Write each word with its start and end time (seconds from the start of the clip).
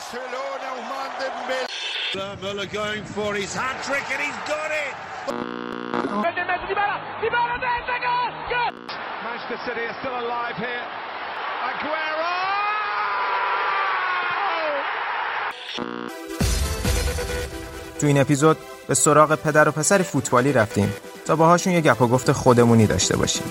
Barcelona, 0.00 0.68
Ousmane. 0.80 1.60
Muller 2.42 2.66
going 2.80 3.04
for 3.04 3.34
his 3.34 3.54
hat 3.54 3.76
trick 3.84 4.06
and 4.14 4.22
he's 4.26 4.40
got 4.48 4.70
it. 4.84 4.94
Manchester 9.24 9.58
City 9.66 9.84
are 9.90 9.96
still 10.00 10.16
alive 10.24 10.56
here. 10.56 10.84
Aguero! 11.68 12.30
تو 18.00 18.06
این 18.06 18.20
اپیزود 18.20 18.56
به 18.88 18.94
سراغ 18.94 19.34
پدر 19.34 19.68
و 19.68 19.72
پسر 19.72 20.02
فوتبالی 20.02 20.52
رفتیم 20.52 20.94
تا 21.26 21.36
باهاشون 21.36 21.72
یه 21.72 21.80
گپ 21.80 22.02
و 22.02 22.08
گفت 22.08 22.32
خودمونی 22.32 22.86
داشته 22.86 23.16
باشیم. 23.16 23.44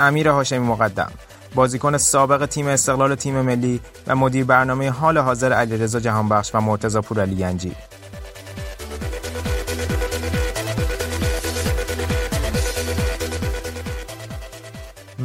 امیر 0.00 0.28
هاشمی 0.28 0.58
مقدم 0.58 1.10
بازیکن 1.54 1.96
سابق 1.96 2.46
تیم 2.46 2.66
استقلال 2.66 3.14
تیم 3.14 3.40
ملی 3.40 3.80
و 4.06 4.16
مدیر 4.16 4.44
برنامه 4.44 4.90
حال 4.90 5.18
حاضر 5.18 5.52
علیرضا 5.52 6.00
جهانبخش 6.00 6.54
و 6.54 6.60
مرتضی 6.60 7.00
پورعلی 7.00 7.36
گنجی. 7.36 7.72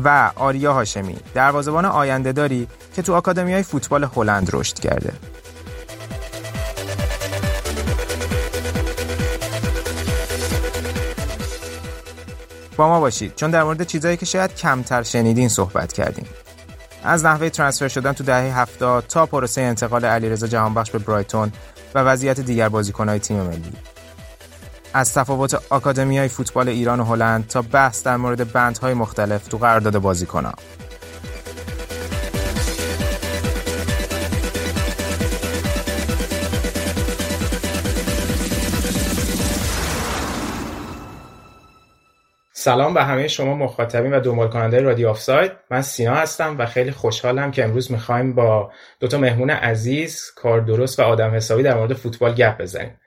و 0.03 0.31
آریا 0.35 0.73
هاشمی 0.73 1.15
دروازه‌بان 1.33 1.85
آینده 1.85 2.31
داری 2.31 2.67
که 2.95 3.01
تو 3.01 3.13
آکادمی 3.13 3.53
های 3.53 3.63
فوتبال 3.63 4.03
هلند 4.15 4.49
رشد 4.53 4.79
کرده. 4.79 5.13
با 12.75 12.87
ما 12.87 12.99
باشید. 12.99 13.35
چون 13.35 13.51
در 13.51 13.63
مورد 13.63 13.83
چیزایی 13.83 14.17
که 14.17 14.25
شاید 14.25 14.55
کمتر 14.55 15.03
شنیدین 15.03 15.49
صحبت 15.49 15.93
کردیم. 15.93 16.25
از 17.03 17.25
نحوه 17.25 17.49
ترانسفر 17.49 17.87
شدن 17.87 18.13
تو 18.13 18.23
دهه 18.23 18.59
70 18.59 19.05
تا 19.07 19.25
پروسه 19.25 19.61
انتقال 19.61 20.05
علیرضا 20.05 20.47
جهانبخش 20.47 20.91
به 20.91 20.99
برایتون 20.99 21.51
و 21.95 21.99
وضعیت 21.99 22.39
دیگر 22.39 22.69
بازیکنهای 22.69 23.19
تیم 23.19 23.37
ملی. 23.37 23.73
از 24.93 25.13
تفاوت 25.13 25.61
آکادمی 25.69 26.17
های 26.17 26.27
فوتبال 26.27 26.69
ایران 26.69 26.99
و 26.99 27.03
هلند 27.03 27.47
تا 27.47 27.61
بحث 27.61 28.03
در 28.03 28.17
مورد 28.17 28.51
بندهای 28.51 28.93
مختلف 28.93 29.47
تو 29.47 29.57
قرارداد 29.57 29.97
بازیکنها. 29.97 30.53
سلام 42.63 42.93
به 42.93 43.03
همه 43.03 43.27
شما 43.27 43.55
مخاطبین 43.55 44.13
و 44.13 44.19
دنبال 44.19 44.47
کننده 44.47 44.81
رادیو 44.81 45.09
آفساید. 45.09 45.51
من 45.71 45.81
سینا 45.81 46.13
هستم 46.13 46.55
و 46.59 46.65
خیلی 46.65 46.91
خوشحالم 46.91 47.51
که 47.51 47.63
امروز 47.63 47.91
می‌خوایم 47.91 48.35
با 48.35 48.71
دو 48.99 49.07
تا 49.07 49.17
مهمون 49.17 49.49
عزیز 49.49 50.31
کار 50.35 50.61
درست 50.61 50.99
و 50.99 51.03
آدم 51.03 51.35
حسابی 51.35 51.63
در 51.63 51.75
مورد 51.75 51.93
فوتبال 51.93 52.33
گپ 52.33 52.61
بزنیم. 52.61 52.99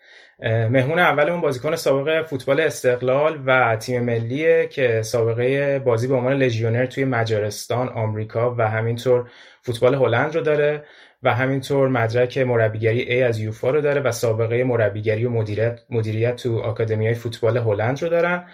مهمون 0.42 0.98
اولمون 0.98 1.40
بازیکن 1.40 1.76
سابقه 1.76 2.22
فوتبال 2.22 2.60
استقلال 2.60 3.38
و 3.46 3.76
تیم 3.76 4.02
ملیه 4.02 4.68
که 4.70 5.02
سابقه 5.02 5.78
بازی 5.78 6.08
به 6.08 6.14
عنوان 6.14 6.32
لژیونر 6.32 6.86
توی 6.86 7.04
مجارستان، 7.04 7.88
آمریکا 7.88 8.54
و 8.58 8.68
همینطور 8.68 9.30
فوتبال 9.62 9.94
هلند 9.94 10.34
رو 10.34 10.40
داره 10.40 10.84
و 11.22 11.34
همینطور 11.34 11.88
مدرک 11.88 12.38
مربیگری 12.38 13.20
A 13.20 13.28
از 13.28 13.38
یوفا 13.38 13.70
رو 13.70 13.80
داره 13.80 14.00
و 14.00 14.12
سابقه 14.12 14.64
مربیگری 14.64 15.24
و 15.24 15.30
مدیریت 15.30 15.80
مدیریت 15.90 16.36
تو 16.36 16.58
آکادمی 16.58 17.14
فوتبال 17.14 17.56
هلند 17.56 18.02
رو 18.02 18.08
دارن. 18.08 18.44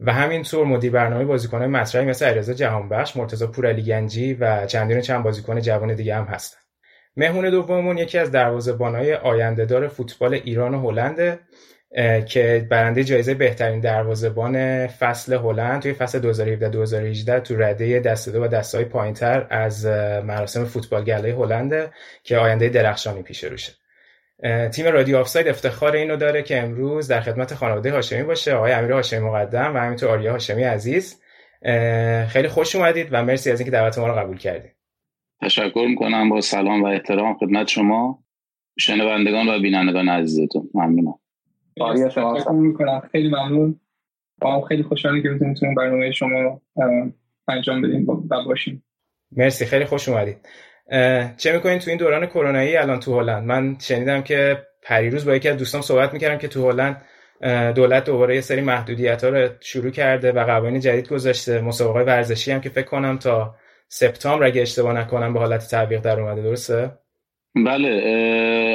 و 0.00 0.12
همینطور 0.12 0.66
مدیر 0.66 0.92
برنامه 0.92 1.24
بازیکنان 1.24 1.70
مطرحی 1.70 2.06
مثل 2.06 2.26
علیرضا 2.26 2.52
جهانبخش، 2.52 3.16
مرتضی 3.16 3.46
پورعلی 3.46 3.82
گنجی 3.82 4.34
و 4.34 4.66
چندین 4.66 5.00
چند 5.00 5.22
بازیکن 5.22 5.60
جوان 5.60 5.94
دیگه 5.94 6.14
هم 6.14 6.24
هستن. 6.24 6.58
مهمون 7.16 7.50
دوممون 7.50 7.98
یکی 7.98 8.18
از 8.18 8.30
دروازه‌بان‌های 8.30 9.14
آیندهدار 9.14 9.88
فوتبال 9.88 10.34
ایران 10.34 10.74
و 10.74 10.90
هلند 10.90 11.40
که 12.26 12.66
برنده 12.70 13.04
جایزه 13.04 13.34
بهترین 13.34 13.80
دروازه‌بان 13.80 14.86
فصل 14.86 15.32
هلند 15.32 15.82
توی 15.82 15.92
فصل 15.92 16.18
2017-2018 17.38 17.40
تو 17.40 17.56
رده 17.56 18.00
دست 18.00 18.28
دو 18.28 18.44
و 18.44 18.48
دستهای 18.48 18.84
پایینتر 18.84 19.46
از 19.50 19.86
مراسم 20.24 20.64
فوتبال 20.64 21.04
گله 21.04 21.34
هلند 21.34 21.92
که 22.22 22.38
آینده 22.38 22.68
درخشانی 22.68 23.22
پیش 23.22 23.44
روشه. 23.44 23.72
تیم 24.72 24.86
رادیو 24.86 25.16
آفساید 25.16 25.48
افتخار 25.48 25.92
اینو 25.92 26.16
داره 26.16 26.42
که 26.42 26.62
امروز 26.62 27.08
در 27.08 27.20
خدمت 27.20 27.54
خانواده 27.54 27.92
هاشمی 27.92 28.22
باشه 28.22 28.54
آقای 28.54 28.72
امیر 28.72 28.92
هاشمی 28.92 29.20
مقدم 29.20 29.74
و 29.74 29.78
همینطور 29.78 30.08
آریا 30.08 30.32
هاشمی 30.32 30.62
عزیز. 30.62 31.22
خیلی 32.28 32.48
خوش 32.48 32.76
اومدید 32.76 33.08
و 33.10 33.24
مرسی 33.24 33.50
از 33.50 33.60
اینکه 33.60 33.70
دعوت 33.70 33.98
ما 33.98 34.06
رو 34.06 34.14
قبول 34.14 34.36
کردید. 34.36 34.74
تشکر 35.42 35.86
می‌کنم 35.88 36.28
با 36.28 36.40
سلام 36.40 36.82
و 36.82 36.86
احترام 36.86 37.36
خدمت 37.38 37.68
شما. 37.68 38.24
شنوندگان 38.78 39.48
و 39.48 39.60
بینندگان 39.60 40.08
عزیزتون 40.08 40.70
ممنونم. 40.74 41.14
آریا 41.80 42.08
شما 42.08 42.52
می‌کنم. 42.52 43.02
خیلی 43.12 43.28
ممنون. 43.28 43.80
با 44.40 44.60
خیلی 44.60 44.82
خوشحالی 44.82 45.22
که 45.22 45.28
می‌تونیم 45.28 45.74
برنامه 45.74 46.10
شما 46.10 46.60
انجام 47.48 47.82
بدیم 47.82 48.08
و 48.08 48.44
باشیم. 48.46 48.84
مرسی 49.36 49.66
خیلی 49.66 49.84
خوش 49.84 50.08
اومدید. 50.08 50.48
چه 51.36 51.52
می‌کنین 51.52 51.78
تو 51.78 51.90
این 51.90 51.98
دوران 51.98 52.26
کرونایی 52.26 52.76
الان 52.76 53.00
تو 53.00 53.20
هلند؟ 53.20 53.44
من 53.44 53.76
شنیدم 53.80 54.22
که 54.22 54.62
پریروز 54.82 55.24
با 55.24 55.36
یکی 55.36 55.48
از 55.48 55.56
دوستان 55.56 55.80
صحبت 55.80 56.12
می‌کردم 56.12 56.38
که 56.38 56.48
تو 56.48 56.70
هلند 56.70 57.02
دولت 57.74 58.04
دوباره 58.04 58.34
یه 58.34 58.40
سری 58.40 58.60
محدودیت 58.60 59.24
ها 59.24 59.30
رو 59.30 59.48
شروع 59.60 59.90
کرده 59.90 60.32
و 60.32 60.44
قوانین 60.44 60.80
جدید 60.80 61.08
گذاشته. 61.08 61.60
مسابقه 61.60 62.00
ورزشی 62.00 62.52
هم 62.52 62.60
که 62.60 62.68
فکر 62.68 62.86
کنم 62.86 63.18
تا 63.18 63.54
سپتامبر 63.88 64.46
اگه 64.46 64.62
اشتباه 64.62 64.92
نکنم 64.92 65.32
به 65.32 65.38
حالت 65.38 65.68
تعویق 65.70 66.00
در 66.00 66.20
اومده. 66.20 66.42
درسته؟ 66.42 66.90
بله 67.54 67.88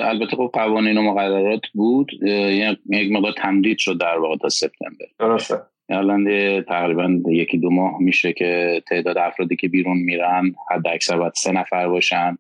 البته 0.04 0.36
خب 0.36 0.50
قوانین 0.54 0.98
و 0.98 1.02
مقررات 1.02 1.62
بود. 1.74 2.08
یک 2.24 3.12
مقدار 3.12 3.34
تمدید 3.38 3.78
شد 3.78 3.98
در 4.00 4.18
واقع 4.18 4.38
تا 4.38 4.50
سپتامبر. 4.50 5.06
درسته. 5.20 5.56
الان 5.90 6.26
تقریبا 6.62 7.22
یکی 7.28 7.58
دو 7.58 7.70
ماه 7.70 7.98
میشه 8.00 8.34
که 8.34 8.84
تعداد 8.88 9.18
افرادی 9.18 9.56
که 9.56 9.68
بیرون 9.68 9.98
میرن 9.98 10.56
حد 10.72 10.88
اکثر 10.88 11.18
باید 11.18 11.34
سه 11.36 11.52
نفر 11.52 11.88
باشن. 11.88 12.38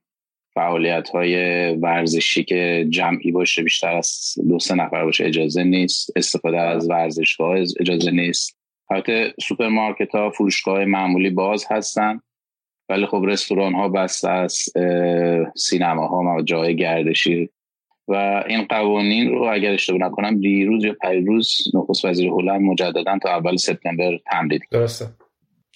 فعالیت 0.53 1.09
های 1.09 1.35
ورزشی 1.75 2.43
که 2.43 2.87
جمعی 2.89 3.31
باشه 3.31 3.63
بیشتر 3.63 3.95
از 3.95 4.33
دو 4.49 4.59
سه 4.59 4.75
نفر 4.75 5.03
باشه 5.03 5.25
اجازه 5.25 5.63
نیست. 5.63 6.11
استفاده 6.15 6.59
از 6.59 6.89
ورزشگاه 6.89 7.57
اجازه 7.79 8.11
نیست. 8.11 8.57
البته 8.91 9.33
سوپرمارکت 9.41 10.15
ها 10.15 10.29
فروشگاه 10.29 10.85
معمولی 10.85 11.29
باز 11.29 11.65
هستن. 11.69 12.21
ولی 12.89 13.05
خب 13.05 13.23
رستوران 13.27 13.73
ها 13.73 13.89
بسته 13.89 14.29
از 14.29 14.63
سینما 15.55 16.07
ها 16.07 16.35
و 16.37 16.41
جای 16.41 16.75
گردشی 16.75 17.49
و 18.07 18.43
این 18.47 18.65
قوانین 18.65 19.29
رو 19.29 19.43
اگر 19.53 19.73
اشتباه 19.73 19.99
نکنم 19.99 20.39
دیروز 20.39 20.83
یا 20.83 20.95
پریروز 21.01 21.57
نخست 21.73 22.05
وزیر 22.05 22.29
هلند 22.29 22.61
مجددا 22.61 23.19
تا 23.23 23.29
اول 23.29 23.55
سپتامبر 23.55 24.17
تمدید 24.31 24.61
درسته. 24.71 25.07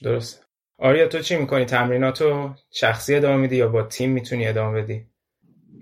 درسته. 0.01 0.45
آریا 0.77 1.07
تو 1.07 1.19
چی 1.19 1.35
می‌کنی؟ 1.35 1.65
تمریناتو 1.65 2.49
شخصی 2.71 3.15
ادامه 3.15 3.37
میدی 3.37 3.55
یا 3.55 3.67
با 3.67 3.83
تیم 3.83 4.09
می‌تونی 4.11 4.47
ادامه 4.47 4.81
بدی؟ 4.81 5.01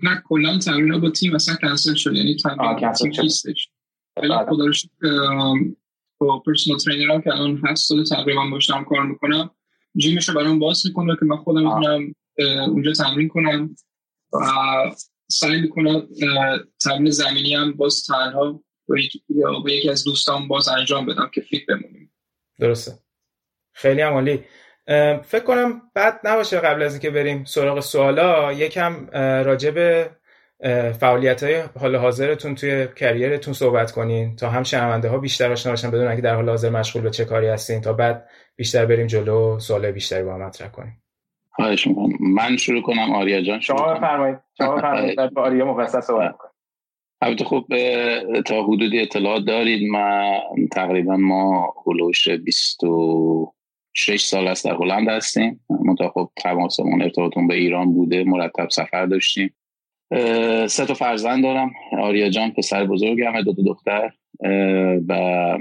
نه 0.02 0.22
کلا 0.24 0.58
تمرینات 0.58 1.00
با 1.00 1.10
تیم 1.10 1.34
اصلا 1.34 1.54
کنسل 1.54 1.94
شد. 1.94 2.14
یعنی 2.14 2.36
تمرین 2.36 2.92
تیم 2.92 3.12
نیستش. 3.22 3.68
ولی 4.16 4.32
خدا 4.48 4.64
رو 4.64 4.72
با 6.18 6.38
پرسونال 6.38 6.78
ترینرم 6.78 7.22
که 7.22 7.30
الان 7.30 7.60
هست 7.64 7.88
سال 7.88 8.04
تقریبا 8.04 8.50
باشم 8.50 8.84
کار 8.84 9.06
می‌کنم 9.06 9.50
جیمشو 9.96 10.34
برام 10.34 10.58
باز 10.58 10.86
می‌کنه 10.86 11.16
که 11.20 11.24
من 11.24 11.36
خودم 11.36 11.62
می‌تونم 11.64 12.14
اونجا 12.70 12.92
تمرین 12.92 13.28
کنم. 13.28 13.76
و 14.32 14.38
سعی 15.30 15.60
می‌کنم 15.60 16.08
تمرین 16.84 17.10
زمینی 17.10 17.54
هم 17.54 17.72
باز 17.72 18.06
تنها 18.06 18.62
یا 19.28 19.60
با 19.64 19.70
یکی 19.70 19.90
از 19.90 20.04
دوستان 20.04 20.48
باز 20.48 20.68
انجام 20.68 21.06
بدم 21.06 21.30
که 21.34 21.40
فیت 21.40 21.66
بمونیم. 21.68 22.12
درسته. 22.60 22.92
خیلی 23.72 24.00
عمالی 24.00 24.44
فکر 25.24 25.44
کنم 25.44 25.82
بد 25.96 26.20
نباشه 26.24 26.58
قبل 26.58 26.82
از 26.82 26.92
اینکه 26.92 27.10
بریم 27.10 27.44
سراغ 27.44 27.80
سوالا 27.80 28.52
یکم 28.52 29.06
راجع 29.44 29.70
به 29.70 30.10
فعالیت 31.00 31.42
های 31.42 31.54
حال 31.54 31.96
حاضرتون 31.96 32.54
توی 32.54 32.88
کریرتون 32.96 33.54
صحبت 33.54 33.92
کنین 33.92 34.36
تا 34.36 34.50
هم 34.50 34.62
شنونده 34.62 35.08
ها 35.08 35.18
بیشتر 35.18 35.52
آشنا 35.52 35.72
باشن 35.72 35.90
بدونن 35.90 36.16
که 36.16 36.22
در 36.22 36.34
حال 36.34 36.48
حاضر 36.48 36.70
مشغول 36.70 37.02
به 37.02 37.10
چه 37.10 37.24
کاری 37.24 37.46
هستین 37.46 37.80
تا 37.80 37.92
بعد 37.92 38.28
بیشتر 38.56 38.86
بریم 38.86 39.06
جلو 39.06 39.58
سوال 39.60 39.90
بیشتری 39.90 40.22
با 40.22 40.34
هم 40.34 40.42
مطرح 40.42 40.68
کنیم. 40.68 41.02
خواهش 41.58 41.86
می‌کنم. 41.86 42.16
من 42.20 42.56
شروع 42.56 42.82
کنم. 42.82 43.12
آریا 43.12 43.40
جان 43.40 43.60
شما 43.60 43.94
بفرمایید. 43.94 44.38
شما 44.58 44.76
بفرمایید. 44.76 45.32
با 45.34 45.42
آریا 45.42 45.64
مفصل 45.74 46.00
صحبت 46.00 46.36
کنید 46.36 46.52
البته 47.22 47.44
خب 47.44 47.64
تا 48.46 48.62
حدودی 48.62 49.00
اطلاعات 49.00 49.44
دارید. 49.44 49.90
ما 49.90 50.40
تقریبا 50.72 51.16
ما 51.16 51.74
هلوش 51.86 52.28
26 52.28 54.24
سال 54.24 54.48
است 54.48 54.64
در 54.64 54.74
هلند 54.74 55.08
هستیم. 55.08 55.64
منتها 55.84 56.08
خب 56.08 56.30
تماسمون 56.36 57.02
ارتباطمون 57.02 57.46
به 57.46 57.54
ایران 57.54 57.94
بوده. 57.94 58.24
مرتب 58.24 58.68
سفر 58.70 59.06
داشتیم. 59.06 59.54
سه 60.66 60.86
تا 60.86 60.94
فرزند 60.94 61.42
دارم. 61.42 61.72
آریا 62.00 62.28
جان 62.28 62.50
پسر 62.50 62.84
بزرگم 62.84 63.40
دو 63.40 63.54
تا 63.54 63.62
دختر. 63.62 64.10
و 65.08 65.58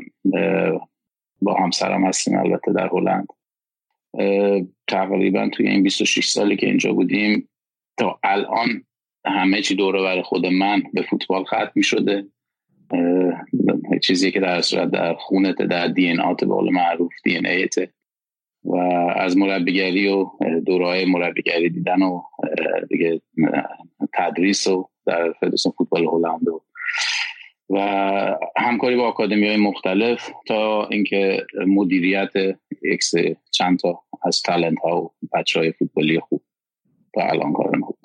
با 1.42 1.54
همسرم 1.54 2.06
هستیم 2.06 2.40
البته 2.40 2.74
در 2.74 2.90
هلند. 2.94 3.28
تقریبا 4.88 5.50
توی 5.50 5.68
این 5.68 5.84
26 5.84 6.28
سالی 6.28 6.56
که 6.56 6.68
اینجا 6.68 6.94
بودیم 6.94 7.50
تا 7.98 8.20
الان 8.24 8.84
همه 9.26 9.62
چی 9.62 9.76
دوره 9.76 10.02
بر 10.02 10.22
خود 10.22 10.46
من 10.46 10.84
به 10.94 11.02
فوتبال 11.02 11.44
ختم 11.44 11.72
می 11.76 11.84
شده 11.84 12.28
چیزی 14.04 14.32
که 14.32 14.40
در 14.40 14.62
صورت 14.62 14.92
در 14.92 15.14
خونت 15.14 15.56
در 15.56 15.88
دی 15.88 16.10
ان 16.10 16.36
به 16.40 16.72
معروف 16.72 17.14
دی 17.24 17.38
ان 17.38 17.88
و 18.64 18.76
از 19.16 19.38
مربیگری 19.38 20.08
و 20.08 20.30
دوره 20.66 21.06
مربیگری 21.06 21.70
دیدن 21.70 22.02
و 22.02 22.22
دیگه 22.90 23.22
تدریس 24.14 24.68
و 24.68 24.90
در 25.06 25.34
فدراسیون 25.40 25.74
فوتبال 25.78 26.06
هلند 26.06 26.48
و 26.48 26.62
و 27.70 27.78
همکاری 28.58 28.96
با 28.96 29.08
آکادمی 29.08 29.48
های 29.48 29.58
مختلف 29.58 30.32
تا 30.48 30.88
اینکه 30.88 31.46
مدیریت 31.68 32.34
اکس 32.94 33.12
چند 33.52 33.80
تا 33.80 34.04
از 34.24 34.42
تلنت 34.42 34.80
ها 34.84 35.02
و 35.02 35.12
بچه 35.34 35.60
های 35.60 35.72
فوتبالی 35.72 36.20
خوب 36.20 36.44
تا 37.14 37.22
الان 37.22 37.54
کارم 37.54 37.82
بود. 37.82 37.98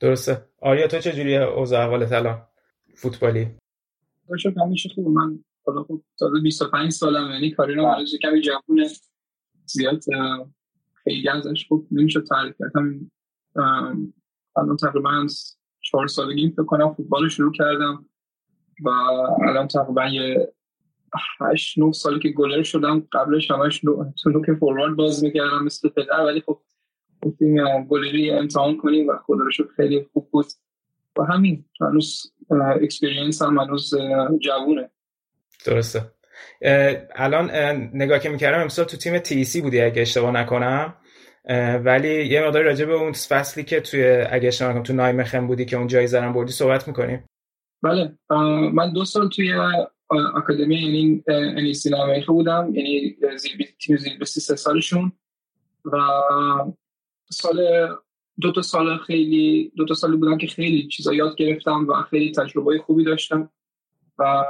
درسته. 0.00 0.44
آریا 0.62 0.86
تو 0.86 0.98
چجوری 0.98 1.36
اوضاع 1.36 1.84
احوالت 1.84 2.12
الان 2.12 2.42
فوتبالی؟ 2.94 3.46
باشه 4.28 4.54
همیشه 4.66 4.88
خوب 4.88 5.08
من 5.08 5.38
حالا 5.66 5.82
خوب 5.82 6.04
تازه 6.18 6.40
25 6.42 6.92
سالم 6.92 7.30
یعنی 7.30 7.50
کاری 7.50 7.74
رو 7.74 7.86
عرض 7.86 8.14
کمی 8.22 8.40
جوونه 8.40 8.88
زیاد 9.66 10.02
خیلی 11.04 11.28
ازش 11.28 11.66
خوب 11.68 11.88
نمیشه 11.90 12.20
تعریف 12.20 12.54
کرد. 12.58 12.72
همین 12.76 13.10
الان 14.56 14.76
تقریبا 14.76 15.26
چهار 15.80 16.06
سالگی 16.06 16.50
فکر 16.50 16.64
کنم 16.64 16.94
فوتبال 16.94 17.28
شروع 17.28 17.52
کردم. 17.52 18.09
و 18.84 18.88
الان 19.48 19.68
تقریبا 19.68 20.06
یه 20.06 20.52
هشت 21.40 21.78
نه 21.78 21.92
سالی 21.92 22.18
که 22.20 22.28
گلر 22.28 22.62
شدم 22.62 23.08
قبلش 23.12 23.50
همش 23.50 23.80
تو 24.22 24.30
نوک 24.30 24.52
فوروارد 24.58 24.96
باز 24.96 25.24
می‌کردم 25.24 25.64
مثل 25.64 25.88
پدر 25.88 26.20
ولی 26.20 26.40
خب 26.40 26.58
گفتیم 27.22 27.84
گلری 27.84 28.30
امتحان 28.30 28.76
کنیم 28.76 29.08
و 29.08 29.12
خدا 29.26 29.44
رو 29.58 29.68
خیلی 29.76 30.06
خوب 30.12 30.28
بود. 30.30 30.46
و 31.18 31.22
همین 31.22 31.64
هنوز 31.80 32.32
اکسپریانس 32.82 33.42
هم 33.42 33.58
هنوز 33.58 33.94
جوونه. 34.40 34.90
درسته. 35.66 36.02
الان 37.14 37.50
نگاه 37.94 38.18
که 38.18 38.28
می‌کردم 38.28 38.60
امسال 38.60 38.84
تو 38.84 38.96
تیم 38.96 39.18
تی 39.18 39.44
سی 39.44 39.60
بودی 39.60 39.80
اگه 39.80 40.02
اشتباه 40.02 40.30
نکنم. 40.30 40.94
ولی 41.84 42.26
یه 42.26 42.46
مقداری 42.46 42.64
راجع 42.64 42.84
به 42.84 42.92
اون 42.92 43.12
فصلی 43.12 43.64
که 43.64 43.80
توی 43.80 44.04
اگه 44.30 44.48
اشتباه 44.48 44.70
نکنم 44.70 44.82
تو 44.82 44.92
نایمخم 44.92 45.46
بودی 45.46 45.64
که 45.64 45.76
اون 45.76 45.86
جایزه 45.86 46.20
رو 46.20 46.32
بردی 46.32 46.52
صحبت 46.52 46.88
می‌کنیم. 46.88 47.24
بله. 47.82 48.18
من 48.72 48.92
دو 48.92 49.04
سال 49.04 49.28
توی 49.28 49.52
اکادمی 50.10 50.76
یعنی 50.76 51.22
انیسی 51.28 51.90
نایمخه 51.90 52.32
بودم 52.32 52.74
یعنی 52.74 53.16
تیم 53.80 53.96
زیر 53.96 54.24
سه 54.24 54.56
سالشون. 54.56 55.12
و 55.84 55.98
سال 57.30 57.88
دو 58.40 58.52
تا 58.52 58.62
سال 58.62 58.98
خیلی 58.98 59.72
دو 59.76 59.84
تا 59.84 59.94
سالی 59.94 60.16
بودم 60.16 60.38
که 60.38 60.46
خیلی 60.46 60.88
چیزا 60.88 61.14
یاد 61.14 61.36
گرفتم 61.36 61.86
و 61.88 62.02
خیلی 62.02 62.32
تجربه 62.32 62.78
خوبی 62.78 63.04
داشتم. 63.04 63.50
و 64.18 64.44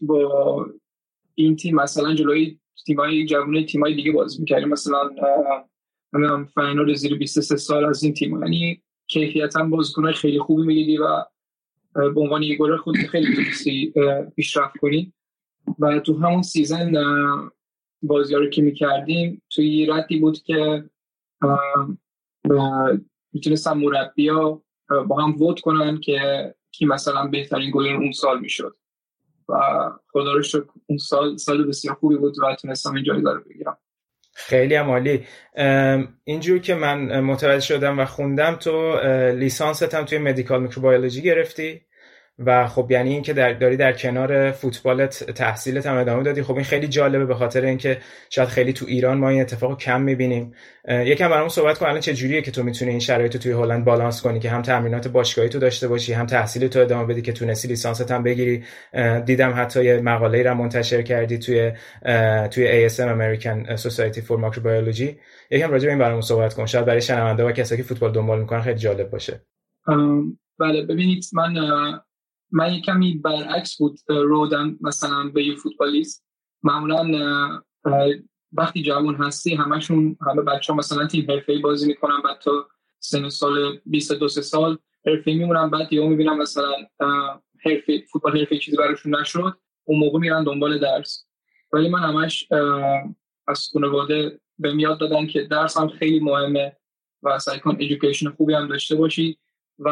با 0.00 0.66
این 1.34 1.56
تیم 1.56 1.74
مثلا 1.74 2.14
جلوی 2.14 2.58
تیمای 2.86 3.26
جوان 3.26 3.66
تیمای 3.66 3.94
دیگه 3.94 4.12
بازی 4.12 4.38
می‌کردیم. 4.40 4.68
مثلا 4.68 5.10
من 6.12 6.44
final 6.44 6.94
زیر 6.94 7.18
23 7.18 7.56
سال 7.56 7.84
از 7.84 8.02
این 8.02 8.14
تیم. 8.14 8.42
یعنی 8.42 8.82
کیفیتا 9.06 9.64
بازیکن 9.64 10.12
خیلی 10.12 10.38
خوبی 10.38 10.62
می‌دیدی 10.62 10.98
و 10.98 11.24
به 11.94 12.20
عنوان 12.20 12.42
یه 12.42 12.56
گلر 12.56 12.76
خود 12.76 12.96
خیلی 12.96 13.34
تونستی 13.36 13.92
پیشرفت 14.36 14.78
کنی. 14.78 15.12
و 15.78 16.00
تو 16.00 16.18
همون 16.18 16.42
season 16.42 16.92
بازی 18.02 18.34
رو 18.34 18.50
که 18.50 18.62
می‌کردیم 18.62 19.42
توی 19.50 19.86
ردی 19.86 20.18
بود 20.18 20.42
که 20.42 20.84
می‌تونستن 23.32 23.72
مربی 23.72 24.28
ها 24.28 24.62
با 25.06 25.22
هم 25.22 25.42
ووت 25.42 25.60
کنن 25.60 26.00
که 26.00 26.54
کی 26.70 26.86
مثلا 26.86 27.26
بهترین 27.26 27.70
گلر 27.70 27.96
اون 27.96 28.12
سال 28.12 28.40
می‌شد. 28.40 28.76
و 29.48 29.54
خدا 30.08 30.32
رو 30.32 30.42
اون 30.86 30.98
سال 30.98 31.36
سال 31.36 31.66
بسیار 31.66 31.94
خوبی 31.94 32.16
بود 32.16 32.38
و 32.38 32.54
تونستم 32.54 32.94
این 32.94 33.04
جایزه 33.04 33.30
رو 33.30 33.40
بگیرم. 33.40 33.78
خیلی 34.32 34.74
عمالی 34.74 35.26
اینجور 36.24 36.58
که 36.58 36.74
من 36.74 37.20
متوجه 37.20 37.66
شدم 37.66 37.98
و 37.98 38.04
خوندم 38.04 38.54
تو 38.54 39.00
لیسانست 39.30 39.94
هم 39.94 40.04
توی 40.04 40.18
مدیکال 40.18 40.62
میکروبیولوژی 40.62 41.22
گرفتی؟ 41.22 41.82
و 42.46 42.66
خب 42.66 42.90
یعنی 42.90 43.12
اینکه 43.12 43.32
در 43.32 43.52
داری 43.52 43.76
در 43.76 43.92
کنار 43.92 44.50
فوتبالت 44.50 45.24
تحصیلت 45.32 45.86
هم 45.86 45.96
ادامه 45.96 46.22
دادی. 46.22 46.42
خب 46.42 46.54
این 46.54 46.64
خیلی 46.64 46.88
جالبه 46.88 47.24
به 47.24 47.34
خاطر 47.34 47.64
اینکه 47.64 47.98
شاید 48.30 48.48
خیلی 48.48 48.72
تو 48.72 48.86
ایران 48.88 49.18
ما 49.18 49.28
این 49.28 49.40
اتفاق 49.40 49.78
کم 49.78 50.00
می‌بینیم. 50.00 50.54
یکم 50.88 51.28
برامون 51.28 51.48
صحبت 51.48 51.78
کن. 51.78 51.86
الان 51.86 52.00
چه 52.00 52.14
جوریه 52.14 52.42
که 52.42 52.50
تو 52.50 52.62
می‌تونی 52.62 52.90
این 52.90 53.00
شرایط 53.00 53.36
توی 53.36 53.52
هلند 53.52 53.84
بالانس 53.84 54.22
کنی 54.22 54.40
که 54.40 54.50
هم 54.50 54.62
تمرینات 54.62 55.08
باشگاهی 55.08 55.48
تو 55.48 55.58
داشته 55.58 55.88
باشی 55.88 56.12
هم 56.12 56.26
تحصیل 56.26 56.68
تو 56.68 56.80
ادامه 56.80 57.06
بدی 57.06 57.22
که 57.22 57.32
تونستی 57.32 57.68
لیسانست 57.68 58.10
هم 58.10 58.22
بگیری. 58.22 58.64
دیدم 59.24 59.52
حتی 59.56 59.84
یه 59.84 60.00
مقاله 60.00 60.42
را 60.42 60.54
منتشر 60.54 61.02
کردی 61.02 61.38
توی 61.38 61.72
توی 62.50 62.88
ASM 62.88 62.92
American 62.92 63.76
Society 63.76 64.20
for 64.20 64.36
Microbiology. 64.44 65.08
یکم 65.50 65.70
راجع 65.70 65.84
به 65.84 65.90
این 65.90 65.98
برامون 65.98 66.20
صحبت 66.20 66.54
کن. 66.54 66.66
شاید 66.66 66.84
برای 66.84 67.02
شنونده 67.02 67.44
و 67.44 67.52
کسایی 67.52 67.82
که 67.82 67.88
فوتبال 67.88 68.12
دنبال 68.12 68.40
می‌کنن 68.40 68.60
خیلی 68.60 68.78
جالب 68.78 69.10
باشه. 69.10 69.40
بله 70.58 70.82
ببینید 70.88 71.24
من 71.32 71.54
من 72.52 72.80
کمی 72.80 73.14
برعکس 73.14 73.76
بود 73.78 73.98
رودم 74.08 74.78
مثلا 74.80 75.30
به 75.34 75.44
یه 75.44 75.56
فوتبالیست. 75.56 76.24
معمولا 76.62 77.62
وقتی 78.52 78.82
جوان 78.82 79.14
هستی 79.14 79.54
همشون 79.54 80.16
همه 80.26 80.42
بچه 80.42 80.72
ها 80.72 80.78
مثلا 80.78 81.06
تیم 81.06 81.30
حرفه‌ای 81.30 81.58
بازی 81.58 81.86
می‌کنن 81.86 82.20
بعد 82.24 82.38
تا 82.38 82.68
سن 82.98 83.28
سال 83.28 83.80
22 83.86 84.28
سال 84.28 84.78
حرفه‌ای 85.06 85.36
میمونن 85.36 85.70
بعد 85.70 85.92
یهو 85.92 86.08
می‌بینم 86.08 86.38
مثلا 86.38 86.72
حرفه 87.64 88.04
فوتبال 88.12 88.38
حرفه‌ای 88.38 88.60
چیزی 88.60 88.76
براشون 88.76 89.20
نشد 89.20 89.58
اون 89.84 89.98
موقع 89.98 90.18
میرن 90.18 90.44
دنبال 90.44 90.78
درس. 90.78 91.26
ولی 91.72 91.88
من 91.88 91.98
همش 91.98 92.48
از 93.48 93.68
خانواده 93.72 94.40
به 94.58 94.74
میاد 94.74 94.98
دادن 94.98 95.26
که 95.26 95.42
درس 95.42 95.76
هم 95.76 95.88
خیلی 95.88 96.20
مهمه 96.20 96.76
و 97.22 97.38
سعی 97.38 97.58
کن 97.58 97.76
ایژوکیشن 97.78 98.30
خوبی 98.30 98.54
هم 98.54 98.68
داشته 98.68 98.96
باشی 98.96 99.38
و 99.78 99.90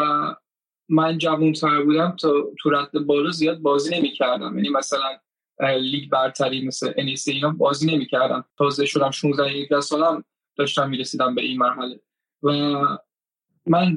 من 0.88 1.18
جوان 1.18 1.52
تر 1.52 1.82
بودم 1.82 2.16
تا 2.20 2.32
تو 2.58 2.70
رد 2.70 2.92
بالا 2.92 3.30
زیاد 3.30 3.58
بازی 3.58 3.98
نمی 3.98 4.10
کردم 4.10 4.56
یعنی 4.56 4.68
مثلا 4.68 5.18
لیگ 5.60 6.10
برتری 6.10 6.66
مثل 6.66 6.92
انیسی 6.96 7.32
اینا 7.32 7.50
بازی 7.50 7.94
نمی 7.94 8.06
کردم 8.06 8.44
تازه 8.58 8.86
شدم 8.86 9.10
16 9.10 9.50
17 9.50 9.80
سالم 9.80 10.24
داشتم 10.56 10.90
می‌رسیدم 10.90 11.34
به 11.34 11.42
این 11.42 11.58
مرحله. 11.58 12.00
و 12.42 12.50
من 13.66 13.96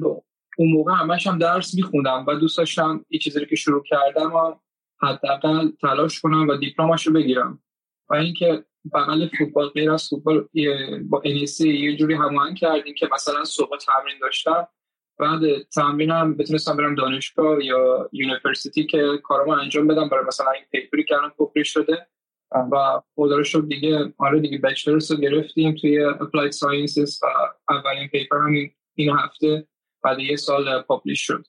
اون 0.58 0.72
موقع 0.72 0.92
همش 0.92 1.26
هم 1.26 1.38
درس 1.38 1.74
میخوندم 1.74 2.24
و 2.28 2.34
دوست 2.34 2.58
داشتم 2.58 3.04
یه 3.10 3.18
چیزی 3.18 3.46
که 3.46 3.56
شروع 3.56 3.82
کردم 3.82 4.34
و 4.34 4.54
حداقل 5.02 5.70
تلاش 5.70 6.20
کنم 6.20 6.48
و 6.48 6.56
دیپلمش 6.56 7.06
رو 7.06 7.12
بگیرم. 7.12 7.62
و 8.08 8.14
اینکه 8.14 8.64
بغل 8.94 9.28
فوتبال 9.38 9.68
غیر 9.68 9.90
از 9.90 10.08
فوتبال 10.08 10.48
با 11.02 11.22
انیسی 11.24 11.68
یه 11.68 11.96
جوری 11.96 12.14
هماهنگ 12.14 12.56
کردیم 12.56 12.94
که 12.94 13.08
مثلا 13.12 13.44
صبح 13.44 13.76
تمرین 13.76 14.18
داشتم. 14.20 14.68
بعد 15.18 15.40
تمرینم 15.74 16.36
بتونستم 16.36 16.76
برم 16.76 16.94
دانشگاه 16.94 17.64
یا 17.64 18.08
university 18.12 18.86
که 18.86 19.02
کارامو 19.22 19.50
انجام 19.50 19.86
بدم 19.86 20.08
برای 20.08 20.24
مثلا 20.24 20.50
این 20.50 20.64
paper 20.72 20.99
ی 20.99 21.04
که 21.04 21.14
الان 21.14 21.32
شده. 21.64 22.06
و 22.72 23.00
خدا 23.14 23.36
رو 23.36 23.44
شکر 23.44 23.68
دیگه 23.68 24.12
آره 24.18 24.40
دیگه 24.40 24.58
bachelor's 24.58 25.12
رو 25.12 25.16
گرفتیم 25.16 25.74
توی 25.80 26.04
applied 26.04 26.52
sciences 26.52 27.20
و 27.22 27.26
اولین 27.70 28.08
paper 28.08 28.36
همین 28.36 28.70
این 28.94 29.16
هفته 29.18 29.66
بعد 30.04 30.18
یه 30.18 30.36
سال 30.36 30.82
publish 30.82 31.26
شد. 31.26 31.46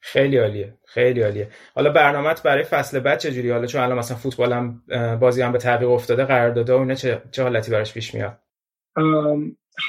خیلی 0.00 0.36
عالیه 0.36 0.78
خیلی 0.86 1.22
عالیه. 1.22 1.48
حالا 1.74 1.90
برنامهت 1.90 2.42
برای 2.42 2.64
فصل 2.64 3.00
بعد 3.00 3.18
چجوری؟ 3.18 3.50
حالا 3.50 3.66
چون 3.66 3.80
الان 3.80 3.98
مثلا 3.98 4.16
فوتبال 4.16 4.52
هم 4.52 4.82
بازی 5.20 5.42
هم 5.42 5.52
به 5.52 5.58
تعویق 5.58 5.90
افتاده 5.90 6.24
قراردادا 6.24 6.72
و 6.72 6.76
اینا 6.76 6.94
چه, 6.94 7.22
چه 7.30 7.42
حالتی 7.42 7.70
براش 7.70 7.94
پیش 7.94 8.14
میاد؟ 8.14 8.38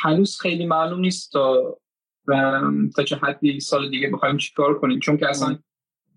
هنوز 0.02 0.40
خیلی 0.42 0.66
معلوم 0.66 1.00
نیست 1.00 1.32
تا 1.32 1.78
و 2.28 2.62
تا 2.96 3.04
چه 3.04 3.16
حدی 3.16 3.60
سال 3.60 3.90
دیگه 3.90 4.10
بخوایم 4.10 4.38
چیکار 4.38 4.80
کنیم. 4.80 5.00
چون 5.00 5.18
که 5.18 5.30
اصلا 5.30 5.60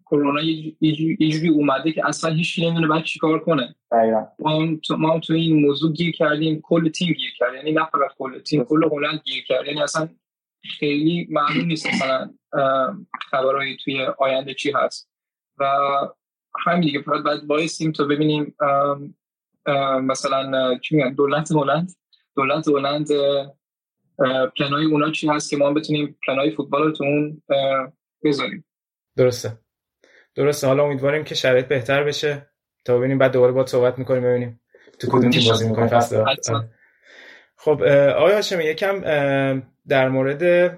کرونا 0.06 0.40
یه 1.20 1.30
جوری 1.30 1.48
اومده 1.48 1.92
که 1.92 2.08
اصلا 2.08 2.30
هیچ 2.30 2.58
نمی‌دونه 2.58 2.86
بعد 2.86 3.04
چیکار 3.04 3.38
کنه. 3.38 3.74
ما 4.38 4.76
تو, 4.84 4.96
ما 4.96 5.20
تو 5.20 5.32
این 5.32 5.66
موضوع 5.66 5.92
گیر 5.92 6.12
کردیم 6.12 6.60
کل 6.62 6.88
تیم 6.88 7.12
گیر 7.12 7.30
کرد. 7.38 7.54
یعنی 7.54 7.72
نه 7.72 7.84
فقط 7.84 8.10
کل 8.18 8.38
تیم 8.38 8.64
کل 8.64 8.84
هلند 8.92 9.20
گیر 9.24 9.44
کرد. 9.44 9.66
یعنی 9.66 9.82
اصلا 9.82 10.08
خیلی 10.78 11.26
معلوم 11.30 11.66
نیست 11.66 11.86
مثلا 11.86 12.30
خبرهایی 13.30 13.76
توی 13.84 14.06
آینده 14.18 14.54
چی 14.54 14.72
هست. 14.72 15.10
و 15.58 15.66
همین 16.66 16.80
دیگه 16.80 17.02
فقط 17.02 17.24
باید 17.24 17.44
وایسیم 17.48 17.92
تا 17.92 18.04
ببینیم 18.04 18.54
مثلا 20.02 20.78
چی 20.78 20.96
میگن 20.96 21.12
دولت 21.12 21.52
هلند؟ 21.52 21.92
دولت 22.36 22.68
هلند 22.68 23.08
پلنای 24.58 24.84
اونا 24.84 25.10
چی 25.10 25.28
هست 25.28 25.50
که 25.50 25.56
ما 25.56 25.72
بتونیم 25.72 26.18
پلنای 26.26 26.50
فوتبال 26.50 26.82
رو 26.82 26.92
تو 26.92 27.04
اون 27.04 27.42
بذاریم 28.24 28.64
درسته. 29.16 29.52
درسته. 30.34 30.66
حالا 30.66 30.84
امیدواریم 30.84 31.24
که 31.24 31.34
شرایط 31.34 31.66
بهتر 31.66 32.04
بشه. 32.04 32.46
تا 32.84 32.98
ببینیم 32.98 33.18
بعد 33.18 33.32
دوباره 33.32 33.52
با 33.52 33.66
صحبت 33.66 33.98
می‌کنیم 33.98 34.22
ببینیم 34.22 34.60
تو 34.98 35.06
کدوم 35.10 35.30
تیم 35.30 35.48
بازی 35.48 35.68
می‌کنی 35.68 35.88
فصل 35.88 36.24
خب 37.56 37.82
آقای 38.16 38.32
هاشمی 38.32 38.64
یکم 38.64 39.00
در 39.88 40.08
مورد 40.08 40.72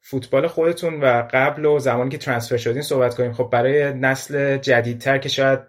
فوتبال 0.00 0.46
خودتون 0.46 1.00
و 1.00 1.28
قبل 1.32 1.64
و 1.64 1.78
زمانی 1.78 2.10
که 2.10 2.18
ترانسفر 2.18 2.56
شدین 2.56 2.82
صحبت 2.82 3.14
کنیم. 3.14 3.32
خب 3.32 3.48
برای 3.52 3.92
نسل 3.92 4.56
جدیدتر 4.56 5.18
که 5.18 5.28
شاید 5.28 5.60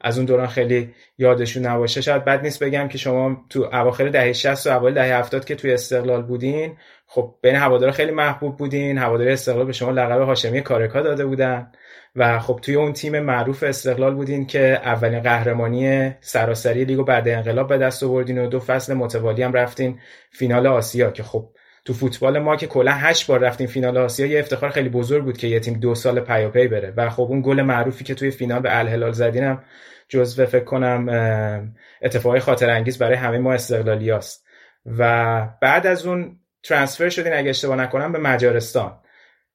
از 0.00 0.18
اون 0.18 0.26
دوران 0.26 0.46
خیلی 0.46 0.94
یادشون 1.18 1.66
نباشه. 1.66 2.00
شاید 2.00 2.24
بد 2.24 2.42
نیست 2.42 2.62
بگم 2.62 2.88
که 2.88 2.98
شما 2.98 3.44
تو 3.48 3.68
اواخر 3.72 4.08
دهه 4.08 4.32
60 4.32 4.66
و 4.66 4.70
اوایل 4.70 4.94
دهه 4.94 5.18
70 5.18 5.44
که 5.44 5.54
توی 5.54 5.72
استقلال 5.72 6.22
بودین 6.22 6.76
خب 7.06 7.34
بین 7.42 7.54
هوادارا 7.54 7.92
خیلی 7.92 8.10
محبوب 8.10 8.56
بودین. 8.56 8.98
هواداری 8.98 9.30
استقلال 9.30 9.66
به 9.66 9.72
شما 9.72 9.90
لقب 9.90 10.20
هاشمی 10.20 10.60
کارکا 10.60 11.02
داده 11.02 11.26
بودن. 11.26 11.72
و 12.16 12.38
خب 12.38 12.60
توی 12.62 12.74
اون 12.74 12.92
تیم 12.92 13.20
معروف 13.20 13.62
استقلال 13.62 14.14
بودین 14.14 14.46
که 14.46 14.80
اولین 14.84 15.20
قهرمانی 15.20 16.14
سراسری 16.20 16.84
لیگو 16.84 17.04
بعد 17.04 17.28
انقلاب 17.28 17.68
به 17.68 17.78
دست 17.78 18.02
آوردین 18.02 18.38
و 18.38 18.46
دو 18.46 18.60
فصل 18.60 18.94
متوالی 18.94 19.42
هم 19.42 19.52
رفتین 19.52 19.98
فینال 20.30 20.66
آسیا 20.66 21.10
که 21.10 21.22
خب 21.22 21.48
تو 21.90 21.96
فوتبال 21.96 22.38
ما 22.38 22.56
که 22.56 22.66
کلا 22.66 22.92
هشت 22.92 23.26
بار 23.26 23.40
رفتیم 23.40 23.66
فینال 23.66 23.98
آسیا 23.98 24.26
یه 24.26 24.40
افتخار 24.40 24.70
خیلی 24.70 24.88
بزرگ 24.88 25.24
بود 25.24 25.38
که 25.38 25.46
یه 25.46 25.60
تیم 25.60 25.74
دو 25.74 25.94
سال 25.94 26.20
پیاپی 26.20 26.68
بره. 26.68 26.92
و 26.96 27.10
خب 27.10 27.22
اون 27.22 27.42
گل 27.42 27.62
معروفی 27.62 28.04
که 28.04 28.14
توی 28.14 28.30
فینال 28.30 28.60
به 28.60 28.78
الهلال 28.78 29.12
زدینم 29.12 29.64
جزو 30.08 30.46
فکر 30.46 30.64
کنم 30.64 31.72
اتفاقی 32.02 32.40
خاطر 32.40 32.70
انگیز 32.70 32.98
برای 32.98 33.16
همه 33.16 33.38
ما 33.38 33.52
استقلالی 33.52 34.10
است 34.10 34.46
و 34.86 35.48
بعد 35.60 35.86
از 35.86 36.06
اون 36.06 36.40
ترانسفر 36.62 37.08
شدین 37.08 37.32
اگه 37.32 37.50
اشتباه 37.50 37.76
نکنم 37.76 38.12
به 38.12 38.18
مجارستان. 38.18 38.98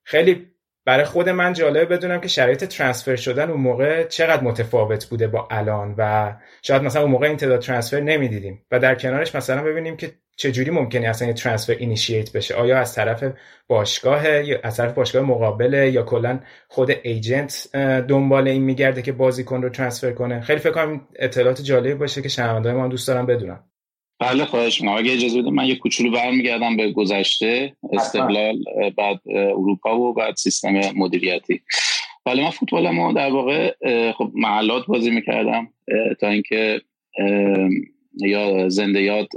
خیلی 0.04 0.52
برای 0.86 1.06
خود 1.06 1.30
من 1.30 1.54
جالبه 1.54 1.86
بدونم 1.86 2.22
که 2.22 2.28
شرایط 2.28 2.64
ترانسفر 2.66 3.16
شدن 3.16 3.50
اون 3.50 3.62
موقع 3.62 4.04
چقدر 4.04 4.44
متفاوت 4.44 5.06
بوده 5.06 5.28
با 5.28 5.48
الان. 5.52 5.96
و 5.98 6.34
شاید 6.62 6.84
مثلا 6.84 7.02
اون 7.02 7.12
موقع 7.12 7.28
این 7.28 7.38
تعداد 7.38 7.62
ترانسفر 7.62 8.00
نمی‌دیدیم. 8.00 8.66
و 8.72 8.80
در 8.80 8.96
کنارش 8.96 9.36
مثلا 9.36 9.64
ببینیم 9.64 9.98
که 9.98 10.12
چجوری 10.38 10.72
ممکنه 10.72 11.08
اصلا 11.08 11.28
یه 11.28 11.34
ترانسفر 11.34 11.74
اینیشییت 11.74 12.32
بشه؟ 12.32 12.56
آیا 12.56 12.80
از 12.80 12.96
طرف 12.96 13.24
باشگاه 13.68 14.48
یا 14.48 14.60
از 14.64 14.78
طرف 14.78 14.94
باشگاه 14.94 15.24
مقابله 15.24 15.92
یا 15.92 16.04
کلا 16.04 16.40
خود 16.68 16.92
ایجنت 17.04 17.70
دنبال 18.08 18.48
این 18.48 18.64
میگرده 18.64 19.02
که 19.02 19.12
بازیکن 19.12 19.62
رو 19.62 19.70
ترانسفر 19.70 20.12
کنه؟ 20.12 20.42
خیلی 20.42 20.60
فکر 20.60 20.72
کنم 20.72 21.08
اطلاعات 21.20 21.62
جالب 21.62 21.98
باشه 21.98 22.22
که 22.22 22.30
شنونده‌های 22.30 22.78
ما 22.78 22.88
دوست 22.88 23.08
دارم 23.08 23.26
بدونم 23.26 23.64
بله 24.20 24.46
خواهش 24.46 24.82
می‌کنم. 24.82 24.98
اگه 24.98 25.14
اجازه 25.14 25.42
بدید 25.42 25.54
من 25.54 25.66
یه 25.66 25.76
کوچولو 25.76 26.12
برمیگردم 26.12 26.78
به 26.78 26.92
گذشته 26.92 27.76
استقلال 27.94 28.64
بعد 28.98 29.20
اروپا 29.36 30.00
و 30.00 30.14
بعد 30.14 30.36
سیستم 30.36 30.74
مدیریتی. 30.96 31.62
ولی 32.26 32.44
من 32.44 32.50
فوتبال 32.50 32.90
ما 32.90 33.14
در 33.14 33.32
واقع 33.32 33.74
خب 34.12 34.32
محلات 34.34 34.86
بازی 34.88 35.12
می‌کردم 35.12 35.68
تا 36.20 36.28
اینکه 36.28 36.82
یا 38.18 38.70
زنده 38.70 39.02
یاد 39.02 39.28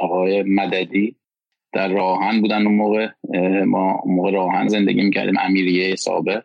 آقای 0.00 0.42
مددی 0.42 1.16
در 1.72 1.88
راهن 1.88 2.40
بودن 2.40 2.66
اون 2.66 2.76
موقع. 2.76 3.08
ما 3.64 4.00
اون 4.04 4.14
موقع 4.14 4.30
راهن 4.30 4.68
زندگی 4.68 5.02
می‌کردیم 5.02 5.34
امیریه 5.38 5.96
سابق 5.96 6.44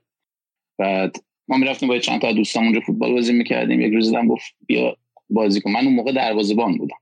بعد 0.77 1.15
ما 1.47 1.57
می‌رفتیم 1.57 1.89
با 1.89 1.99
چند 1.99 2.21
تا 2.21 2.31
دوستان 2.31 2.63
اونجا 2.63 2.79
فوتبال 2.79 3.13
بازی 3.13 3.33
می‌کردیم. 3.33 3.81
یک 3.81 3.93
روز 3.93 4.09
دیدم 4.09 4.27
گفت 4.27 4.55
بیا 4.67 4.97
بازی 5.29 5.61
کن. 5.61 5.71
من 5.71 5.85
اون 5.85 5.95
موقع 5.95 6.11
دروازه‌بان 6.11 6.77
بودم. 6.77 6.97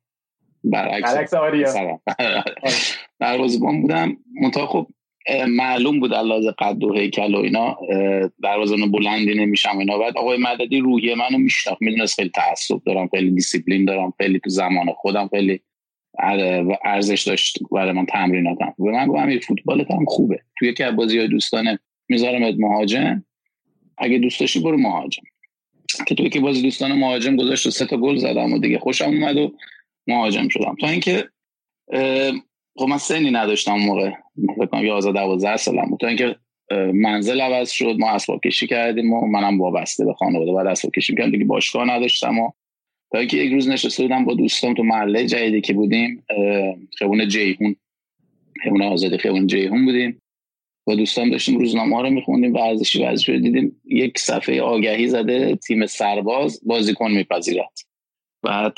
برعکس. 0.63 1.33
دروازه‌بان 3.19 3.81
بودم. 3.81 4.17
منتها 4.41 4.67
خب 4.67 4.87
معلوم 5.47 5.99
بود 5.99 6.13
علاوه 6.13 6.51
قد 6.59 6.83
و 6.83 6.93
هیکل 6.93 7.35
و 7.35 7.37
اینا 7.37 7.77
دروازه‌بان 8.43 8.91
بلندی 8.91 9.33
نمیشم 9.33 9.77
اینا. 9.77 9.97
بعد 9.97 10.17
آقای 10.17 10.37
مددی 10.37 10.79
روحیه 10.79 11.15
منو 11.15 11.37
میشناخت 11.37 11.81
می‌دونست 11.81 12.15
خیلی 12.15 12.29
تعصب 12.29 12.81
دارم 12.85 13.07
خیلی 13.07 13.31
دیسیپلین 13.31 13.85
دارم 13.85 14.13
خیلی 14.17 14.39
تو 14.39 14.49
زمان 14.49 14.85
خودم 14.91 15.27
خیلی 15.27 15.61
ارزش 16.83 17.23
داشت 17.23 17.59
برای 17.71 17.91
من 17.91 18.05
تمریناتم 18.05 18.73
و 18.79 18.83
من 18.83 19.07
گفتم 19.07 19.39
فوتبالت 19.39 19.91
هم 19.91 20.05
خوبه. 20.05 20.39
توی 20.59 20.69
یکی 20.69 20.83
از 20.83 20.95
بازی‌های 20.95 21.27
دوستانه 21.27 21.79
می‌ذارم 22.09 22.55
مهاجم. 22.57 23.23
اگه 23.97 24.17
دوست 24.17 24.39
داشتی 24.39 24.59
برو 24.59 24.77
مهاجم. 24.77 25.23
که 26.07 26.15
توی 26.15 26.29
که 26.29 26.39
بازی 26.39 26.61
دوستان 26.61 26.91
مهاجم 26.91 27.35
گذاشت 27.35 27.67
و 27.67 27.69
سه 27.69 27.85
تا 27.85 27.97
گل 27.97 28.15
زدم 28.15 28.53
و 28.53 28.59
دیگه 28.59 28.79
خوشم 28.79 29.05
اومد 29.05 29.37
و 29.37 29.53
مهاجم 30.07 30.47
شدم. 30.47 30.75
تا 30.81 30.87
اینکه 30.87 31.29
خب 32.79 32.87
من 32.87 32.97
سنی 32.97 33.31
نداشتم 33.31 33.75
موقع. 33.75 34.11
فکر 34.55 34.65
کنم 34.65 34.85
11 34.85 35.11
12 35.11 35.57
سالم 35.57 35.97
تا 35.97 36.07
اینکه 36.07 36.35
منزل 36.93 37.41
عوض 37.41 37.69
شد 37.69 37.95
ما 37.99 38.09
اسباب 38.09 38.41
کشی 38.45 38.67
کردیم 38.67 39.13
و 39.13 39.27
منم 39.27 39.61
وابسته 39.61 40.05
به 40.05 40.13
خانواده. 40.13 40.53
بعد 40.53 40.67
اسباب 40.67 40.93
کشی 40.93 41.15
کردم 41.15 41.31
دیگه 41.31 41.45
باشگاه 41.45 41.89
نداشتم 41.89 42.39
و 42.39 42.51
تا 43.11 43.19
اینکه 43.19 43.37
یک 43.37 43.53
روز 43.53 43.69
نشسته 43.69 44.03
بودم 44.03 44.25
با 44.25 44.33
دوستام 44.33 44.73
تو 44.73 44.83
محله 44.83 45.25
جدیدی 45.25 45.61
که 45.61 45.73
بودیم 45.73 46.23
خیابون 46.97 47.27
جیهون. 47.27 47.75
خیابون 48.63 48.81
آزادی 48.81 49.17
خیابون 49.17 49.47
جیهون 49.47 49.85
بودیم. 49.85 50.21
با 50.85 50.95
دوستان 50.95 51.29
داشتیم 51.29 51.59
روزنامه 51.59 52.01
رو 52.01 52.09
میخوندیم 52.09 52.53
ورزشی 52.53 53.03
ورزشی 53.03 53.33
رو 53.33 53.39
دیدیم. 53.39 53.81
یک 53.85 54.19
صفحه 54.19 54.61
آگهی 54.61 55.07
زده 55.07 55.55
تیم 55.55 55.85
سرباز 55.85 56.61
بازیکن 56.65 57.11
میپذیرد 57.11 57.88
بعد 58.43 58.73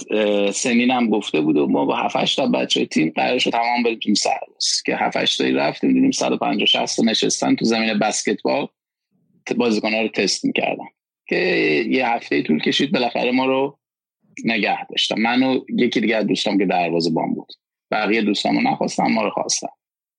سنین 0.51 0.91
هم 0.91 1.09
گفته 1.09 1.41
بود 1.41 1.57
و 1.57 1.67
ما 1.67 1.85
با 1.85 1.95
7 1.95 2.35
تا 2.35 2.47
بچه 2.47 2.85
تیم 2.85 3.11
قرار 3.15 3.39
شد 3.39 3.49
تمام 3.49 3.83
بریم 3.83 3.99
تیم 3.99 4.13
سرباز 4.13 4.83
که 4.85 4.95
7 4.95 5.37
تایی 5.37 5.53
رفتیم 5.53 5.93
دیدیم 5.93 6.11
150 6.11 6.65
60 6.65 6.99
نشستن 6.99 7.55
تو 7.55 7.65
زمین 7.65 7.99
بسکتبال. 7.99 8.67
بازیکن 9.57 9.93
ها 9.93 10.01
رو 10.01 10.07
تست 10.07 10.45
می‌کردن. 10.45 10.85
که 11.27 11.35
یه 11.89 12.07
هفته 12.07 12.43
طول 12.43 12.59
کشید 12.59 12.91
بالاخره 12.91 13.31
ما 13.31 13.45
رو 13.45 13.79
نگه 14.45 14.85
داشتم 14.85 15.19
من 15.19 15.43
و 15.43 15.59
یکی 15.69 15.99
دیگه 15.99 16.23
دوستام 16.23 16.57
که 16.57 16.65
دروازه 16.65 17.09
بان 17.09 17.33
بود. 17.33 17.53
بقیه 17.91 18.21
دوستامو 18.21 18.61
نخواستم 18.61 19.07
ما 19.07 19.23
رو 19.23 19.29
خواستم 19.29 19.69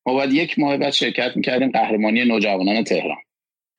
ما 0.06 0.12
باید 0.14 0.32
یک 0.32 0.58
ماه 0.58 0.76
بعد 0.76 0.92
شرکت 0.92 1.32
می‌کردیم 1.36 1.70
قهرمانی 1.70 2.24
نوجوانان 2.24 2.84
تهران. 2.84 3.22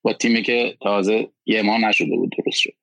با 0.01 0.13
تیمی 0.13 0.41
که 0.41 0.77
تازه 0.82 1.27
یه 1.46 1.62
ماه 1.62 1.77
نشده 1.77 2.15
بود 2.15 2.32
درست 2.38 2.60
شد. 2.60 2.74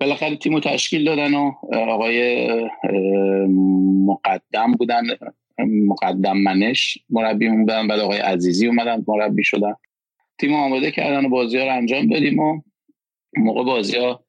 بالاخره 0.00 0.36
تیم 0.36 0.54
رو 0.54 0.60
تشکیل 0.60 1.04
دادن 1.04 1.34
و 1.34 1.52
آقای 1.72 2.48
مقدم 4.06 4.72
بودن. 4.72 5.02
مقدم 5.58 6.36
منش 6.36 6.98
مربی 7.10 7.48
بودن 7.48 7.86
بعد 7.86 8.00
آقای 8.00 8.18
عزیزی 8.18 8.66
اومدن 8.66 9.04
مربی 9.08 9.44
شدن. 9.44 9.74
تیم 10.38 10.54
آماده 10.54 10.90
کردن 10.90 11.24
و 11.24 11.28
بازی 11.28 11.58
ها 11.58 11.64
رو 11.64 11.76
انجام 11.76 12.06
دادیم 12.06 12.38
و 12.38 12.60
موقع 13.36 13.64
بازی 13.64 13.96
ها 13.98 14.24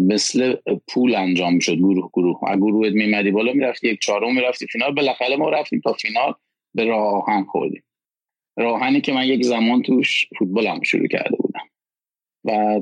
مثل 0.00 0.56
پول 0.88 1.14
انجام 1.14 1.58
شد 1.58 1.76
گروه 1.76 2.10
گروه. 2.12 2.40
اگه 2.50 2.56
گروهت 2.56 2.92
میمدی 2.92 3.30
بالا 3.30 3.52
می‌رفتی 3.52 3.88
یک 3.88 4.00
چهارم 4.00 4.34
می‌رفتی 4.34 4.66
فینال. 4.66 4.94
بالاخره 4.94 5.36
ما 5.36 5.48
رفتیم 5.48 5.80
تا 5.80 5.92
فینال 5.92 6.34
به 6.74 6.84
راهن 6.84 7.44
خوردیم. 7.44 7.82
راهنی 8.56 9.00
که 9.00 9.12
من 9.12 9.26
یک 9.26 9.44
زمان 9.44 9.82
توش 9.82 10.24
فوتبالم 10.38 10.82
شروع 10.82 11.06
کرده 11.06 11.36
بودم. 11.36 11.68
و 12.44 12.80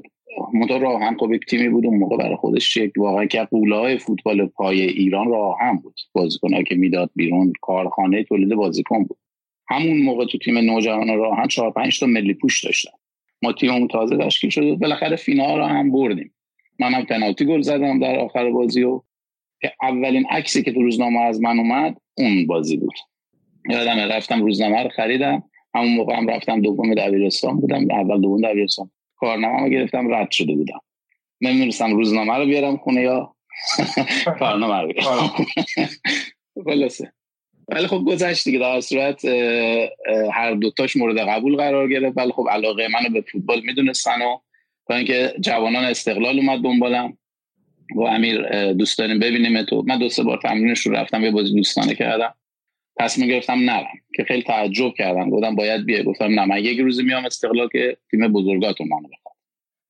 منتها 0.55 0.77
راهن 0.77 1.17
خب 1.21 1.33
یک 1.33 1.47
تیمی 1.47 1.69
بود 1.69 1.87
اون 1.87 1.99
موقع 1.99 2.17
برای 2.17 2.37
خودش 2.37 2.77
یک 2.77 2.93
واقعا 2.97 3.27
که 3.27 3.43
قوله 3.45 3.77
های 3.77 3.99
فوتبال 3.99 4.47
پای 4.47 4.83
ایران 4.83 5.29
راهن 5.29 5.77
بود. 5.77 6.01
بازیکن 6.13 6.63
که 6.63 6.75
می‌داد 6.75 7.11
بیرون 7.15 7.53
کارخانه 7.61 8.25
تولید 8.25 8.55
بازیکن 8.55 9.05
بود. 9.05 9.19
همون 9.69 10.03
موقع 10.03 10.27
تو 10.27 10.39
تیم 10.39 10.59
نوجوان 10.59 11.19
راهن 11.19 11.49
چهار 11.49 11.71
پنج 11.71 12.01
تا 12.01 12.07
ملی 12.07 12.35
پوش 12.35 12.65
داشتن. 12.65 12.91
ما 13.43 13.53
تیممون 13.53 13.89
تازه 13.89 14.17
تشکیل 14.17 14.51
شده 14.51 14.75
بالاخره 14.75 15.17
فینال 15.17 15.59
رو 15.59 15.65
هم 15.65 15.93
بردیم. 15.93 16.35
منم 16.79 17.05
پنالتی 17.05 17.45
گل 17.45 17.61
زدم 17.61 17.99
در 17.99 18.19
آخر 18.19 18.51
بازی 18.51 18.83
و 18.83 19.03
که 19.61 19.73
اولین 19.83 20.27
عکسی 20.31 20.63
که 20.63 20.73
تو 20.73 20.83
روزنامه 20.83 21.21
از 21.21 21.41
من 21.41 21.59
اومد 21.59 21.97
اون 22.17 22.47
بازی 22.47 22.77
بود. 22.77 22.95
یادم 23.71 23.99
رفتم 23.99 24.43
روزنامه 24.43 24.83
رو 24.83 24.89
خریدم. 24.89 25.43
همون 25.75 25.95
موقع 25.95 26.17
هم 26.17 26.31
رفتم 26.31 26.61
دوم 26.61 26.95
دبیرستان 26.95 27.61
بودم. 27.61 27.91
اول 27.91 28.21
دوم 28.21 28.41
دبیرستان. 28.41 28.91
کارنامه 29.19 29.63
رو 29.63 29.69
گرفتم 29.69 30.15
رد 30.15 30.31
شده 30.31 30.55
بودم. 30.55 30.81
نمی‌دونستم 31.41 31.97
روزنامه 31.97 32.35
رو 32.35 32.47
بیارم 32.47 32.77
خونه 32.77 33.03
یا 33.03 33.35
کارنامه 34.39 34.81
رو 34.81 34.93
بیارم 34.93 35.31
خلاصه. 36.65 37.13
ولی 37.69 37.87
خب 37.87 38.05
گذشت 38.07 38.45
دیگه 38.45 38.59
در 38.59 38.81
صورت 38.81 39.25
هر 40.33 40.55
دوتاش 40.55 40.97
مورد 40.97 41.19
قبول 41.19 41.57
قرار 41.57 41.89
گرفت. 41.89 42.19
ولی 42.19 42.33
خب 42.33 42.47
علاقه 42.51 42.89
منو 42.89 43.09
به 43.13 43.25
فوتبال 43.33 43.61
می‌دونستن 43.65 44.23
و 44.23 44.39
تا 44.87 44.95
اینکه 44.95 45.35
جوانان 45.41 45.85
استقلال 45.85 46.39
اومد 46.39 46.61
دنبالم. 46.61 47.19
و 47.97 48.01
امیر 48.01 48.73
دوست 48.73 48.99
داریم 48.99 49.19
ببینیم 49.19 49.63
تو 49.63 49.85
من 49.87 49.99
دو 49.99 50.09
سه 50.09 50.23
بار 50.23 50.41
تمرینش 50.43 50.81
رو 50.81 50.93
رفتم 50.93 51.25
یه 51.25 51.31
بازی 51.31 51.55
دوستانه 51.55 51.95
کردم. 51.95 52.35
پس 52.99 53.19
می‌گرفتم 53.19 53.59
نرم 53.59 53.87
که 54.15 54.25
خیلی 54.25 54.43
تعجب 54.43 54.95
کردم. 54.95 55.31
گفتم 55.31 55.55
باید 55.55 55.87
بیای. 55.87 56.03
گفتم 56.03 56.41
نه 56.41 56.45
من 56.45 56.59
یک 56.59 56.81
روزی 56.81 57.03
میام 57.03 57.25
استقلال 57.25 57.69
که 57.73 57.97
تیم 58.11 58.29
بزرگاتون 58.29 58.89
منو 58.89 59.09
بخواد. 59.09 59.35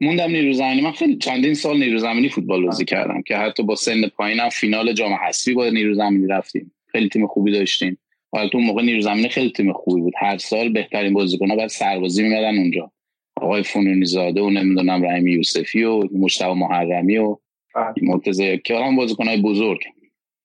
موندم 0.00 0.31
نیرو 0.31 0.53
زمینی 0.53 0.81
من 0.81 0.93
خیلی 0.93 1.17
چندین 1.17 1.55
سال 1.55 1.79
نیرو 1.79 1.99
زمینی 1.99 2.29
فوتبال 2.29 2.67
بازی 2.67 2.85
کردم 2.85 3.23
که 3.23 3.37
حتی 3.37 3.62
با 3.62 3.75
سن 3.75 4.09
پایینم 4.09 4.49
فینال 4.49 4.93
جام 4.93 5.12
حذفی 5.12 5.55
با 5.55 5.69
نیرو 5.69 5.95
زمینی 5.95 6.27
رفتیم. 6.27 6.75
خیلی 6.87 7.09
تیم 7.09 7.27
خوبی 7.27 7.53
داشتیم. 7.53 7.99
حالا 8.33 8.49
تو 8.49 8.59
موقع 8.59 8.83
نیرو 8.83 9.00
زمینی 9.00 9.29
خیلی 9.29 9.50
تیم 9.50 9.73
خوبی 9.73 10.00
بود. 10.00 10.12
هر 10.17 10.38
سال 10.38 10.69
بهترین 10.69 11.15
بازیکن‌ها 11.15 11.57
بعد 11.57 11.69
سربازی 11.69 12.23
میمدن 12.23 12.59
اونجا. 12.59 12.93
آقای 13.37 13.62
فنونی 13.62 14.05
زاده 14.05 14.41
و 14.41 14.50
نمی‌دونم 14.50 15.05
رحیم 15.05 15.27
یوسفی 15.27 15.85
و 15.85 16.19
مشتاق 16.19 16.57
محرمی 16.57 17.17
و 17.17 17.37
بله. 17.75 17.95
مرتضی 18.03 18.59
که 18.59 18.77
هم 18.77 18.97
بازیکنهای 18.97 19.43
بزرگ. 19.43 19.81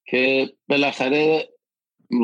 که 0.05 0.49
بالاخره 0.67 1.43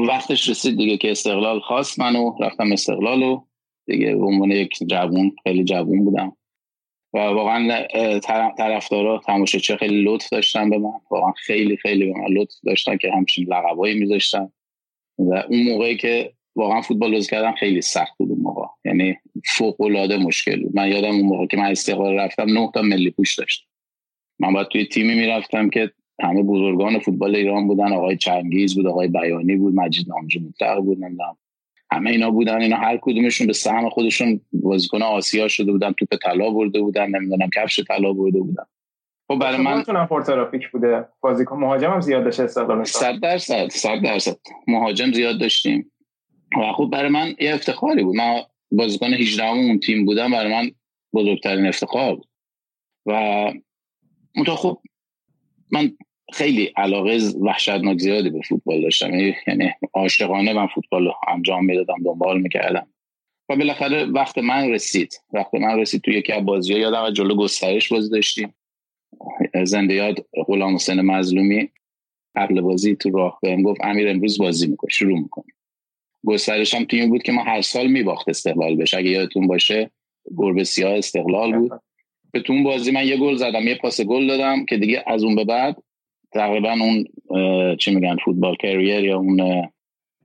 وقتش 0.08 0.50
رسید 0.50 0.77
دیگه 0.77 0.98
که 0.98 1.12
استقلال 1.12 1.60
خواست 1.60 2.00
منو 2.00 2.36
رفتم 2.39 2.72
استقلال 2.72 3.24
و 3.24 3.46
دیگه 3.88 4.15
به 4.15 4.25
عنوان 4.25 4.51
یک 4.51 4.74
جوون 4.88 5.36
خیلی 5.43 5.63
جوون 5.63 6.05
بودم. 6.05 6.38
و 7.13 7.17
واقعا 7.17 7.88
طرفدارا 8.58 9.22
تماشاچی 9.25 9.77
خیلی 9.77 10.03
لطف 10.03 10.29
داشتن 10.29 10.69
به 10.69 10.77
من. 10.77 10.91
واقعا 11.12 11.31
خیلی 11.31 11.77
خیلی 11.77 12.05
به 12.05 12.19
من 12.19 12.27
لطف 12.27 12.55
داشتن 12.63 12.98
که 12.98 13.12
همچین 13.12 13.48
لقبایی 13.48 14.00
میذاشتن. 14.00 14.51
و 15.17 15.43
اون 15.50 15.63
موقعی 15.63 15.98
که 15.98 16.34
واقعا 16.55 16.81
فوتبال 16.81 17.12
بازی 17.12 17.29
کردم 17.29 17.55
خیلی 17.55 17.81
سخت 17.81 18.17
بود 18.17 18.29
اون 18.29 18.39
موقع. 18.41 18.65
یعنی 18.86 19.17
فوق 19.46 19.81
العاده 19.81 20.17
مشکل 20.17 20.63
بود. 20.63 20.75
من 20.75 20.91
یادم 20.91 21.12
اون 21.12 21.25
موقع 21.25 21.46
که 21.46 21.58
من 21.58 21.72
استقلال 21.72 22.15
رفتم 22.15 22.60
نه 22.60 22.72
تا 22.74 22.81
ملی 22.81 23.12
پوش 23.12 23.36
داشتم. 23.39 23.65
من 24.39 24.53
باید 24.53 24.67
توی 24.67 24.86
تیمی 24.86 25.15
می‌رفتم 25.15 25.69
که 25.69 25.91
همه 26.21 26.43
بزرگان 26.43 26.99
فوتبال 26.99 27.35
ایران 27.35 27.67
بودن 27.67 27.93
آقای 27.93 28.17
چنگیز 28.17 28.75
بود 28.75 28.88
آقای 28.88 29.07
بیانی 29.07 29.55
بود 29.55 29.75
مجید 29.75 30.09
نامجو 30.09 30.39
مطلق 30.39 30.79
بود 30.79 31.03
نمی‌دونم. 31.03 31.38
همه 31.91 32.09
اینا 32.09 32.31
بودن 32.31 32.61
اینا 32.61 32.77
هر 32.77 32.99
کدومشون 33.01 33.47
به 33.47 33.53
سهم 33.53 33.89
خودشون 33.89 34.41
بازیکن 34.53 35.01
آسیا 35.01 35.47
شده 35.47 35.71
بودن 35.71 35.91
توپ 35.91 36.15
طلا 36.23 36.49
برده 36.49 36.81
بودن 36.81 37.09
نمی‌دونم 37.09 37.49
کفش 37.55 37.79
طلا 37.79 38.13
برده 38.13 38.39
بودن. 38.39 38.65
خب 39.27 39.39
برای 39.39 39.57
من 39.57 39.83
تونم 39.83 40.07
پورترافیک 40.07 40.69
بوده؟ 40.71 41.05
بازیکن 41.21 41.57
مهاجم 41.57 41.91
هم 41.91 42.01
زیاد 42.01 42.23
داشته 42.23 42.43
استقلال 42.43 42.83
100 42.83 43.19
درصد 43.19 43.69
100 43.69 44.01
درصد. 44.03 44.38
مهاجم 44.67 45.11
زیاد 45.11 45.39
داشتیم. 45.39 45.91
و 46.61 46.73
خب 46.73 46.89
برای 46.91 47.09
من 47.09 47.35
یه 47.39 47.53
افتخاری 47.53 48.03
بود. 48.03 48.15
من 48.15 48.41
بازیکن 48.71 49.13
18 49.13 49.49
اون 49.49 49.79
تیم 49.79 50.05
بودم 50.05 50.31
برای 50.31 50.51
من 50.51 50.71
بزرگترین 51.13 51.67
افتخار 51.67 52.15
بود. 52.15 52.27
و 53.05 53.13
منتها 54.35 54.55
خب 54.55 54.81
من 55.71 55.97
خیلی 56.33 56.74
علاقه 56.75 57.19
وحشتناک 57.41 57.98
زیادی 57.98 58.29
به 58.29 58.41
فوتبال 58.41 58.81
داشتم. 58.81 59.12
یعنی 59.48 59.71
عاشقانه 59.93 60.53
من 60.53 60.67
فوتبال 60.67 61.05
رو 61.05 61.13
انجام 61.27 61.65
می‌دادم 61.65 62.03
دنبال 62.05 62.41
می‌کردم. 62.41 62.88
و 63.50 63.55
بالاخره 63.55 64.05
وقت 64.05 64.38
من 64.38 64.69
رسید. 64.69 65.21
وقت 65.33 65.55
من 65.55 65.79
رسید 65.79 66.01
تو 66.01 66.12
یکی 66.12 66.33
از 66.33 66.45
بازی 66.45 66.74
ها 66.74 66.79
یادم 66.79 67.13
جلو 67.13 67.36
گسترش 67.36 67.89
بازی 67.89 68.09
داشتیم. 68.09 68.55
زنده 69.63 69.93
یاد 69.93 70.25
غلام 70.48 70.75
حسین 70.75 71.01
مظلومی. 71.01 71.69
قبل 72.36 72.62
بازی 72.62 72.95
تو 72.95 73.09
راه 73.09 73.39
بهم 73.41 73.63
گفت 73.63 73.81
امیر 73.83 74.09
امروز 74.09 74.38
بازی 74.38 74.67
می‌کنه 74.67 74.91
شروع 74.91 75.19
می‌کنه 75.19 75.45
گسترش 76.25 76.74
هم 76.74 76.86
تیمی 76.86 77.07
بود 77.07 77.24
که 77.24 77.31
ما 77.31 77.43
هر 77.43 77.62
سال 77.62 77.88
میباخت 77.88 78.29
استقلال 78.29 78.75
بشه. 78.75 78.98
اگه 78.98 79.09
یادتون 79.09 79.48
باشه 79.48 79.91
گربه 80.38 80.63
سیاه 80.63 80.98
استقلال 80.98 81.57
بود. 81.57 81.81
به 82.31 82.39
تو 82.39 82.63
بازی 82.63 82.91
من 82.91 83.07
یه 83.07 83.17
گل 83.17 83.36
زدم 83.36 83.67
یه 83.67 83.75
پاس 83.75 84.01
گل 84.01 84.27
دادم 84.27 84.65
که 84.65 84.77
دیگه 84.77 85.03
از 85.07 85.24
اون 85.24 85.36
به 85.36 85.43
بعد 85.43 85.83
تقریبا 86.31 86.71
اون 86.71 87.05
چی 87.75 87.95
میگن 87.95 88.17
فوتبال 88.25 88.55
کریر 88.55 89.03
یا 89.03 89.17
اون 89.17 89.69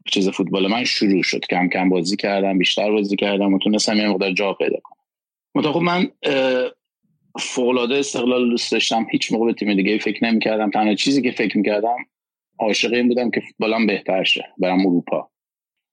چیز 0.07 0.29
فوتبال 0.29 0.67
من 0.67 0.85
شروع 0.85 1.23
شد. 1.23 1.41
کم 1.51 1.69
کم 1.69 1.89
بازی 1.89 2.17
کردم 2.17 2.59
بیشتر 2.59 2.91
بازی 2.91 3.17
کردم 3.17 3.55
و 3.55 3.59
تونستم 3.59 3.97
یه 3.97 4.09
مقدار 4.09 4.33
جا 4.33 4.53
پیدا 4.53 4.79
کنم. 4.83 5.05
متأخر 5.55 5.81
من 5.81 6.11
فوقلاده 7.41 7.95
استقلال 7.95 8.51
دوست 8.51 8.73
داشتم. 8.73 9.07
هیچ 9.11 9.33
موقع 9.33 9.47
به 9.47 9.53
تیم 9.53 9.75
دیگه 9.75 9.99
فکر 9.99 10.25
نمی‌کردم. 10.25 10.71
تنها 10.71 10.95
چیزی 10.95 11.23
که 11.23 11.31
فکر 11.31 11.59
می‌کردم 11.59 11.97
عاشق 12.59 12.93
این 12.93 13.09
بودم 13.09 13.31
که 13.31 13.41
فوتبالم 13.41 13.87
بهتر 13.87 14.25
شه 14.25 14.45
برم 14.59 14.81
اروپا. 14.81 15.31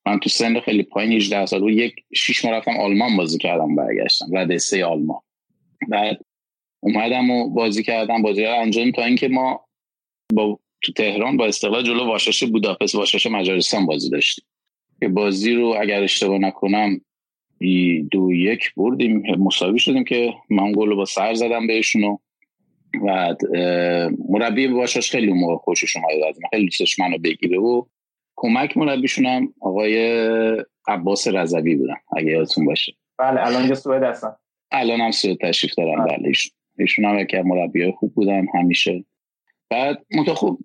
من 0.06 0.20
تو 0.20 0.30
سن 0.30 0.60
خیلی 0.60 0.84
پایین 0.84 1.12
18 1.12 1.46
سال 1.46 1.60
بود 1.60 1.74
یک 1.74 1.96
شیش 2.15 2.46
ماه 2.46 2.53
رفتم 2.53 2.77
آلمان 2.77 3.18
بازی 3.18 3.38
کردم 3.38 3.75
برگشتم. 3.75 4.38
رده 4.38 4.58
سه 4.58 4.86
آلمان. 4.86 5.20
بعد 5.89 6.25
اومدم 6.80 7.30
و 7.30 7.50
بازی 7.50 7.84
کردم. 7.84 8.22
بازی 8.22 8.44
رو 8.44 8.60
انجام 8.60 8.91
تا 8.91 9.03
اینکه 9.03 9.27
ما 9.27 9.68
با 10.34 10.60
تو 10.82 10.92
تهران 10.92 11.38
با 11.38 11.46
استقلال 11.46 11.84
جلو 11.84 12.06
واشش 12.06 12.44
بوداپست 12.44 12.96
واشش 12.96 13.28
مجارستان 13.28 13.86
بازی 13.86 14.10
داشتیم. 14.10 14.46
که 15.00 15.08
بازی 15.08 15.54
رو 15.54 15.76
اگر 15.82 16.04
اشتباه 16.04 16.38
نکنم 16.38 17.02
دو 18.12 18.32
یک 18.34 18.74
بردیم. 18.78 19.24
مساوی 19.39 19.80
شدیم 19.80 20.04
که 20.04 20.34
من 20.50 20.72
گل 20.72 20.96
با 20.96 21.06
سر 21.06 21.34
زدم 21.34 21.67
بهشونو. 21.67 22.17
و 23.06 23.36
مربی 24.30 24.67
واشش 24.67 25.12
خیلی 25.12 25.34
موقع 25.34 25.56
خوشش 25.56 25.96
اومد 25.96 26.24
از 26.30 26.39
خیلی 26.50 26.65
دوستش 26.65 27.00
منو 27.00 27.17
بگیره 27.17 27.60
و 27.60 27.86
کمک 28.36 28.78
مربیشون 28.78 29.26
هم 29.26 29.54
آقای 29.62 29.98
عباس 30.88 31.28
رضوی 31.28 31.76
بودن 31.76 31.96
اگه 32.17 32.32
یادتون 32.32 32.65
باشه. 32.65 32.94
بله 33.17 33.48
الان 33.48 33.60
اینجا 33.60 33.76
سوئد 33.76 34.04
هستن. 34.04 34.36
الان 34.72 35.02
هم 35.02 35.12
سوئد 35.12 35.38
تشریف 35.41 35.76
دارن. 35.76 36.06
بله, 36.06 36.17
بله، 36.17 36.32
ایشون 36.80 37.06
هم 37.06 37.26
که 37.26 37.41
مربی 37.41 37.91
خوب 37.91 38.13
بودن. 38.13 38.46
همیشه 38.54 39.06
بعد 39.71 40.05
منتها 40.15 40.36
خب 40.36 40.60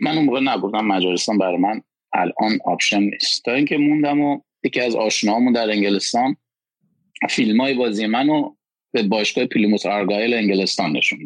من 0.00 0.16
اون 0.16 0.24
موقع 0.24 0.40
نگفتم 0.40 0.84
مجارستان 0.84 1.38
برای 1.38 1.56
من 1.56 1.82
الان 2.12 2.58
option 2.64 3.02
نیست. 3.02 3.44
تا 3.44 3.52
اینکه 3.52 3.76
موندم 3.76 4.20
و 4.20 4.40
یکی 4.64 4.80
از 4.80 4.96
آشناهامون 4.96 5.52
در 5.52 5.70
انگلستان 5.70 6.36
فیلم 7.30 7.60
های 7.60 7.74
بازی 7.74 8.06
منو 8.06 8.54
به 8.92 9.02
باشگاه 9.02 9.44
Plymouth 9.44 9.86
Argyle 9.86 10.34
انگلستان 10.34 10.96
نشون 10.96 11.18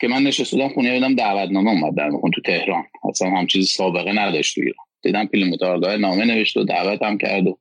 که 0.00 0.08
من 0.08 0.22
نشستم 0.22 0.68
خونه 0.68 0.94
دیدم 0.94 1.14
دعوتنامه 1.14 1.70
اومد 1.70 1.94
در 1.94 2.10
تو 2.34 2.40
تهران. 2.44 2.84
اصلا 3.08 3.30
هم 3.30 3.46
چیزی 3.46 3.66
سابقه 3.66 4.12
نداشت 4.12 4.54
تو 4.54 4.60
ایران. 4.60 4.86
دیدم 5.02 5.26
Plymouth 5.26 5.62
Argyle 5.62 6.00
نامه 6.00 6.24
نوشت 6.24 6.56
و 6.56 6.64
دعوت 6.64 7.02
هم 7.02 7.18
کرد 7.18 7.46
و 7.46 7.58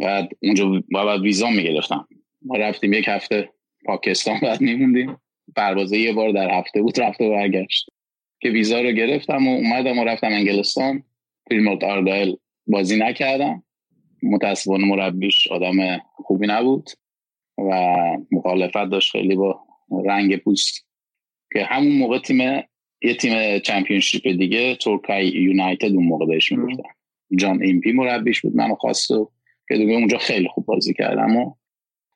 بعد 0.00 0.28
اونجا 0.42 0.82
بعد 0.92 1.20
ویزا 1.20 1.50
می‌گرفتم. 1.50 2.08
ما 2.42 2.56
رفتیم 2.56 2.92
یک 2.92 3.08
هفته 3.08 3.50
پاکستان 3.84 4.40
بعد 4.42 4.60
میموندیم. 4.60 5.16
پروازه 5.56 5.98
یه 5.98 6.12
بار 6.12 6.30
در 6.30 6.58
هفته 6.58 6.82
بود 6.82 7.00
رفت 7.00 7.20
و 7.20 7.30
برگشت. 7.30 7.90
که 8.46 8.52
ویزا 8.52 8.80
رو 8.80 8.92
گرفتم 8.92 9.48
و 9.48 9.50
اومدم 9.50 9.98
و 9.98 10.04
رفتم 10.04 10.26
انگلستان. 10.26 11.02
Plymouth 11.48 11.68
Argyle 11.68 12.36
بازی 12.66 12.98
نکردم. 12.98 13.62
متاسفانه 14.22 14.84
مربیش 14.84 15.46
آدم 15.46 15.98
خوبی 16.14 16.46
نبود 16.46 16.90
و 17.58 17.96
مخالفت 18.32 18.90
داشت 18.90 19.12
خیلی 19.12 19.36
با 19.36 19.60
رنگ 20.04 20.36
پوست. 20.36 20.86
که 21.52 21.64
همون 21.64 21.92
موقع 21.92 22.18
تیم 22.18 22.40
یه 23.02 23.14
تیم 23.20 23.58
Championship 23.58 24.28
دیگه 24.28 24.74
Torquay 24.74 25.26
United 25.26 25.92
اون 25.92 26.04
موقع 26.04 26.26
بهش 26.26 26.52
می‌گفتن. 26.52 26.90
جان 27.36 27.62
ایمپی 27.62 27.92
مربیش 27.92 28.40
بود 28.40 28.56
منو 28.56 28.74
خواست 28.74 29.10
و 29.10 29.30
که 29.68 29.76
دیگه 29.76 29.92
اونجا 29.92 30.18
خیلی 30.18 30.48
خوب 30.48 30.66
بازی 30.66 30.94
کردم 30.94 31.36
و 31.36 31.54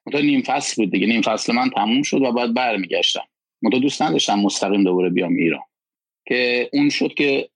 منتها 0.07 0.21
نیم 0.21 0.43
فصل 0.43 0.83
بود 0.83 0.93
دیگه. 0.93 1.07
نیم 1.07 1.23
فصل 1.23 1.55
من 1.55 1.71
تموم 1.71 2.03
شد 2.03 2.23
و 2.23 2.33
بعد 2.33 2.55
برمیگشتم. 2.55 3.25
منتها 3.63 3.81
دوست 3.81 4.03
نداشتم 4.03 4.39
مستقیم 4.39 4.85
دوباره 4.85 5.11
بیام 5.11 5.35
ایران. 5.35 5.63
که 6.31 6.71
اون 6.73 6.89
شد 6.89 7.15
که 7.15 7.49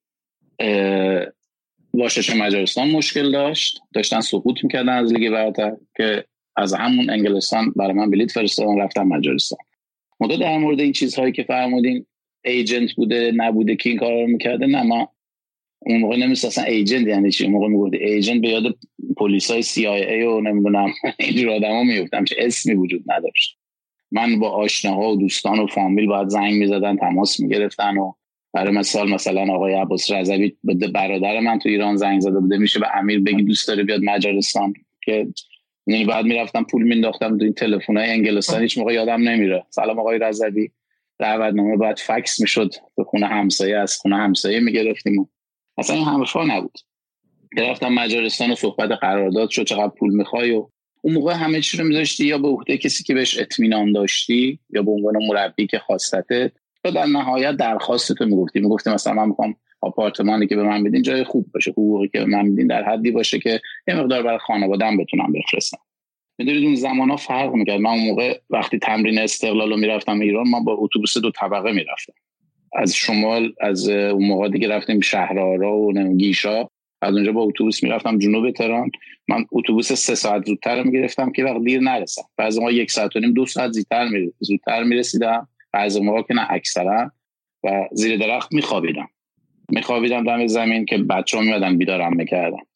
واشش 1.94 2.30
مجارستان 2.30 2.90
مشکل 2.90 3.32
داشت. 3.32 3.80
داشتن 3.94 4.20
سقوط 4.20 4.64
می‌کردن 4.64 4.88
از 4.88 5.12
لیگ 5.12 5.32
برتر 5.32 5.76
که 5.96 6.24
از 6.56 6.74
همون 6.74 7.10
انگلستان 7.10 7.72
برای 7.76 7.92
من 7.92 8.10
بلیت 8.10 8.30
فرستادن 8.30 8.78
رفتم 8.78 9.02
مجارستان. 9.02 9.58
مدت 10.20 10.40
در 10.40 10.58
مورد 10.58 10.80
این 10.80 10.92
چیزهایی 10.92 11.32
که 11.32 11.42
فرمودین 11.42 12.06
ایجنت 12.44 12.92
بوده 12.92 13.32
نبوده 13.36 13.76
که 13.76 13.90
این 13.90 13.98
کار 13.98 14.12
رو 14.12 14.26
می‌کرده؟ 14.26 14.66
نه 14.66 14.82
ما 14.82 15.12
اون 15.78 16.00
موقع 16.00 16.16
نمیست 16.16 16.44
اصلا 16.44 16.64
ایجنت 16.64 17.06
یعنی 17.06 17.30
چی. 17.30 17.44
اون 17.44 17.52
موقع 17.52 17.68
می‌گفت 17.68 17.94
ایجنت 17.94 18.40
به 18.40 18.48
یاد 18.48 18.76
پلیس 19.16 19.50
های 19.50 19.86
ای 19.86 20.22
و 20.22 20.40
نمی‌دونم 20.40 20.92
اینجور 21.18 21.64
ها 21.64 21.82
میفتم 21.82 22.24
چه 22.24 22.36
اسمی 22.38 22.74
وجود 22.74 23.04
نداشت. 23.06 23.58
من 24.12 24.38
با 24.38 24.50
آشناها 24.50 25.12
و 25.12 25.16
دوستان 25.16 25.58
و 25.58 25.66
فامیل 25.66 26.06
باید 26.06 26.28
زنگ 26.28 26.54
می‌زدن 26.54 26.96
تماس 26.96 27.40
می‌گرفتن 27.40 27.98
و 27.98 28.12
برای 28.54 28.72
مثال 28.72 29.10
مثلا 29.10 29.54
آقای 29.54 29.74
عباس 29.74 30.10
رضوی 30.10 30.56
به 30.64 30.88
برادر 30.88 31.40
من 31.40 31.58
تو 31.58 31.68
ایران 31.68 31.96
زنگ 31.96 32.20
زده 32.20 32.40
بوده 32.40 32.58
میشه 32.58 32.80
به 32.80 32.86
امیر 32.96 33.20
بگی 33.20 33.42
دوست 33.42 33.68
داره 33.68 33.82
بیاد 33.82 34.00
مجارستان؟ 34.04 34.72
که 35.04 35.26
یعنی 35.86 36.04
بعد 36.04 36.24
می‌رفتم 36.24 36.64
پول 36.64 36.82
مینداختم 36.82 37.38
تو 37.38 37.44
این 37.44 37.52
تلفن 37.52 37.96
های 37.96 38.10
انگلستان 38.10 38.62
هیچ 38.62 38.78
موقع 38.78 38.92
یادم 38.92 39.28
نمیره. 39.28 39.66
سلام 39.70 39.98
آقای 39.98 40.18
رضوی. 40.18 40.70
دعوتنامه 41.18 41.76
بعد 41.76 41.96
فکس 41.96 42.40
می‌شد 42.40 42.74
به 42.96 43.04
خونه 43.04 43.26
همسایه 43.26 43.78
از 43.78 43.96
خونه 43.96 44.16
همسایه 44.16 44.60
می‌گرفتیم 44.60 45.28
اصلا 45.78 45.96
این 45.96 46.04
همه 46.04 46.56
نبود. 46.56 46.78
رفتم 47.56 47.88
مجارستان 47.88 48.50
و 48.50 48.54
صحبت 48.54 48.90
قرارداد 48.90 49.50
شد 49.50 49.64
چقدر 49.64 49.92
پول 49.98 50.14
می‌خوای 50.14 50.50
و 50.50 50.68
اون 51.02 51.14
موقع 51.14 51.32
همه 51.32 51.60
چی 51.60 51.76
رو 51.76 51.84
میذاشتی 51.84 52.26
یا 52.26 52.38
به 52.38 52.48
عهده 52.48 52.78
کسی 52.78 53.04
که 53.04 53.14
بهش 53.14 53.38
اطمینان 53.38 53.92
داشتی 53.92 54.58
یا 54.70 54.82
به 54.82 54.90
عنوان 54.90 55.14
مربی 55.28 55.66
که 55.66 55.78
خواستته 55.78 56.52
و 56.84 56.90
در 56.90 57.06
نهایت 57.06 57.56
درخواست 57.56 58.12
تو 58.12 58.24
می‌گفتی. 58.24 58.60
می‌گفتی 58.60 58.90
مثلا 58.90 59.14
من 59.14 59.28
می‌خوام 59.28 59.56
آپارتمانی 59.80 60.46
که 60.46 60.56
به 60.56 60.62
من 60.62 60.80
میدین 60.80 61.02
جای 61.02 61.24
خوب 61.24 61.46
باشه 61.54 61.70
حقوقی 61.70 62.08
که 62.08 62.18
به 62.18 62.24
من 62.24 62.46
میدین 62.46 62.66
در 62.66 62.82
حدی 62.82 63.10
باشه 63.10 63.38
که 63.38 63.60
یه 63.88 63.94
مقدار 63.94 64.22
برای 64.22 64.38
خانواده‌ام 64.38 64.96
بتونم 64.96 65.32
بفرستم. 65.32 65.78
می‌دونید 66.38 66.64
اون 66.64 66.74
زمان 66.74 67.10
ها 67.10 67.16
فرق 67.16 67.54
می‌کرد. 67.54 67.80
من 67.80 67.90
اون 67.90 68.06
موقع 68.06 68.38
وقتی 68.50 68.78
تمرین 68.78 69.18
استقلال 69.18 69.70
رو 69.70 69.76
می‌رفتم 69.76 70.20
ایران 70.20 70.48
ما 70.48 70.60
با 70.60 70.72
اتوبوس 70.72 71.18
دو 71.18 71.30
طبقه 71.30 71.72
می‌رفتم. 71.72 72.12
از 72.76 72.94
شمال 72.94 73.52
از 73.60 73.88
اون 73.88 74.26
موقع 74.26 74.48
دیگه 74.48 74.68
رفتیم 74.68 75.00
شهرآرا 75.00 75.76
و 75.76 75.92
گیشا. 76.16 76.68
از 77.02 77.14
اونجا 77.14 77.32
با 77.32 77.42
اتوبوس 77.42 77.82
می‌رفتم 77.82 78.18
جنوب 78.18 78.50
تهران. 78.50 78.90
من 79.28 79.44
اتوبوس 79.52 79.92
سه 79.92 80.14
ساعت 80.14 80.46
زودتر 80.46 80.82
می‌گرفتم 80.82 81.32
که 81.32 81.44
وقت 81.44 81.64
دیر 81.64 81.80
نرسم. 81.80 82.22
بعضی 82.36 82.60
ما 82.60 82.70
یک 82.70 82.90
ساعت 82.90 83.16
و 83.16 83.20
نیم 83.20 83.32
دو 83.32 83.46
ساعت 83.46 83.70
زودتر 84.40 84.82
می‌رسیدم. 84.84 85.48
بعضی 85.74 86.00
موقع 86.00 86.22
که 86.22 86.34
نه 86.34 86.46
اکثرا 86.50 87.10
و 87.64 87.88
زیر 87.92 88.16
درخت 88.16 88.52
میخوابیدم. 88.54 89.08
میخوابیدم 89.68 90.24
دم 90.24 90.46
زمین 90.46 90.84
که 90.84 90.98
بچه 90.98 91.36
ها 91.36 91.42
میمدن 91.42 91.78
بیدارم 91.78 92.16
می‌کردم 92.16 92.66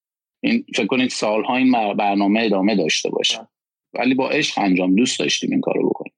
این 0.40 0.64
فکر 0.74 0.86
کنید 0.86 1.10
سالها 1.10 1.56
این 1.56 1.72
برنامه 1.94 2.40
ادامه 2.40 2.76
داشته 2.76 3.10
باشه. 3.10 3.38
ولی 3.94 4.14
با 4.14 4.30
عشق 4.30 4.58
انجام 4.58 4.94
دوست 4.94 5.18
داشتیم 5.18 5.50
این 5.50 5.60
کارو 5.60 5.88
بکنیم. 5.88 6.12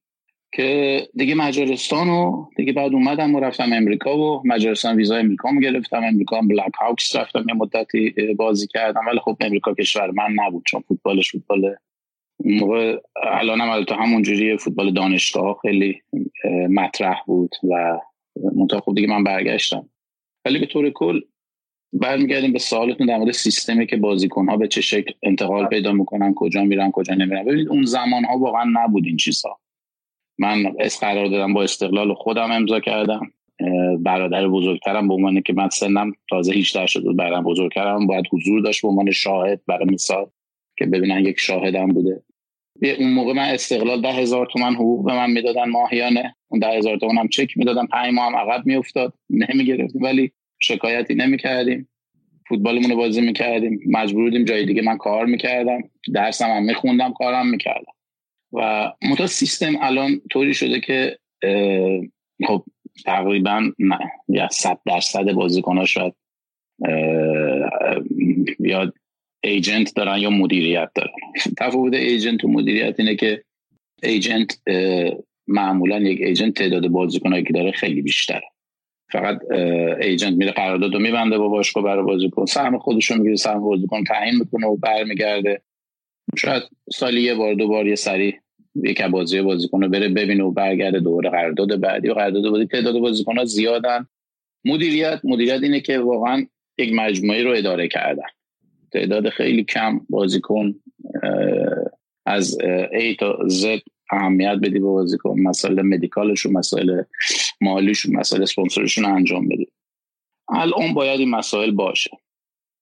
که 0.53 1.01
دیگه 1.15 1.35
مجارستان 1.35 2.09
و 2.09 2.47
دیگه 2.57 2.73
بعد 2.73 2.93
اومدم 2.95 3.35
و 3.35 3.41
رفتم 3.41 3.73
امریکا 3.73 4.19
و 4.19 4.43
مجارستان 4.45 4.97
ویزای 4.97 5.21
امریکا 5.21 5.51
می 5.51 5.61
گرفتم. 5.61 6.05
امریکا 6.05 6.41
بلک 6.41 6.73
هاوکس 6.81 7.17
رفتم 7.17 7.45
یه 7.49 7.55
مدتی 7.55 8.15
بازی 8.37 8.67
کردم. 8.67 9.07
ولی 9.07 9.19
خب 9.19 9.37
امریکا 9.41 9.75
کشور 9.75 10.11
من 10.11 10.33
نبود 10.35 10.63
چون 10.67 10.81
فوتبالش 10.89 11.33
فوتبال 11.33 11.77
موقع 12.45 12.97
الانم 13.23 13.69
البته 13.69 13.95
همونجوری 13.95 14.57
فوتبال 14.57 14.93
دانشگاه 14.93 15.59
خیلی 15.63 16.03
مطرح 16.71 17.21
بود 17.27 17.55
و 17.71 17.99
منتها 18.57 18.81
خب 18.81 18.95
دیگه 18.95 19.09
من 19.09 19.25
برگشتم. 19.25 19.89
ولی 20.45 20.59
به 20.59 20.67
طور 20.67 20.91
کل 20.91 21.21
برمیگردیم 21.93 22.53
به 22.53 22.59
سوالتون 22.59 23.07
در 23.07 23.19
مورد 23.19 23.33
سیستمی 23.33 23.87
که 23.87 23.97
بازیکن 23.97 24.49
ها 24.49 24.57
به 24.57 24.69
چه 24.69 24.81
شکل 24.81 25.13
انتقال 25.23 25.67
پیدا 25.67 25.93
می‌کنن 25.93 26.35
کجا 26.35 26.65
میرن 26.65 26.91
کجا 26.91 27.15
نمیرن. 27.15 27.45
ببینید 27.45 27.69
اون 27.69 27.85
زمان 27.85 28.25
ها 28.25 28.39
واقعا 28.39 28.65
نبود 28.73 29.07
این 29.07 29.17
چیزها. 29.17 29.61
من 30.39 30.75
اس 30.81 31.01
قرار 31.01 31.27
دادم 31.27 31.55
با 31.55 31.63
استقلال 31.63 32.15
خودم 32.15 32.53
امضا 32.53 32.81
کردم. 32.81 33.33
برادر 33.99 34.49
بزرگترم 34.49 35.09
به 35.09 35.15
عنوان 35.15 35.43
که 35.43 35.53
من 35.53 35.69
سنم 35.69 36.13
تازه 36.31 36.53
18 36.53 36.87
شد 36.87 37.03
بود. 37.03 37.17
برادر 37.17 37.43
بزرگترم 37.43 38.07
باید 38.07 38.25
حضور 38.33 38.61
داشت 38.61 38.83
به 38.83 38.89
عنوان 38.89 39.11
شاهد 39.11 39.61
برای 39.67 39.87
مثال 39.87 40.27
که 40.79 40.87
ببینن 40.87 41.25
یک 41.25 41.39
شاهدم 41.39 41.87
بوده. 41.87 42.23
اون 42.83 43.13
موقع 43.13 43.33
من 43.33 43.49
استقلال 43.49 44.03
ده 44.03 44.13
هزار 44.13 44.47
تومن 44.53 44.75
حقوق 44.75 45.07
به 45.07 45.13
من 45.13 45.31
می‌دادن 45.31 45.69
ماهیانه. 45.69 46.37
اون 46.49 46.61
ده 46.61 46.67
هزار 46.67 46.97
تومن 46.97 47.19
هم 47.19 47.29
چک 47.29 47.59
می‌دادن. 47.59 47.87
پنج 47.87 48.15
ماه 48.15 48.27
هم 48.27 48.37
عقب 48.37 48.67
میافتاد. 48.67 49.15
نمی‌گرفتیم. 49.31 50.03
ولی 50.03 50.33
شکایتی 50.59 51.15
نمی‌کردیم. 51.15 51.89
فوتبالمون 52.49 52.91
رو 52.91 52.97
بازی 52.97 53.21
می‌کردیم. 53.21 53.81
مجبور 53.87 54.25
بودیم 54.25 54.45
جای 54.45 54.67
دیگه 54.67 54.83
من 54.83 54.97
کار 54.97 55.27
می‌کردم. 55.27 55.83
درسم 56.15 56.47
هم 56.47 56.63
میخوندم 56.63 57.13
کارم 57.13 57.49
می‌کردم. 57.49 57.93
و 58.53 58.93
منتها 59.03 59.27
سیستم 59.27 59.73
الان 59.81 60.21
طوری 60.31 60.55
شده 60.55 60.81
که 60.81 61.19
خب 62.47 62.65
تقریبا 63.05 63.73
یا 64.29 64.49
صد 64.49 64.79
درصد 64.87 65.33
بازیکن 65.33 65.85
شاید 65.85 66.15
یا 68.61 68.93
ایجنت 69.45 69.95
دارن 69.95 70.19
یا 70.19 70.31
مدیریت 70.31 70.91
دارن. 70.95 71.20
تفاوت 71.59 71.95
ایجنت 71.95 72.45
و 72.45 72.49
مدیریت 72.49 73.01
اینه 73.01 73.17
که 73.17 73.45
ایجنت 74.03 74.59
معمولا 75.47 75.99
یک 75.99 76.21
ایجنت 76.21 76.55
تعداد 76.55 76.89
بازیکنایی 76.89 77.45
که 77.45 77.53
داره 77.53 77.71
خیلی 77.71 78.03
بیشتره. 78.03 78.43
فقط 79.13 79.39
ایجنت 80.01 80.35
میره 80.35 80.53
قرارداد 80.53 80.95
رو 80.95 81.01
میبنده 81.01 81.39
با 81.39 81.49
باشگاه 81.49 81.85
برای 81.85 82.05
بازیکن. 82.05 82.45
سهم 82.45 82.79
خودش 82.79 83.11
رو 83.11 83.17
می‌گیره 83.17 83.37
سهم 83.37 83.61
بازیکن 83.61 84.05
تعیین 84.05 84.35
می‌کنه 84.39 84.67
و 84.67 84.77
برمیگرده. 84.77 85.63
شاید 86.39 86.63
سالی 86.93 87.23
یه 87.23 87.35
بار 87.35 87.55
دو 87.55 87.69
بار 87.69 87.87
یه 87.87 87.95
سری 87.95 88.35
یک 88.85 89.03
بازی 89.03 89.41
بازیکن 89.41 89.83
رو 89.83 89.89
بره 89.89 90.09
ببینه 90.09 90.45
و 90.45 90.51
برگرده 90.51 91.01
دوباره 91.01 91.31
قرارداد 91.31 91.81
بعدی 91.81 92.09
و 92.09 92.15
قرارداد 92.15 92.53
بعدی. 92.53 92.67
تعداد 92.67 92.99
بازیکن 92.99 93.39
ها 93.39 93.45
زیادن. 93.45 94.07
مدیریت 94.65 95.21
مدیریت 95.25 95.63
اینه 95.63 95.81
که 95.81 95.99
واقعا 95.99 96.47
یک 96.79 96.93
مجموعه 96.93 97.43
رو 97.43 97.51
اداره 97.51 97.89
کردن. 97.89 98.29
تعداد 98.93 99.29
خیلی 99.29 99.65
کم 99.65 100.01
بازیکن 100.11 100.80
از 102.27 102.59
A 102.93 103.17
تا 103.19 103.39
Z 103.49 103.81
اهمیت 104.11 104.59
بدی 104.63 104.79
به 104.79 104.81
بازیکن. 104.81 105.41
مسائل 105.41 105.83
مدیکالشون 105.83 106.53
مسائل 106.53 107.03
مالیشون 107.61 108.17
مسائل 108.17 108.43
اسپانسرشون 108.43 109.05
انجام 109.05 109.49
بدی 109.49 109.69
الان 110.49 110.95
باید 110.95 111.21
این 111.21 111.31
مسائل 111.31 111.71
باشه. 111.71 112.11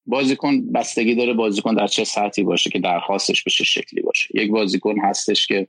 بازیکن 0.07 0.73
بستگی 0.73 1.15
داره 1.15 1.33
بازیکن 1.33 1.75
در 1.75 1.87
چه 1.87 2.05
سطحی 2.05 2.45
باشه 2.45 2.71
که 2.71 2.79
درخواستش 2.79 3.45
به 3.45 3.51
چه 3.51 3.65
شکلی 3.65 4.03
باشه. 4.03 4.29
یک 4.35 4.51
بازیکن 4.51 5.01
هستش 5.01 5.47
که 5.47 5.69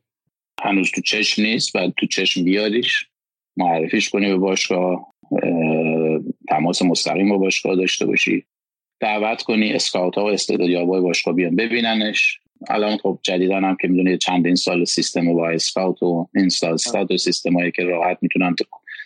هنوز 0.62 0.92
تو 0.92 1.02
چشم 1.02 1.42
نیست 1.42 1.76
و 1.76 1.92
تو 1.98 2.06
چشم 2.06 2.44
بیاریش. 2.44 3.08
معرفیش 3.58 4.10
کنی 4.10 4.28
به 4.28 4.38
باشگاه 4.38 5.14
تماس 6.50 6.82
مستقیم 6.82 7.30
با 7.30 7.38
باشگاه 7.38 7.76
داشته 7.76 8.06
باشی. 8.06 8.46
دعوت 9.00 9.42
کنی 9.42 9.74
اسکاوت 9.74 10.16
ها 10.16 10.24
و 10.24 10.28
استعدادیابای 10.28 11.02
باشگاه 11.02 11.34
بیان 11.34 11.56
ببیننش. 11.56 12.40
الان 12.70 12.98
خب 12.98 13.20
جدیدن 13.24 13.64
هم 13.64 13.78
که 13.82 13.88
می‌دونی 13.88 14.18
چندین 14.18 14.56
سال 14.56 14.86
سیستم 14.86 15.34
با 15.34 15.50
اسکاوت 15.50 16.04
و 16.04 16.30
اینستال 16.36 16.74
استاد 16.74 17.12
و 17.12 17.18
سیستم 17.18 17.54
هایی 17.54 17.72
که 17.72 17.84
راحت 17.84 18.18
می‌تونن 18.22 18.56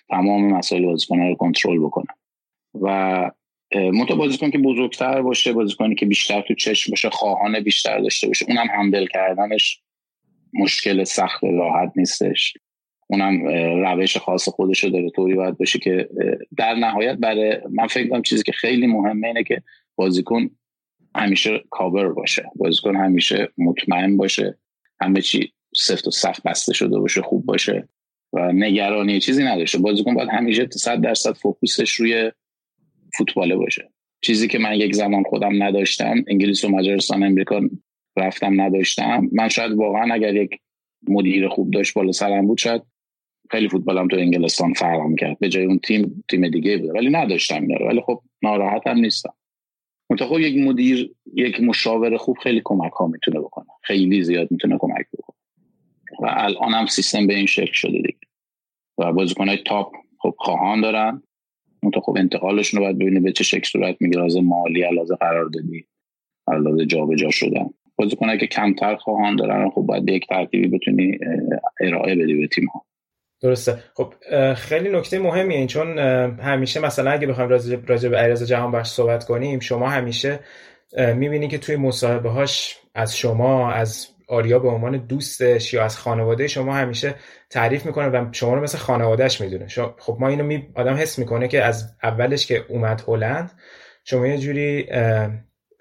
تمام 0.10 0.54
مسائل 0.54 0.86
بازیکن 0.86 1.20
رو 1.20 1.36
کنترل 1.36 1.80
بکنن. 1.80 2.16
و 2.82 3.32
منتها 3.74 4.16
بازیکن 4.16 4.52
که 4.52 4.58
بزرگتر 4.58 5.22
باشه 5.22 5.54
بازیکنی 5.54 5.96
که 5.96 6.06
بیشتر 6.06 6.42
تو 6.42 6.54
چشم 6.54 6.92
باشه 6.92 7.10
خواهان 7.10 7.60
بیشتر 7.60 8.00
داشته 8.00 8.28
باشه 8.28 8.46
اونم 8.50 8.68
هندل 8.68 9.08
کردنش 9.08 9.82
مشکل 10.54 11.04
سخت 11.04 11.44
راحت 11.44 11.92
نیستش. 11.96 12.54
اونم 13.08 13.48
روش 13.86 14.18
خاص 14.18 14.50
خودش 14.50 14.84
رو 14.84 14.90
داره 14.90 15.10
طوری 15.10 15.34
باید 15.34 15.58
باشه 15.58 15.80
که 15.80 16.10
در 16.58 16.74
نهایت 16.74 17.16
برای 17.16 17.58
من 17.72 17.88
فکر 17.88 18.10
کنم 18.10 18.22
چیزی 18.22 18.44
که 18.44 18.52
خیلی 18.52 18.88
مهمه 18.88 19.28
اینه 19.28 19.44
که 19.44 19.64
بازیکن 19.96 20.50
همیشه 21.16 21.64
کاور 21.70 22.14
باشه. 22.14 22.44
بازیکن 22.56 22.96
همیشه 22.96 23.50
مطمئن 23.58 24.18
باشه. 24.18 24.58
همه 25.02 25.22
چی 25.22 25.54
سفت 25.76 26.08
و 26.08 26.12
سخت 26.12 26.44
بسته 26.44 26.74
شده 26.74 27.00
باشه 27.00 27.22
خوب 27.22 27.46
باشه 27.46 27.90
و 28.34 28.52
نگرانی 28.52 29.20
چیزی 29.20 29.44
نداشته. 29.44 29.78
بازیکن 29.78 30.14
باید 30.14 30.30
همیشه 30.30 30.68
100 30.72 31.02
درصد 31.02 31.34
فوکوسش 31.34 31.92
روی 31.92 32.32
فوتباله 33.18 33.56
باشه. 33.56 33.90
چیزی 34.22 34.48
که 34.48 34.60
من 34.60 34.76
یک 34.76 34.96
زمان 34.96 35.24
خودم 35.24 35.64
نداشتم 35.64 36.16
انگلیس 36.28 36.66
و 36.66 36.70
مجارستان 36.70 37.24
امریکا 37.24 37.62
رفتم 38.18 38.62
نداشتم. 38.62 39.30
من 39.32 39.50
شاید 39.50 39.72
واقعا 39.72 40.14
اگر 40.14 40.36
یک 40.36 40.50
مدیر 41.08 41.48
خوب 41.48 41.72
داشت 41.72 41.94
بالا 41.94 42.12
سرم 42.12 42.48
بود 42.48 42.58
شاید 42.58 42.82
خیلی 43.52 43.70
فوتبالم 43.70 44.08
تو 44.08 44.18
انگلستان 44.18 44.74
فرام 44.74 45.16
کرد 45.16 45.40
به 45.40 45.50
جای 45.50 45.66
اون 45.66 45.80
تیم 45.80 46.24
تیم 46.30 46.50
دیگه 46.50 46.78
بود. 46.78 46.90
ولی 46.90 47.10
نداشتم 47.10 47.68
ولی 47.88 48.02
خب 48.02 48.24
ناراحت 48.42 48.88
هم 48.88 48.98
نیستم. 48.98 49.34
خب 50.20 50.40
یک 50.40 50.68
مدیر 50.68 51.16
یک 51.34 51.62
مشاور 51.62 52.18
خوب 52.18 52.38
خیلی 52.38 52.62
کمک 52.64 52.92
ها 52.92 53.08
می‌تونه 53.08 53.40
بکنه. 53.40 53.66
خیلی 53.82 54.24
زیاد 54.24 54.52
می‌تونه 54.52 54.78
کمک 54.78 55.06
بکنه. 55.14 55.38
و 56.20 56.26
الان 56.30 56.74
هم 56.74 56.86
سیستم 56.86 57.28
به 57.28 57.36
این 57.36 57.46
شکل 57.46 57.74
شده 57.74 57.92
دیگه. 57.92 58.18
و 58.98 59.14
بازیکنهای 59.14 59.58
تاپ 59.58 59.94
خب 60.20 60.36
خواهان 60.38 60.82
دارن. 60.82 61.24
منتها 61.84 62.02
خب 62.02 62.16
انتقالشون 62.18 62.80
رو 62.80 62.86
باید 62.86 62.98
ببینی 62.98 63.20
به 63.20 63.32
چه 63.32 63.44
شکل 63.44 63.70
صورت 63.70 63.98
می‌گیره. 64.00 64.24
از 64.24 64.38
مالی 64.38 64.82
علاوه 64.82 65.16
قراردادی 65.16 65.86
علاوه 66.48 66.86
جابجا 66.86 67.30
شدن. 67.32 67.70
بازیکنایی 67.96 68.40
که 68.40 68.48
کمتر 68.48 68.96
خواهان 68.96 69.36
دارن 69.36 69.70
خب 69.70 69.82
باید 69.82 70.10
یک 70.10 70.28
ترتیبی 70.28 70.68
بتونی 70.68 71.18
ارائه 71.82 72.16
بدی 72.16 72.34
به 72.34 72.48
تیم 72.48 72.66
ها 72.66 72.86
درسته. 73.44 73.84
خب 73.94 74.14
خیلی 74.54 74.90
نکته 74.90 75.20
مهمیه 75.20 75.58
این 75.58 75.68
چون 75.68 76.00
همیشه 76.40 76.80
مثلا 76.80 77.12
اگه 77.12 77.28
بخوایم 77.28 77.50
راجع 77.88 78.10
به 78.10 78.18
علیرضا 78.18 78.46
جهان 78.46 78.84
صحبت 78.84 79.26
کنیم 79.26 79.60
شما 79.60 79.90
همیشه 79.90 80.40
می‌بینی 80.98 81.48
که 81.48 81.58
توی 81.58 81.76
مصاحبه 81.76 82.30
هاش 82.30 82.78
از 82.96 83.18
شما 83.18 83.72
از 83.72 84.08
آریا 84.28 84.60
به 84.60 84.68
عنوان 84.68 84.98
دوستش 84.98 85.74
یا 85.74 85.84
از 85.84 85.98
خانواده 85.98 86.48
شما 86.48 86.74
همیشه 86.74 87.16
تعریف 87.50 87.86
می‌کنه 87.86 88.08
و 88.08 88.26
شما 88.32 88.54
رو 88.54 88.62
مثل 88.62 88.78
خانوادهش 88.78 89.42
می‌دونه. 89.42 89.68
خب 90.00 90.18
ما 90.20 90.28
اینو 90.28 90.44
می... 90.44 90.68
آدم 90.76 90.94
حس 90.94 91.20
می‌کنه 91.20 91.48
که 91.48 91.64
از 91.64 91.96
اولش 92.04 92.48
که 92.48 92.66
اومد 92.70 93.04
هلند 93.08 93.52
شما 94.04 94.28
یه 94.28 94.38
جوری 94.38 94.90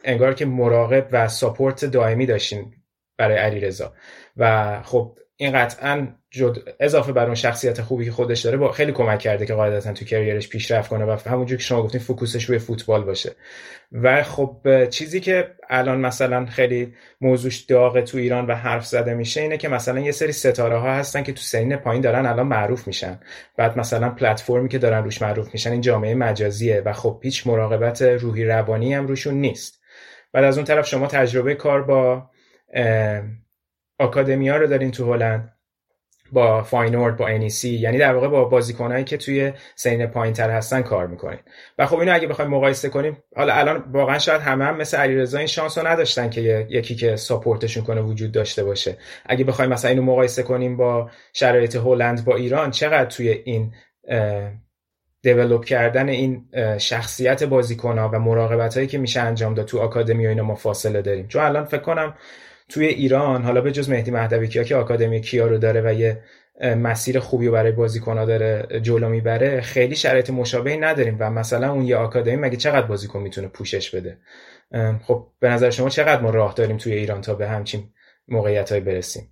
انگار 0.05 0.35
که 0.35 0.47
مراقب 0.47 1.09
و 1.13 1.29
ساپورت 1.29 1.85
دائمی 1.85 2.27
داشتین 2.27 2.73
برای 3.19 3.37
علیرضا. 3.37 3.93
و 4.37 4.83
خب 4.83 5.19
این 5.37 5.53
قطعا 5.53 6.09
جد... 6.33 6.57
اضافه 6.81 7.13
بر 7.13 7.27
اون 7.27 7.35
شخصیت 7.35 7.83
خوبی 7.83 8.05
که 8.05 8.11
خودش 8.11 8.41
داره 8.41 8.57
با 8.57 8.73
خیلی 8.73 8.93
کمک 8.93 9.19
کرده 9.19 9.47
که 9.47 9.55
قاعدتا 9.55 9.93
تو 9.93 10.05
کریرش 10.05 10.49
پیشرفت 10.49 10.89
کنه 10.91 11.05
و 11.05 11.17
همونجور 11.27 11.59
که 11.59 11.65
شما 11.65 11.83
گفتین 11.83 12.01
فوکوسش 12.01 12.45
روی 12.45 12.59
فوتبال 12.59 13.05
باشه. 13.05 13.33
و 13.93 14.23
خب 14.23 14.89
چیزی 14.91 15.21
که 15.21 15.51
الان 15.71 16.01
مثلا 16.01 16.47
خیلی 16.47 16.95
موضوعش 17.21 17.57
داغه 17.57 18.03
تو 18.03 18.19
ایران 18.19 18.47
و 18.47 18.55
حرف 18.55 18.87
زده 18.87 19.15
میشه 19.15 19.41
اینه 19.41 19.57
که 19.57 19.69
مثلا 19.69 20.01
یه 20.01 20.13
سری 20.13 20.33
ستاره 20.33 20.79
ها 20.79 20.95
هستن 20.95 21.23
که 21.23 21.33
تو 21.33 21.41
سین 21.41 21.77
پایین 21.77 22.03
دارن 22.03 22.27
الان 22.27 22.47
معروف 22.47 22.87
میشن. 22.87 23.21
بعد 23.57 23.79
مثلا 23.79 24.11
پلتفرمی 24.11 24.69
که 24.69 24.79
دارن 24.79 25.05
روش 25.05 25.23
معروف 25.23 25.53
میشن 25.53 25.73
این 25.73 25.81
جامعه 25.81 26.15
مجازیه 26.15 26.83
و 26.85 26.93
خب 26.93 27.21
هیچ 27.23 27.47
مراقبت 27.47 28.03
روحی 28.03 28.45
روانی 28.45 28.95
هم 28.95 29.07
روشون 29.07 29.35
نیست. 29.35 29.83
بعد 30.33 30.45
از 30.45 30.57
اون 30.57 30.65
طرف 30.65 30.87
شما 30.87 31.07
تجربه 31.07 31.55
کار 31.55 31.83
با 31.83 32.31
آکادمیا 33.99 34.57
رو 34.57 34.67
دارین 34.67 34.91
تو 34.91 35.13
هلند. 35.13 35.52
با 36.33 36.63
فاینورد 36.63 37.17
با 37.17 37.29
انیسی 37.29 37.71
یعنی 37.71 37.99
در 37.99 38.15
واقع 38.15 38.29
با 38.29 38.45
بازیکنایی 38.45 39.05
که 39.05 39.17
توی 39.17 39.53
سین 39.77 40.07
پایین 40.07 40.35
تر 40.35 40.51
هستن 40.51 40.83
کار 40.83 41.07
می‌کنین 41.07 41.39
و 41.79 41.87
خب 41.87 41.99
اینو 41.99 42.15
اگه 42.15 42.27
بخوایم 42.27 42.51
مقایسه 42.51 42.89
کنیم 42.89 43.17
حالا 43.37 43.55
الان 43.55 43.85
واقعا 43.93 44.19
شاید 44.19 44.41
همه 44.41 44.65
هم 44.65 44.77
مثل 44.77 44.97
علیرضا 44.97 45.39
این 45.39 45.47
شانس 45.47 45.79
رو 45.79 45.87
نداشتن 45.87 46.31
که 46.31 46.67
یکی 46.71 46.95
که 46.95 47.17
ساپورتشون 47.17 47.85
کنه 47.85 48.01
وجود 48.01 48.33
داشته 48.33 48.65
باشه. 48.65 48.97
اگه 49.27 49.45
بخوایم 49.45 49.71
مثلا 49.71 49.91
اینو 49.91 50.03
مقایسه 50.03 50.43
کنیم 50.43 50.77
با 50.77 51.11
شرایط 51.33 51.77
هلند 51.77 52.25
با 52.25 52.37
ایران 52.37 52.71
چقدر 52.71 53.05
توی 53.05 53.29
این 53.45 53.73
دیولوب 55.23 55.65
کردن 55.65 56.09
این 56.09 56.45
شخصیت 56.79 57.45
بازیکن 57.45 57.99
ها 57.99 58.11
و 58.13 58.19
مراقبت 58.19 58.75
هایی 58.75 58.87
که 58.87 58.99
میشه 58.99 59.21
انجام 59.21 59.55
داد 59.55 59.67
تو 59.67 59.79
آکادمی 59.79 60.27
و 60.27 60.29
اینا 60.29 60.43
ما 60.43 60.55
فاصله 60.55 61.03
داریم. 61.03 61.29
چون 61.29 61.43
الان 61.43 61.65
فکر 61.65 61.81
کنم 61.81 62.15
توی 62.73 62.87
ایران 62.87 63.43
حالا 63.43 63.61
به 63.61 63.73
جز 63.73 63.91
مهدی 63.91 64.11
مهدوی 64.11 64.49
کیا 64.49 64.65
که 64.65 64.77
آکادمی 64.77 65.21
کیا 65.21 65.47
رو 65.47 65.59
داره 65.59 65.81
و 65.81 65.93
یه 65.93 66.23
مسیر 66.77 67.19
خوبی 67.19 67.47
رو 67.47 67.53
برای 67.53 67.73
بازیکن 67.73 68.19
ها 68.19 68.25
داره 68.25 68.81
جلو 68.83 69.09
می‌بره 69.09 69.61
خیلی 69.61 69.97
شرایط 69.97 70.31
مشابهی 70.31 70.77
نداریم 70.77 71.17
و 71.21 71.31
مثلا 71.31 71.73
اون 71.73 71.85
یه 71.85 71.97
آکادمی 71.97 72.37
مگه 72.37 72.57
چقدر 72.57 72.87
بازیکن 72.87 73.21
می‌تونه 73.21 73.49
پوشش 73.49 73.95
بده 73.95 74.19
خب 75.03 75.27
به 75.41 75.49
نظر 75.49 75.71
شما 75.71 75.89
چقدر 75.89 76.23
ما 76.23 76.31
راه 76.31 76.55
داریم 76.55 76.77
توی 76.77 76.93
ایران 76.93 77.21
تا 77.21 77.35
به 77.35 77.49
همچین 77.49 77.83
موقعیت 78.29 78.73
های 78.73 78.81
برسیم 78.81 79.29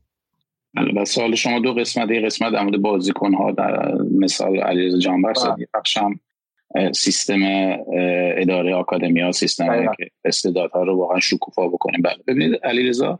و 0.96 1.04
سوال 1.04 1.34
شما 1.34 1.58
دو 1.58 1.74
قسمت 1.74 2.10
یه 2.10 2.20
قسمت 2.20 2.52
در 2.52 2.62
مورد 2.62 2.82
بازیکن 2.82 3.34
ها 3.34 3.52
در 3.52 3.92
مثال 4.20 4.60
علیرضا 4.60 4.98
جانبر 4.98 5.32
بله. 5.32 5.68
بخشم 5.74 6.20
سیستم 6.92 7.40
اداره 8.36 8.74
آکادمی 8.74 9.20
ها 9.20 9.32
سیستم 9.32 9.68
بله. 9.68 9.88
که 9.96 10.10
استعدادها 10.24 10.82
رو 10.82 10.96
واقعا 10.96 11.20
شکوفا 11.20 11.68
بکنیم 11.68 12.02
بله 12.02 12.16
ببینید 12.26 12.60
علیرضا 12.64 13.18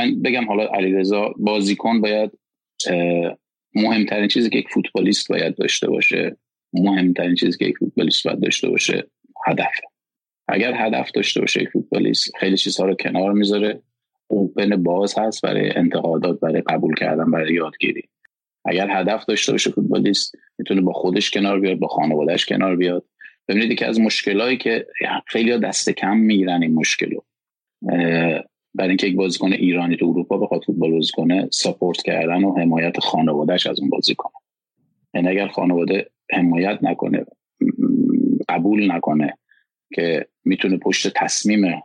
من 0.00 0.22
بگم 0.22 0.44
حالا 0.44 0.66
علیرضا 0.66 1.34
بازیکن 1.38 2.00
باید 2.00 2.30
مهمترین 3.74 4.28
چیزی 4.28 4.50
که 4.50 4.58
یک 4.58 4.68
فوتبالیست 4.68 5.28
باید 5.28 5.56
داشته 5.56 5.90
باشه 5.90 6.36
مهمترین 6.72 7.34
چیزی 7.34 7.58
که 7.58 7.64
یک 7.64 7.78
فوتبالیست 7.78 8.24
باید 8.24 8.40
داشته 8.40 8.68
باشه 8.68 9.06
هدف. 9.46 9.72
اگر 10.48 10.86
هدف 10.86 11.10
داشته 11.10 11.40
باشه 11.40 11.62
یک 11.62 11.68
فوتبالیست 11.68 12.36
خیلی 12.36 12.56
چیزها 12.56 12.86
رو 12.86 12.94
کنار 12.94 13.32
می‌ذاره 13.32 13.82
اوپن 14.26 14.82
باز 14.82 15.18
هست 15.18 15.42
برای 15.42 15.70
انتقادات 15.70 16.40
برای 16.40 16.60
قبول 16.60 16.94
کردن 16.94 17.30
برای 17.30 17.54
یادگیری. 17.54 18.08
اگر 18.64 18.90
هدف 18.90 19.24
داشته 19.24 19.52
باشه 19.52 19.70
فوتبالیست 19.70 20.34
می‌تونه 20.58 20.80
با 20.80 20.92
خودش 20.92 21.30
کنار 21.30 21.60
بیاد 21.60 21.78
با 21.78 21.88
خانوادهش 21.88 22.44
کنار 22.44 22.76
بیاد. 22.76 23.04
ببینید 23.48 23.78
که 23.78 23.86
از 23.86 24.00
مشکلایی 24.00 24.56
که 24.56 24.86
خیلی 25.26 25.58
دست 25.58 25.90
کم 25.90 26.16
می‌گیرن 26.16 26.62
این 26.62 26.74
مشکلو. 26.74 27.20
برای 28.74 28.88
اینکه 28.88 29.06
یک 29.06 29.16
بازیکن 29.16 29.52
ایرانی 29.52 29.96
تو 29.96 30.06
اروپا 30.06 30.38
بخواد 30.38 30.64
فوتبال 30.64 30.92
بازی 30.92 31.12
کنه 31.12 31.48
ساپورت 31.52 32.02
کردن 32.02 32.44
و 32.44 32.58
حمایت 32.58 33.00
خانوادهش 33.00 33.66
از 33.66 33.80
اون 33.80 33.90
بازیکن 33.90 34.30
یعنی 35.14 35.28
اگر 35.28 35.48
خانواده 35.48 36.10
حمایت 36.32 36.78
نکنه 36.82 37.26
قبول 38.48 38.92
نکنه 38.92 39.38
که 39.94 40.26
می‌تونه 40.44 40.76
پشت 40.76 41.12
تصمیم 41.16 41.82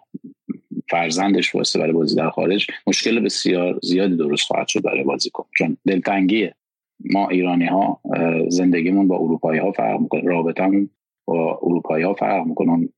فرزندش 0.89 1.55
واسه 1.55 1.79
برای 1.79 1.91
بازی 1.91 2.15
در 2.15 2.29
خارج 2.29 2.67
مشکل 2.87 3.19
بسیار 3.19 3.79
زیادی 3.83 4.15
درست 4.15 4.47
خواهد 4.47 4.67
شد 4.67 4.81
برای 4.81 5.03
بازیکن 5.03 5.45
چون 5.57 5.77
دلتنگیه. 5.87 6.55
ما 6.99 7.29
ایرانی 7.29 7.65
ها 7.65 8.01
زندگیمون 8.49 9.07
با 9.07 9.15
اروپایی 9.15 9.59
ها 9.59 9.71
فرق 9.71 9.99
می‌کنه 9.99 10.21
رابطمون 10.21 10.89
با 11.25 11.59
اروپایی 11.63 12.03
ها 12.03 12.13
فرق 12.13 12.45
می‌کنه. 12.45 12.89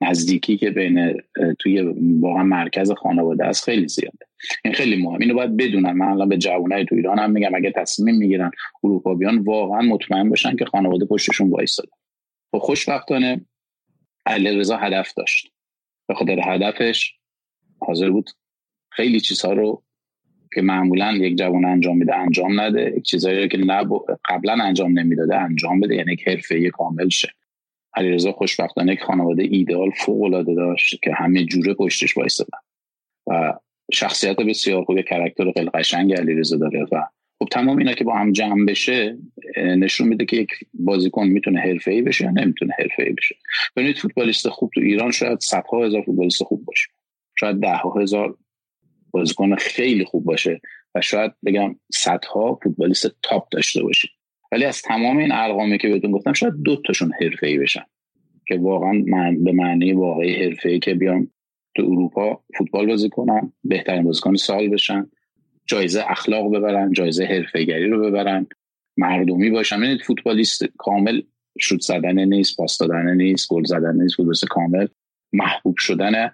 نزدیکی 0.00 0.56
که 0.56 0.70
بین 0.70 1.20
توی 1.58 1.80
واقعا 2.20 2.42
مرکز 2.42 2.92
خانواده 2.92 3.44
است 3.44 3.64
خیلی 3.64 3.88
زیاده. 3.88 4.26
این 4.64 4.74
خیلی 4.74 5.02
مهم. 5.02 5.18
اینو 5.20 5.34
باید 5.34 5.56
بدونم. 5.56 5.96
من 5.96 6.06
الان 6.06 6.28
به 6.28 6.38
جوانای 6.38 6.84
تو 6.84 6.94
ایران 6.94 7.18
هم 7.18 7.30
میگم 7.30 7.54
اگه 7.54 7.72
تصمیم 7.76 8.16
می‌گیرن 8.16 8.50
اروپا 8.84 9.14
بیان 9.14 9.38
واقعا 9.38 9.80
مطمئن 9.80 10.28
باشن 10.28 10.56
که 10.56 10.64
خانواده 10.64 11.04
پشتشون 11.04 11.50
وایساده 11.50 11.90
خب 12.52 12.58
خوشبختانه 12.58 13.40
علیرضا 14.26 14.76
هدف 14.76 15.14
داشت. 15.16 15.52
به 16.08 16.14
خاطر 16.14 16.40
هدفش 16.44 17.14
حاضر 17.80 18.10
بود 18.10 18.30
خیلی 18.90 19.20
چیزها 19.20 19.52
رو 19.52 19.82
که 20.54 20.62
معمولا 20.62 21.12
یک 21.12 21.38
جوان 21.38 21.64
انجام 21.64 21.96
میده 21.96 22.16
انجام 22.16 22.60
نده. 22.60 22.94
یک 22.96 23.04
چیزهایی 23.04 23.42
رو 23.42 23.46
که 23.46 23.58
قبلا 24.24 24.52
انجام 24.52 24.98
نمی‌داده 24.98 25.36
انجام 25.36 25.80
بده. 25.80 25.94
یعنی 25.94 26.12
یک 26.12 26.28
حرفه 26.28 26.70
کامل 26.70 27.08
شه. 27.08 27.28
علیرضا 27.94 28.32
خوشبختانه 28.32 28.92
یک 28.92 29.02
خانواده 29.02 29.42
ایدئال 29.42 29.90
فوق 29.90 30.22
العاده 30.22 30.54
داشت 30.54 31.02
که 31.02 31.12
همه 31.14 31.44
جوره 31.44 31.74
پشتش 31.74 32.16
وایسادن 32.16 32.58
و 33.26 33.52
شخصیت 33.92 34.36
بسیار 34.36 34.84
خوب 34.84 35.00
کرکتر 35.00 35.52
خیلی 35.52 35.70
قشنگ 35.74 36.12
علیرضا 36.12 36.56
داره 36.56 36.86
و 36.92 37.02
خب 37.38 37.48
تمام 37.50 37.78
اینا 37.78 37.92
که 37.92 38.04
با 38.04 38.14
هم 38.14 38.32
جمع 38.32 38.66
بشه 38.66 39.18
نشون 39.56 40.08
میده 40.08 40.24
که 40.24 40.36
یک 40.36 40.50
بازیکن 40.74 41.26
می‌تونه 41.26 41.60
حرفه‌ای 41.60 42.02
بشه 42.02 42.24
یا 42.24 42.30
نمی‌تونه 42.30 42.74
حرفه‌ای 42.78 43.12
بشه. 43.12 43.34
ببینید 43.76 43.98
فوتبالیست 43.98 44.48
خوب 44.48 44.70
تو 44.74 44.80
ایران 44.80 45.10
شاید 45.10 45.40
صدها 45.40 45.84
هزار 45.84 46.02
فوتبالیست 46.02 46.42
خوب 46.42 46.64
باشه. 46.64 46.88
شاید 47.40 47.60
ده 47.60 47.80
هزار 48.00 48.36
بازیکن 49.10 49.56
خیلی 49.56 50.04
خوب 50.04 50.24
باشه 50.24 50.60
و 50.94 51.00
شاید 51.00 51.32
بگم 51.44 51.76
صدها 51.92 52.58
فوتبالیست 52.62 53.16
تاپ 53.22 53.48
داشته 53.48 53.82
باشه. 53.82 54.08
ولی 54.52 54.64
از 54.64 54.82
تمام 54.82 55.16
این 55.16 55.32
ارقامی 55.32 55.78
که 55.78 55.88
بهتون 55.88 56.10
گفتم 56.10 56.32
شاید 56.32 56.54
دو 56.64 56.82
تاشون 56.86 57.12
حرفه‌ای 57.20 57.58
بشن. 57.58 57.84
که 58.46 58.58
واقعا 58.58 58.92
من 58.92 59.44
به 59.44 59.52
معنی 59.52 59.92
واقعی 59.92 60.44
حرفه‌ای 60.44 60.78
که 60.78 60.94
بیان 60.94 61.30
تو 61.76 61.82
اروپا 61.82 62.44
فوتبال 62.58 62.86
بازی 62.86 63.08
کنن 63.08 63.52
بهترین 63.64 64.02
بازیکن 64.02 64.34
سال 64.34 64.68
بشن 64.68 65.10
جایزه 65.66 66.04
اخلاق 66.08 66.56
ببرن 66.56 66.92
جایزه 66.92 67.24
حرفه‌گری 67.24 67.88
رو 67.88 68.00
ببرن 68.00 68.46
مردمی 68.96 69.50
باشن. 69.50 69.76
ببینید 69.76 70.02
فوتبالیست 70.02 70.64
کامل 70.78 71.22
شوت 71.60 71.80
زدن 71.80 72.18
نیست 72.18 72.56
پاس 72.56 72.78
دادن 72.78 73.14
نیست 73.14 73.48
گل 73.48 73.64
زدن 73.64 73.96
نیست 74.02 74.16
فوتبالیست 74.16 74.44
کامل 74.44 74.86
محبوب 75.32 75.76
شدن 75.78 76.32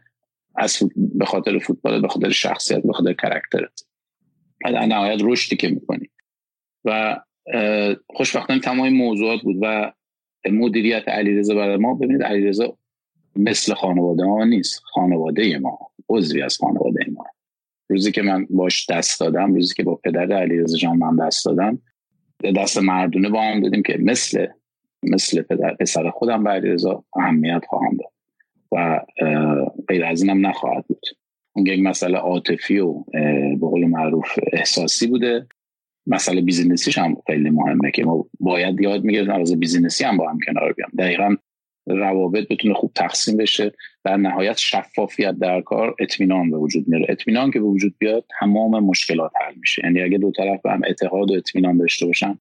از 0.57 0.79
به 0.97 1.25
خاطر 1.25 1.59
فوتبال 1.59 2.03
به 2.03 2.09
خاطر 2.09 2.31
شخصیت 2.31 2.83
به 2.83 2.93
خاطر 2.93 3.13
کرکترت 3.13 3.81
در 4.65 4.87
نهایت 4.87 5.21
رشدی 5.23 5.57
که 5.57 5.69
می‌کنی. 5.69 6.11
و 6.85 7.21
خوشبختانه 8.07 8.61
تمام 8.61 8.89
موضوعات 8.89 9.41
بود 9.43 9.57
و 9.63 9.93
مدیریت 10.51 11.09
علیرضا 11.09 11.55
برای 11.55 11.77
ما 11.77 11.95
ببینید 11.95 12.23
علیرضا 12.23 12.79
مثل 13.37 13.75
خانواده 13.75 14.25
ما 14.25 14.45
نیست. 14.45 14.83
خانواده 14.85 15.59
ما 15.59 15.79
عضوی 16.09 16.43
از 16.43 16.57
خانواده 16.57 17.07
ما. 17.13 17.25
روزی 17.91 18.13
که 18.13 18.23
من 18.23 18.47
باش 18.51 18.91
دست 18.91 19.21
دادم 19.21 19.55
روزی 19.55 19.75
که 19.75 19.83
با 19.83 19.95
پدر 19.95 20.33
علیرضا 20.33 20.77
جان 20.77 20.97
من 20.97 21.27
دست 21.27 21.47
دادم 21.47 21.83
دست 22.57 22.79
مردونه 22.79 23.29
با 23.29 23.43
هم 23.43 23.61
دادیم 23.61 23.83
که 23.83 23.99
مثل 24.01 24.47
مثل 25.03 25.43
پدر 25.43 25.75
پسر 25.75 26.11
خودم 26.11 26.45
به 26.45 26.51
علیرضا 26.51 27.05
اهمیت 27.17 27.63
خواهم 27.69 27.97
داد. 27.97 28.13
و 28.73 29.01
غیر 29.89 30.05
از 30.05 30.23
اینم 30.23 30.47
نخواهد 30.47 30.85
بود. 30.87 31.07
اون 31.53 31.67
یک 31.67 31.81
مسئله 31.81 32.19
عاطفی 32.19 32.79
و 32.79 33.05
به 33.61 33.67
قول 33.67 33.87
معروف 33.87 34.39
احساسی 34.53 35.07
بوده. 35.07 35.47
مسئله 36.07 36.41
business 36.41 36.83
یش 36.83 36.99
هم 36.99 37.17
خیلی 37.27 37.51
مهمه 37.51 37.91
که 37.91 38.05
ما 38.05 38.27
باید 38.41 38.81
یاد 38.81 39.05
می‌گیریم 39.05 39.31
از 39.31 39.61
business 39.61 40.00
ی 40.00 40.05
هم 40.05 40.17
با 40.17 40.31
هم 40.31 40.39
کنار 40.47 40.73
بیام. 40.73 40.91
دقیقا 40.99 41.37
روابط 41.87 42.49
بتونه 42.49 42.75
خوب 42.75 42.93
تقسیم 42.95 43.37
بشه. 43.37 43.73
در 44.05 44.17
نهایت 44.17 44.57
شفافیت 44.57 45.39
در 45.39 45.61
کار 45.61 45.95
اطمینان 45.99 46.51
به 46.51 46.57
وجود 46.57 46.89
میاره. 46.89 47.07
اطمینان 47.09 47.51
که 47.51 47.61
به 47.61 47.67
وجود 47.67 47.95
بیاد 47.99 48.25
تمام 48.41 48.85
مشکلات 48.85 49.33
حل 49.47 49.55
میشه. 49.61 49.83
یعنی 49.85 50.01
اگه 50.01 50.19
دو 50.19 50.31
طرف 50.31 50.63
به 50.63 50.71
هم 50.71 50.81
اتحاد 50.89 51.31
و 51.31 51.35
اطمینان 51.35 51.79
داشته 51.79 52.07
باشن 52.07 52.39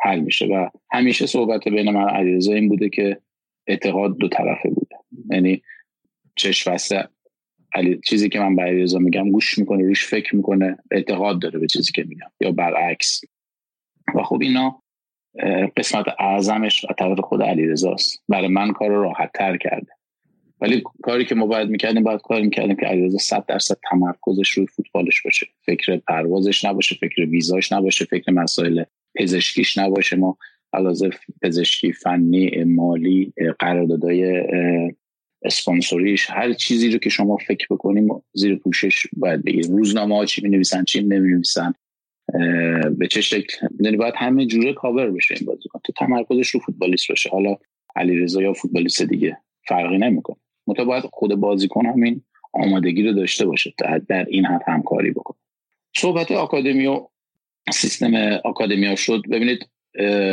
حل 0.00 0.20
میشه. 0.20 0.46
و 0.46 0.68
همیشه 0.92 1.26
صحبت 1.26 1.68
بین 1.68 1.90
من 1.90 2.02
و 2.02 2.08
علیرضا 2.08 2.52
این 2.52 2.68
بوده 2.68 2.88
که 2.88 3.20
اتحاد 3.68 4.18
دو 4.18 4.28
طرفه 4.28 4.68
بوده. 4.68 4.96
یعنی 5.30 5.62
چش 6.36 6.68
علی 7.76 8.00
چیزی 8.04 8.28
که 8.28 8.40
من 8.40 8.56
به 8.56 8.62
علیرضا 8.62 8.98
میگم 8.98 9.30
گوش 9.30 9.58
می‌کنه 9.58 9.82
روش 9.82 10.06
فکر 10.06 10.36
می‌کنه 10.36 10.76
اعتقاد 10.90 11.42
داره 11.42 11.58
به 11.58 11.66
چیزی 11.66 11.92
که 11.92 12.04
میگم 12.04 12.30
یا 12.40 12.52
برعکس. 12.52 13.20
و 14.14 14.22
خب 14.22 14.38
اینا 14.42 14.82
قسمت 15.76 16.04
اعظمش 16.18 16.84
و 16.84 16.92
طرف 16.98 17.20
خود 17.20 17.42
علیرضاست 17.42 18.22
برای 18.28 18.48
من 18.48 18.72
کار 18.72 18.88
رو 18.88 19.02
راحت 19.02 19.30
تر 19.34 19.56
کرده. 19.56 19.92
ولی 20.60 20.82
کاری 21.02 21.24
که 21.24 21.34
ما 21.34 21.46
باید 21.46 21.68
می‌کردیم 21.68 22.02
باید 22.02 22.20
کاری 22.20 22.42
می‌کردیم 22.42 22.76
که 22.76 22.86
علیرضا 22.86 23.18
صد 23.18 23.44
درصد 23.46 23.76
تمرکزش 23.90 24.50
روی 24.50 24.66
فوتبالش 24.66 25.22
باشه. 25.22 25.46
فکر 25.66 25.96
پروازش 25.96 26.64
نباشه 26.64 26.96
فکر 27.00 27.20
ویزاش 27.20 27.72
نباشه 27.72 28.04
فکر 28.04 28.32
مسائل 28.32 28.84
پزشکیش 29.14 29.78
نباشه. 29.78 30.16
ما 30.16 30.38
علاوه 30.72 31.10
پزشکی 31.42 31.92
فنی 31.92 32.64
مالی 32.64 33.32
قراردادهای 33.58 34.42
اسپانسوریش 35.42 36.30
هر 36.30 36.52
چیزی 36.52 36.90
رو 36.90 36.98
که 36.98 37.10
شما 37.10 37.36
فکر 37.36 37.66
بکنیم 37.70 38.08
زیر 38.32 38.56
پوشش 38.56 39.06
باید 39.12 39.44
بگیریم. 39.44 39.76
روزنامه 39.76 40.16
ها 40.16 40.24
چی 40.24 40.42
می 40.42 40.48
نویسن 40.48 40.84
چی 40.84 41.02
نمی 41.02 41.28
نویسن 41.30 41.74
به 42.98 43.08
چه 43.10 43.20
شکل. 43.20 43.66
یعنی 43.80 43.96
باید 43.96 44.14
همه 44.16 44.46
جوره 44.46 44.72
کاور 44.72 45.10
بشه 45.10 45.34
این 45.34 45.46
بازیکن 45.46 45.80
تو 45.84 45.92
تمرکزش 45.92 46.48
رو 46.48 46.60
فوتبالیست 46.60 47.08
باشه. 47.08 47.30
حالا 47.30 47.56
علیرضا 47.96 48.42
یا 48.42 48.52
فوتبالیست 48.52 49.02
دیگه 49.02 49.36
فرقی 49.68 49.98
نمی‌کنه. 49.98 50.36
متا 50.66 50.84
باید 50.84 51.04
خود 51.12 51.34
بازیکن 51.34 51.86
همین 51.86 52.22
آمادگی 52.52 53.02
رو 53.02 53.12
داشته 53.12 53.46
باشه 53.46 53.74
در 54.08 54.26
این 54.28 54.46
حد 54.46 54.62
همکاری 54.66 55.10
بکنه. 55.10 55.38
صحبت 55.96 56.32
آکادمی 56.32 56.86
و 56.86 57.06
سیستم 57.72 58.14
آکادمیا 58.44 58.96
شد. 58.96 59.22
ببینید 59.30 59.68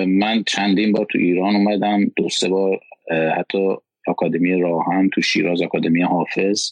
من 0.07 0.43
چندین 0.47 0.91
بار 0.91 1.05
تو 1.11 1.17
ایران 1.17 1.55
اومدم 1.55 2.11
دو 2.15 2.29
سه 2.29 2.49
بار 2.49 2.79
حتی 3.37 3.75
آکادمی 4.07 4.61
راهن 4.61 5.09
تو 5.09 5.21
شیراز 5.21 5.61
آکادمی 5.61 6.01
حافظ 6.01 6.71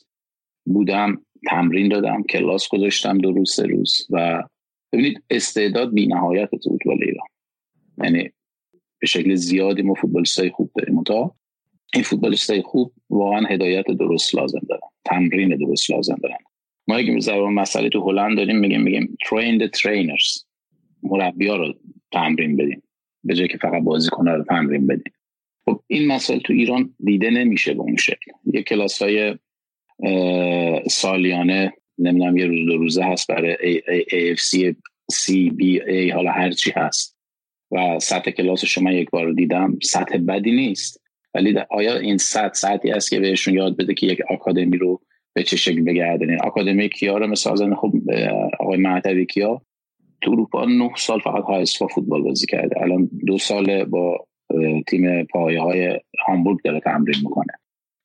بودم 0.65 1.25
تمرین 1.47 1.89
دادم 1.89 2.23
کلاس 2.23 2.67
گذاشتم 2.69 3.17
دو 3.17 3.31
روز 3.31 3.53
سه 3.53 3.63
روز 3.63 4.07
و 4.09 4.43
ببینید 4.93 5.23
استعداد 5.29 5.93
بی 5.93 6.07
نهایت 6.07 6.49
تو 6.49 6.57
فوتبال 6.57 6.97
ایران. 7.03 7.27
یعنی 8.03 8.29
به 8.99 9.07
شکل 9.07 9.35
زیادی 9.35 9.81
ما 9.81 9.93
فوتبالیستای 9.93 10.49
خوب 10.49 10.71
داریم. 10.75 11.03
تا 11.03 11.35
این 11.93 12.03
فوتبالیستای 12.03 12.61
خوب 12.61 12.93
واقعا 13.09 13.41
هدایت 13.41 13.85
درست 13.85 14.35
لازم 14.35 14.61
دارن. 14.69 14.87
تمرین 15.05 15.57
درست 15.57 15.91
لازم 15.91 16.17
دارن. 16.23 16.37
ما 16.87 16.95
اگه 16.95 17.19
زبان 17.19 17.53
مسئله 17.53 17.89
تو 17.89 18.09
هلند 18.09 18.37
داریم 18.37 18.59
میگیم 18.59 18.81
میگیم 18.81 19.17
train 19.25 19.63
the 19.63 19.69
trainers. 19.79 20.45
مربی 21.03 21.47
رو 21.47 21.73
تمرین 22.11 22.57
بدیم. 22.57 22.83
به 23.23 23.35
جای 23.35 23.47
که 23.47 23.57
فقط 23.57 23.83
بازیکن 23.83 24.27
رو 24.27 24.43
تمرین 24.43 24.87
بدیم. 24.87 25.13
خب 25.65 25.83
این 25.87 26.07
مسئله 26.07 26.39
تو 26.39 26.53
ایران 26.53 26.95
دیده 26.99 27.29
نمیشه 27.29 27.73
به 27.73 27.79
اون 27.81 27.95
شکل. 27.95 28.31
یه 28.53 28.63
کلاس 28.63 29.01
های 29.01 29.35
سالیانه 30.89 31.73
نمی‌دونم 31.97 32.37
یه 32.37 32.45
روز 32.45 32.65
دو 32.65 32.77
روزه 32.77 33.03
هست 33.03 33.27
برای 33.27 33.81
AFC 34.09 34.73
CBA 35.13 36.13
حالا 36.13 36.31
هرچی 36.31 36.71
هست. 36.75 37.17
و 37.71 37.99
سطح 37.99 38.31
کلاس 38.31 38.65
شما 38.65 38.91
یک 38.91 39.09
بار 39.09 39.31
دیدم. 39.31 39.79
سطح 39.83 40.17
بدی 40.17 40.51
نیست. 40.51 41.01
ولی 41.33 41.59
آیا 41.69 41.97
این 41.97 42.17
سطح 42.17 42.53
سطحی 42.53 42.91
است 42.91 43.09
که 43.09 43.19
بهشون 43.19 43.53
یاد 43.53 43.77
بده 43.77 43.93
که 43.93 44.07
یک 44.07 44.19
آکادمی 44.29 44.77
رو 44.77 45.01
به 45.33 45.43
چه 45.43 45.57
شکل 45.57 45.81
بگردنین 45.81 46.41
آکادمی 46.41 46.89
کیا 46.89 47.17
رو 47.17 47.27
مثلا 47.27 47.75
خب 47.75 47.93
آقای 48.59 48.77
معتوی 48.77 49.25
کیا؟ 49.25 49.61
تو 50.21 50.31
اروپا 50.31 50.65
نه 50.65 50.91
سال 50.97 51.19
فقط 51.19 51.43
های 51.43 51.65
فوتبال 51.95 52.21
بازی 52.21 52.45
کرده. 52.45 52.81
الان 52.81 53.09
دو 53.27 53.37
سال 53.37 53.85
با 53.85 54.27
تیم 54.87 55.23
پایه 55.23 55.61
های 55.61 55.99
هامبورگ 56.27 56.59
داره 56.63 56.79
تمرین 56.79 57.15
می‌کنه. 57.23 57.53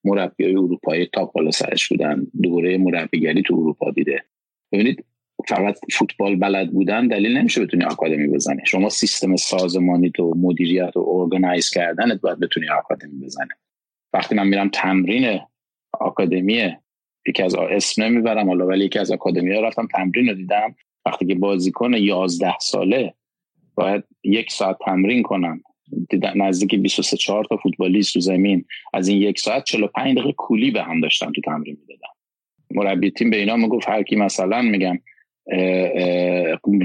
مربی 0.04 0.44
های 0.44 0.56
اروپایی 0.56 1.06
تاپ 1.06 1.32
بالا 1.32 1.50
سرش 1.50 1.88
بودن 1.88 2.26
دوره 2.42 2.78
مربیگری 2.78 3.42
تو 3.42 3.54
اروپا 3.54 3.90
دیده. 3.90 4.24
ببینید 4.72 5.04
فقط 5.48 5.78
فوتبال 5.92 6.36
بلد 6.36 6.70
بودن 6.70 7.06
دلیل 7.06 7.36
نمیشه 7.36 7.64
بتونی 7.64 7.84
آکادمی 7.84 8.28
بزنی. 8.28 8.62
شما 8.64 8.88
سیستم 8.88 9.36
سازمانی 9.36 10.10
تو 10.10 10.34
مدیریت 10.36 10.96
و 10.96 11.00
ارگانایز 11.00 11.70
کردنت 11.70 12.20
باید 12.20 12.40
بتونی 12.40 12.68
آکادمی 12.68 13.24
بزنی. 13.24 13.48
وقتی 14.12 14.34
من 14.34 14.48
میرم 14.48 14.68
تمرین 14.68 15.40
آکادمی 16.00 16.72
یکی 17.26 17.42
از 17.42 17.54
اسم 17.54 18.02
نمی‌برم 18.02 18.48
حالا 18.48 18.66
ولی 18.66 18.84
یکی 18.84 18.98
از 18.98 19.10
آکادمی 19.10 19.54
ها 19.54 19.60
رفتم 19.60 19.88
تمرین 19.94 20.28
رو 20.28 20.34
دیدم. 20.34 20.74
وقتی 21.06 21.26
که 21.26 21.34
بازیکن 21.34 21.92
11 21.94 22.54
ساله 22.60 23.14
باید 23.74 24.04
یک 24.24 24.52
ساعت 24.52 24.76
تمرین 24.84 25.22
کنن. 25.22 25.62
نزدیک 26.34 26.74
23 26.74 27.16
4 27.16 27.44
تا 27.44 27.56
فوتبالیست 27.56 28.14
تو 28.14 28.20
زمین. 28.20 28.64
از 28.94 29.08
این 29.08 29.22
یک 29.22 29.38
ساعت 29.38 29.64
45 29.64 30.16
دقیقه 30.16 30.32
کولی 30.32 30.70
به 30.70 30.82
هم 30.82 31.00
داشتن 31.00 31.32
تو 31.32 31.40
تمرین 31.40 31.78
می‌دادن. 31.80 32.12
مربی 32.70 33.10
تیم 33.10 33.30
به 33.30 33.36
اینا 33.36 33.56
می‌گفت 33.56 33.88
هر 33.88 34.02
کی 34.02 34.16
مثلا 34.16 34.62
میگم 34.62 34.98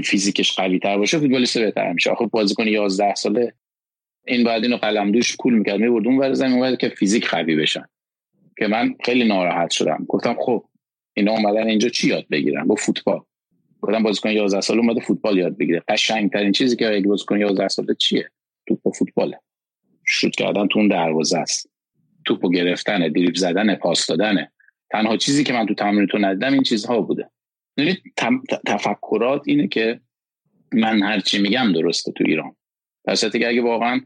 فیزیکش 0.04 0.56
قوی 0.56 0.78
تر 0.78 0.98
باشه 0.98 1.18
فوتبالیست 1.18 1.58
بهتر 1.58 1.92
میشه. 1.92 2.10
آخه 2.10 2.26
بازیکن 2.26 2.68
11 2.68 3.14
ساله 3.14 3.52
این 4.26 4.44
بعد 4.44 4.62
اینو 4.62 4.76
قلم 4.76 5.12
دوش 5.12 5.36
کول 5.36 5.54
می‌کرد. 5.54 5.80
می‌برد 5.80 6.06
اون 6.06 6.18
ور 6.18 6.32
زمین 6.32 6.76
که 6.76 6.88
فیزیک 6.88 7.28
قوی 7.28 7.56
بشن. 7.56 7.84
که 8.58 8.66
من 8.66 8.94
خیلی 9.04 9.24
ناراحت 9.24 9.70
شدم. 9.70 10.04
گفتم 10.08 10.36
خب 10.38 10.64
اینا 11.16 11.32
اومدن 11.32 11.68
اینجا 11.68 11.88
چی 11.88 12.08
یاد 12.08 12.26
بگیرن؟ 12.30 12.66
با 12.66 12.74
فوتبال. 12.74 13.20
گفتم 13.80 14.02
بازیکن 14.02 14.30
11 14.30 14.60
ساله 14.60 14.80
اومده 14.80 15.00
فوتبال 15.00 15.38
یاد 15.38 15.58
بگیره. 15.58 15.82
قشنگ 15.88 16.30
ترین 16.30 16.52
چیزی 16.52 16.76
که 16.76 16.96
اگه 16.96 17.08
بازیکن 17.08 17.40
11 17.40 17.68
ساله 17.68 17.94
چیه؟ 17.94 18.30
توپ 18.66 18.96
فوتباله. 18.98 19.40
شوت 20.06 20.36
کردن 20.36 20.66
تو 20.66 20.78
اون 20.78 20.88
دروازه 20.88 21.38
است. 21.38 21.70
توپو 22.24 22.50
گرفتن 22.50 22.98
دریبل 22.98 23.34
زدن 23.34 23.74
پاس 23.74 24.06
دادن 24.06 24.48
تنها 24.90 25.16
چیزی 25.16 25.44
که 25.44 25.52
من 25.52 25.66
تو 25.66 25.74
تمرین 25.74 26.06
تو 26.06 26.18
ندیدم 26.18 26.52
این 26.52 26.62
چیزها 26.62 27.00
بوده. 27.00 27.30
یعنی 27.76 27.98
تفکرات 28.66 29.42
اینه 29.46 29.68
که 29.68 30.00
من 30.72 31.02
هر 31.02 31.20
چی 31.20 31.42
میگم 31.42 31.72
درسته 31.72 32.12
تو 32.12 32.24
ایران. 32.26 32.56
در 33.04 33.14
که 33.14 33.48
اگه 33.48 33.62
واقعا 33.62 34.00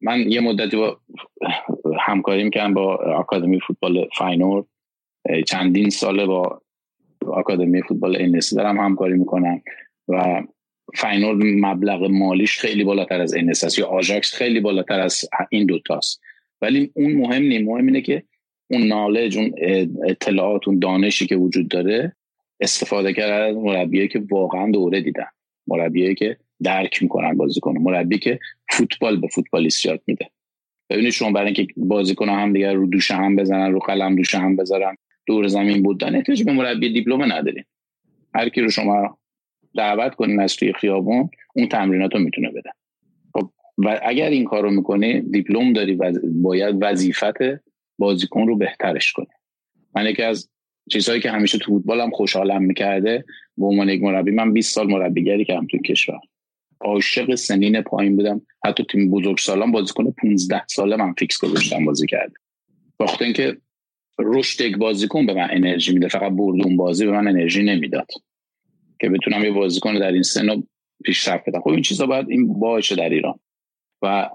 من 0.00 0.30
یه 0.30 0.40
مدتی 0.40 0.76
با 0.76 1.00
همکاری 2.00 2.44
می‌کنم 2.44 2.74
با 2.74 2.96
آکادمی 2.96 3.60
فوتبال 3.60 4.08
فاینورد 4.16 4.64
چندین 5.46 5.90
ساله 5.90 6.26
با 6.26 6.62
آکادمی 7.26 7.82
فوتبال 7.82 8.16
ان‌ای‌سی 8.16 8.56
دارم 8.56 8.80
همکاری 8.80 9.18
می‌کنم 9.18 9.62
و 10.08 10.42
فاینورد 10.94 11.36
مبلغ 11.44 12.02
مالیش 12.02 12.58
خیلی 12.58 12.84
بالاتر 12.84 13.20
از 13.20 13.34
ان‌ای‌سی 13.34 13.78
یا 13.78 13.86
آژاکس 13.86 14.34
خیلی 14.34 14.60
بالاتر 14.60 15.00
از 15.00 15.24
این 15.50 15.66
دوتاست 15.66 16.20
ولی 16.62 16.90
اون 16.94 17.12
مهم 17.12 17.42
نیست 17.42 17.64
مهم 17.64 17.86
اینه 17.86 18.00
که 18.00 18.22
اون 18.70 18.86
knowledge 18.86 19.38
اون 19.38 19.54
اطلاعات 20.04 20.68
اون 20.68 20.78
دانشی 20.78 21.26
که 21.26 21.36
وجود 21.36 21.68
داره 21.68 22.16
استفاده 22.60 23.12
کرد 23.12 23.30
از 23.30 23.56
مربیایی 23.56 24.08
که 24.08 24.22
واقعا 24.30 24.70
دوره 24.70 25.00
دیدن. 25.00 25.26
مربیایی 25.66 26.14
که 26.14 26.36
درک 26.62 27.02
می‌کنن 27.02 27.36
بازیکن. 27.36 27.78
مربی 27.78 28.18
که 28.18 28.38
فوتبال 28.70 29.20
به 29.20 29.28
فوتبالیست 29.28 29.86
یاد 29.86 30.02
میده. 30.06 30.30
ببینید 30.90 31.12
شما 31.12 31.32
برای 31.32 31.46
اینکه 31.46 31.66
بازیکن 31.76 32.28
هم 32.28 32.52
دیگر 32.52 32.74
رو 32.74 32.86
دوش 32.86 33.10
هم 33.10 33.36
بزنن 33.36 33.72
رو 33.72 33.78
قلم 33.78 34.16
دوش 34.16 34.34
هم 34.34 34.56
بذارن 34.56 34.96
دور 35.26 35.46
زمین 35.46 35.82
بودن 35.82 36.16
احتیاج 36.16 36.42
به 36.42 36.52
مربی 36.52 36.92
دیپلم 36.92 37.32
ندارین. 37.32 37.64
هر 38.34 38.48
کی 38.48 38.60
رو 38.60 38.70
شما 38.70 39.18
دعوت 39.76 40.14
کنین 40.14 40.40
از 40.40 40.56
توی 40.56 40.72
خیابون 40.72 41.30
اون 41.56 41.68
تمرینات 41.68 42.14
رو 42.14 42.20
می‌تونه 42.20 42.50
بده. 42.50 42.70
خب 43.34 43.50
و 43.78 44.00
اگر 44.02 44.28
این 44.28 44.44
کار 44.44 44.62
رو 44.62 44.70
می‌کنی 44.70 45.20
دیپلم 45.20 45.72
داری 45.72 45.94
و 45.94 46.12
باید 46.42 46.76
وظیفت 46.80 47.36
بازیکن 47.98 48.46
رو 48.46 48.56
بهترش 48.56 49.12
کنی. 49.12 49.26
من 49.94 50.06
یکی 50.06 50.22
از 50.22 50.50
چیزهایی 50.92 51.20
که 51.20 51.30
همیشه 51.30 51.58
تو 51.58 51.72
فوتبالم 51.72 52.10
خوشحالم 52.10 52.62
می‌کرده 52.62 53.24
به 53.56 53.66
عنوان 53.66 53.88
یک 53.88 54.02
مربی 54.02 54.30
من 54.30 54.52
20 54.52 54.74
سال 54.74 54.86
مربیگری 54.86 55.44
کردم 55.44 55.66
تو 55.66 55.78
کشور. 55.78 56.18
عاشق 56.80 57.34
سنین 57.34 57.80
پایین 57.80 58.16
بودم. 58.16 58.42
حتی 58.64 58.84
تیم 58.90 59.10
بزرگ 59.10 59.38
سالان 59.38 59.72
بازیکن 59.72 60.10
15 60.10 60.62
ساله 60.66 60.96
من 60.96 61.12
فیکس 61.12 61.44
گذاشتم 61.44 61.84
بازی 61.84 62.06
کرده 62.06 62.34
وقتی 63.00 63.24
اینکه 63.24 63.56
رشد 64.18 64.60
یک 64.60 64.76
بازیکن 64.76 65.26
به 65.26 65.34
من 65.34 65.48
انرژی 65.50 65.92
میده 65.92 66.08
فقط 66.08 66.32
برد 66.32 66.66
اون 66.66 66.76
بازی 66.76 67.06
به 67.06 67.12
من 67.12 67.28
انرژی 67.28 67.62
نمی‌داد. 67.62 68.06
که 69.00 69.08
بتونم 69.08 69.44
یه 69.44 69.50
بازیکن 69.50 69.98
در 69.98 70.12
این 70.12 70.22
سن 70.22 70.62
پیشرفت 71.04 71.48
بدم. 71.48 71.60
خب 71.60 71.68
این 71.68 71.82
چیزا 71.82 72.06
باید 72.06 72.30
این 72.30 72.58
باشه 72.58 72.94
در 72.96 73.08
ایران. 73.08 73.38
و 74.02 74.30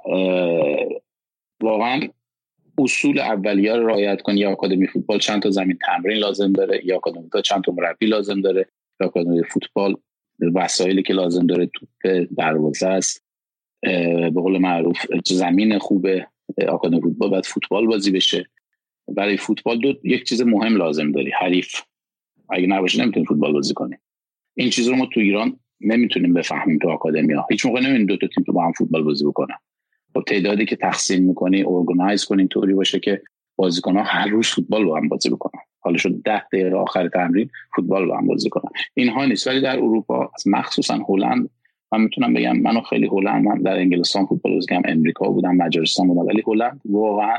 واقعا 1.61 2.01
اصول 2.77 3.19
اولیه 3.19 3.73
رو 3.75 3.87
رعایت 3.87 4.21
کنی 4.21 4.39
یا 4.39 4.51
آکادمی 4.51 4.87
فوتبال 4.87 5.19
چند 5.19 5.41
تا 5.41 5.49
زمین 5.49 5.77
تمرین 5.85 6.17
لازم 6.17 6.51
داره 6.51 6.81
یا 6.85 6.95
آکادمی 6.95 7.29
تا 7.29 7.41
چند 7.41 7.63
تا 7.63 7.71
مربی 7.71 8.05
لازم 8.05 8.41
داره 8.41 8.67
یا 8.99 9.07
آکادمی 9.07 9.43
فوتبال 9.43 9.95
وسایلی 10.55 11.03
که 11.03 11.13
لازم 11.13 11.45
داره 11.47 11.69
توپ 11.73 12.27
دروازه 12.37 12.87
است. 12.87 13.25
به 13.81 14.31
قول 14.35 14.57
معروف 14.57 15.05
زمین 15.25 15.79
خوبه 15.79 16.27
آکادمی 16.67 17.01
فوتبال 17.01 17.29
باید 17.29 17.45
فوتبال 17.45 17.87
بازی 17.87 18.11
بشه. 18.11 18.49
برای 19.07 19.37
فوتبال 19.37 19.79
دو 19.79 19.93
یک 20.03 20.23
چیز 20.23 20.41
مهم 20.41 20.77
لازم 20.77 21.11
داری 21.11 21.31
حریف. 21.31 21.81
اگه 22.49 22.67
نباشه 22.67 23.01
نمی‌تونی 23.01 23.25
فوتبال 23.25 23.53
بازی 23.53 23.73
کنی. 23.73 23.95
این 24.55 24.69
چیز 24.69 24.87
رو 24.87 24.95
ما 24.95 25.05
تو 25.05 25.19
ایران 25.19 25.59
نمی‌تونیم 25.81 26.33
بفهمیم 26.33 26.79
تو 26.79 26.89
آکادمی 26.89 27.33
ها 27.33 27.47
هیچ 27.51 27.65
موقع 27.65 27.79
نمی‌تونیم 27.79 28.05
دو 28.05 28.17
تا 28.17 28.27
تیم 28.27 28.43
تو 28.43 28.53
با 28.53 28.65
هم 28.65 28.71
فوتبال 28.71 29.03
بازی 29.03 29.25
بکنن. 29.25 29.55
با 30.13 30.21
تعدادی 30.21 30.65
که 30.65 30.75
تقسیم 30.75 31.23
می‌کنی 31.23 31.63
ارگانایز 31.67 32.25
کنی 32.25 32.47
طوری 32.47 32.73
باشه 32.73 32.99
که 32.99 33.21
بازیکن 33.55 33.97
ها 33.97 34.03
هر 34.03 34.27
روز 34.27 34.47
فوتبال 34.47 34.85
با 34.85 34.97
هم 34.97 35.09
بازی 35.09 35.29
بکنن. 35.29 35.61
حالا 35.79 35.97
شد 35.97 36.21
ده 36.25 36.43
دقیقه 36.53 36.75
آخر 36.75 37.09
تمرین 37.09 37.49
فوتبال 37.75 38.05
با 38.05 38.17
هم 38.17 38.27
بازی 38.27 38.49
کنن. 38.49 38.71
اینها 38.93 39.25
نیست. 39.25 39.47
ولی 39.47 39.61
در 39.61 39.77
اروپا 39.77 40.31
مخصوصا 40.45 40.99
هلند 41.09 41.49
من 41.91 42.01
می‌تونم 42.01 42.33
بگم 42.33 42.57
منو 42.57 42.81
خیلی 42.81 43.07
هلند 43.07 43.45
من 43.45 43.61
در 43.61 43.77
انگلستان 43.77 44.25
فوتبال 44.25 44.53
بازی 44.53 44.67
کردم 44.67 44.89
امریکا 44.91 45.29
بودم 45.29 45.55
مجارستان 45.55 46.07
بودم. 46.07 46.27
ولی 46.27 46.43
هلند 46.47 46.81
واقعا 46.85 47.37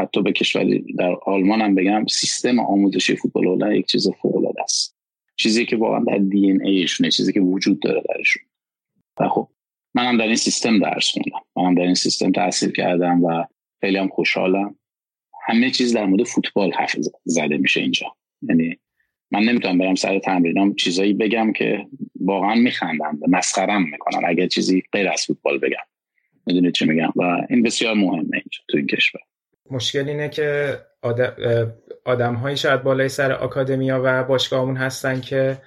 حتی 0.00 0.22
به 0.22 0.32
کشوری 0.32 0.84
در 0.98 1.16
آلمان 1.26 1.60
هم 1.60 1.74
بگم 1.74 2.06
سیستم 2.06 2.58
آموزشی 2.58 3.16
فوتبال 3.16 3.46
هلند 3.46 3.76
یک 3.76 3.86
چیز 3.86 4.10
فوق 4.22 4.37
چیزی 5.40 5.66
که 5.66 5.76
واقعا 5.76 6.04
در 6.04 6.18
دی 6.18 6.50
ان 6.50 6.64
ایشونه 6.64 7.10
چیزی 7.10 7.32
که 7.32 7.40
وجود 7.40 7.80
داره 7.80 8.02
درشون 8.08 8.42
و 9.20 9.28
خب 9.28 9.48
منم 9.94 10.18
در 10.18 10.26
این 10.26 10.36
سیستم 10.36 10.78
درس 10.78 11.10
خوندم. 11.10 11.38
منم 11.56 11.74
در 11.74 11.82
این 11.82 11.94
سیستم 11.94 12.32
تحصیل 12.32 12.70
کردم 12.70 13.24
و 13.24 13.44
خیلی 13.80 13.96
هم 13.96 14.08
خوشحالم. 14.08 14.78
همه 15.46 15.70
چیز 15.70 15.94
در 15.94 16.06
مورد 16.06 16.22
فوتبال 16.22 16.72
حرف 16.72 16.96
زده 17.24 17.56
میشه 17.56 17.80
اینجا. 17.80 18.06
یعنی 18.42 18.78
من 19.30 19.40
نمی‌تونم 19.40 19.78
برم 19.78 19.94
سر 19.94 20.18
تمرینام 20.18 20.74
چیزایی 20.74 21.12
بگم 21.12 21.52
که 21.52 21.86
واقعا 22.20 22.54
میخندم 22.54 23.18
مسخرم 23.28 23.82
می‌کنم 23.82 24.22
اگر 24.24 24.46
چیزی 24.46 24.82
غیر 24.92 25.08
از 25.08 25.24
فوتبال 25.26 25.58
بگم. 25.58 25.76
می‌دونید 26.46 26.74
چی 26.74 26.84
میگم؟ 26.84 27.12
و 27.16 27.22
این 27.50 27.62
بسیار 27.62 27.94
مهمه 27.94 28.16
اینجا 28.16 28.60
تو 28.68 28.76
این 28.76 28.86
کشور. 28.86 29.20
مشکل 29.70 30.08
اینه 30.08 30.28
که 30.28 30.78
آدم, 31.02 31.32
آدم 32.08 32.34
هایی 32.34 32.56
شاید 32.56 32.82
بالای 32.82 33.08
سر 33.08 33.32
آکادمیا 33.32 34.00
و 34.04 34.24
باشگاهمون 34.24 34.76
هستن 34.76 35.20
که 35.20 35.58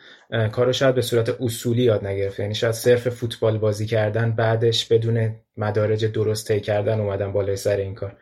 کارو 0.52 0.74
شاید 0.74 0.96
به 0.96 1.02
صورت 1.02 1.42
اصولی 1.42 1.84
یاد 1.84 2.06
نگرفته 2.08 2.44
یعنی 2.44 2.56
شاید 2.56 2.74
صرف 2.74 3.10
فوتبال 3.10 3.58
بازی 3.58 3.86
کردن 3.86 4.32
بعدش 4.32 4.86
بدون 4.86 5.36
مدارج 5.58 6.06
درست 6.06 6.48
طی 6.48 6.60
کردن 6.60 7.00
اومدن 7.00 7.32
بالای 7.32 7.56
سر 7.56 7.78
این 7.78 7.96
کار. 7.96 8.18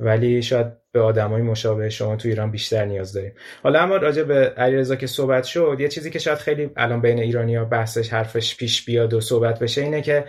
ولی 0.00 0.42
شاید 0.42 0.66
به 0.92 1.00
آدمای 1.00 1.42
مشابه 1.42 1.90
شما 1.90 2.16
تو 2.16 2.28
ایران 2.28 2.50
بیشتر 2.50 2.84
نیاز 2.84 3.12
داریم. 3.12 3.32
حالا 3.62 3.80
اما 3.80 3.96
راجع 3.96 4.22
به 4.22 4.34
علیرضا 4.34 4.96
که 4.96 5.06
صحبت 5.06 5.44
شد 5.44 5.76
یه 5.80 5.88
چیزی 5.88 6.10
که 6.10 6.18
شاید 6.18 6.38
خیلی 6.38 6.70
الان 6.76 7.00
بین 7.00 7.18
ایرانیا 7.18 7.64
بحثش 7.64 8.12
حرفش 8.12 8.56
پیش 8.56 8.84
بیاد 8.84 9.14
و 9.14 9.20
صحبت 9.20 9.58
بشه 9.58 9.82
اینه 9.82 10.02
که 10.02 10.24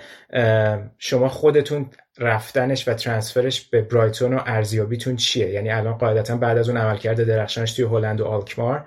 شما 0.98 1.30
خودتون 1.30 1.90
رفتنش 2.20 2.88
و 2.88 2.94
ترانسفرش 2.94 3.70
به 3.70 3.82
برایتون 3.82 4.34
و 4.34 4.40
ارزیابیتون 4.46 5.16
چیه؟ 5.16 5.50
یعنی 5.50 5.70
الان 5.70 5.94
قاعدتا 5.94 6.38
بعد 6.38 6.58
از 6.58 6.70
اون 6.70 6.78
عملکرد 6.78 7.24
درخشانش 7.24 7.74
توی 7.74 7.86
هلند 7.86 8.22
و 8.22 8.26
آلکمار 8.26 8.86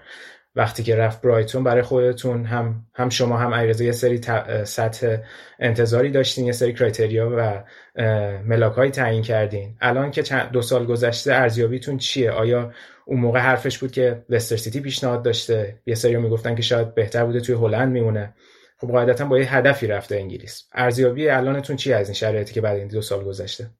وقتی 0.54 0.82
که 0.82 0.96
رفت 0.96 1.22
برایتون 1.22 1.64
برای 1.64 1.82
خودتون 1.82 2.44
هم 2.44 2.86
هم 2.94 3.08
شما 3.08 3.36
هم 3.36 3.52
ایرزا 3.52 3.84
یه 3.84 3.92
سری 3.92 4.20
سطح 4.64 5.16
انتظاری 5.58 6.10
داشتین 6.10 6.46
یه 6.46 6.52
سری 6.52 6.72
کرایتریا 6.72 7.30
و 7.36 7.64
ملاک 8.46 8.90
تعیین 8.90 9.22
کردین. 9.22 9.76
الان 9.80 10.10
که 10.10 10.22
دو 10.52 10.62
سال 10.62 10.86
گذشته 10.86 11.34
ارزیابیتون 11.34 11.98
چیه؟ 11.98 12.30
آیا 12.30 12.72
اون 13.06 13.20
موقع 13.20 13.38
حرفش 13.38 13.78
بود 13.78 13.92
که 13.92 14.24
لستر 14.28 14.56
سیتی 14.56 14.80
پیشنهاد 14.80 15.22
داشته؟ 15.22 15.80
یه 15.86 15.94
سری 15.94 16.16
می‌گفتن 16.16 16.54
که 16.54 16.62
شاید 16.62 16.94
بهتر 16.94 17.24
بوده 17.24 17.40
توی 17.40 17.54
هلند 17.54 17.92
میمونه. 17.92 18.34
خب 18.78 18.88
قاعدتا 18.88 19.24
با 19.24 19.38
یه 19.38 19.56
هدفی 19.56 19.86
رفته 19.86 20.16
انگلیس. 20.16 20.68
ارزیابی 20.74 21.28
الانتون 21.28 21.76
چی 21.76 21.92
از 21.92 22.08
این 22.08 22.14
شرایطی 22.14 22.54
که 22.54 22.60
بعد 22.60 22.78
این 22.78 22.88
دو 22.88 23.02
سال 23.02 23.24
گذشته؟ 23.24 23.70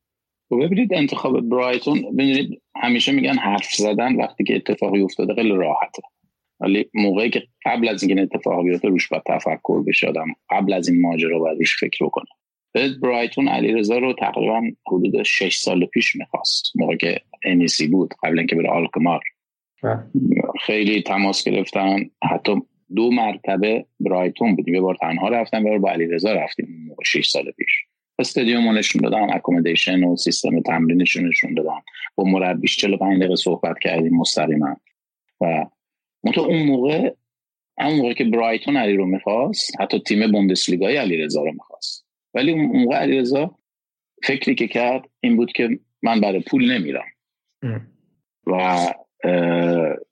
ببینید 0.51 0.95
انتخاب 0.95 1.41
برایتون 1.41 2.03
ببینید 2.13 2.63
همیشه 2.83 3.13
میگن 3.13 3.35
حرف 3.35 3.75
زدن 3.75 4.17
وقتی 4.17 4.45
که 4.45 4.57
اتفاقی 4.57 5.03
افتاده 5.03 5.35
خیلی 5.35 5.51
راحته. 5.57 6.03
ولی 6.61 6.91
موقعی 6.95 7.31
که 7.31 7.43
قبل 7.65 7.89
از 7.89 8.03
اینکه 8.03 8.23
اتفاق 8.23 8.65
بیفته 8.65 8.89
روش 8.89 9.09
باید 9.09 9.23
تفکر 9.27 9.83
بشه 9.83 10.09
آدم 10.09 10.27
قبل 10.51 10.73
از 10.73 10.89
این 10.89 11.01
ماجرا 11.01 11.39
باید 11.39 11.59
روش 11.59 11.81
فکر 11.81 12.05
بکنه. 12.05 12.27
برایتون 13.03 13.49
علیرضا 13.49 13.99
رو 13.99 14.13
تقریبا 14.13 14.63
حدود 14.87 15.23
6 15.23 15.57
سال 15.57 15.87
پیش 15.87 16.17
می‌خواست. 16.17 16.73
موقع 16.75 16.97
که 16.97 17.21
انیسی 17.45 17.89
بود 17.89 18.15
قبل 18.23 18.39
اینکه 18.39 18.57
بره 18.57 18.71
آلکمار. 18.71 19.21
بله. 19.83 20.03
خیلی 20.61 21.03
تماس 21.03 21.45
گرفتن. 21.45 22.11
حتی 22.31 22.63
دو 22.97 23.11
مرتبه 23.11 23.87
برایتون 24.01 24.57
بودیم 24.57 24.75
یه 24.75 24.81
بار 24.81 24.97
تنها 25.01 25.29
رفتم 25.29 25.67
یه 25.67 25.79
با 25.79 25.91
علیرضا 25.91 26.33
رفتیم 26.33 26.87
موقع 26.89 27.05
6 27.05 27.29
سال 27.29 27.51
پیش. 27.51 27.71
استادیوم 28.19 28.79
نشون 28.79 29.03
دادن 29.03 29.35
اکومدیشن 29.35 30.05
و 30.05 30.17
سیستم 30.17 30.61
تمرینشون 30.61 31.29
نشون 31.29 31.55
دادن. 31.55 31.81
با 32.15 32.25
مربیش 32.25 32.77
45 32.77 33.19
دقیقه 33.19 33.37
صحبت 33.37 33.79
کردیم 33.79 34.17
مستقیما. 34.17 34.77
و 35.41 35.67
منتها 36.25 36.45
اون 36.45 36.63
موقع 36.63 37.11
اون 37.79 37.97
موقع 37.97 38.13
که 38.13 38.25
برایتون 38.25 38.77
علی 38.77 38.97
رو 38.97 39.07
می‌خواست 39.07 39.81
حتی 39.81 40.01
تیم 40.01 40.33
بوندسلیگای 40.33 40.97
علی 40.97 41.17
رضا 41.17 41.43
رو 41.43 41.53
می‌خواست. 41.53 42.07
ولی 42.35 42.53
اون 42.53 42.83
موقع 42.83 42.97
علی 42.97 43.19
رضا 43.19 43.59
فکری 44.25 44.55
که 44.55 44.69
کرد 44.69 45.09
این 45.21 45.37
بود 45.37 45.53
که 45.53 45.69
من 46.03 46.21
برای 46.21 46.41
پول 46.41 46.73
نمیرم. 46.73 47.07
و 48.47 48.77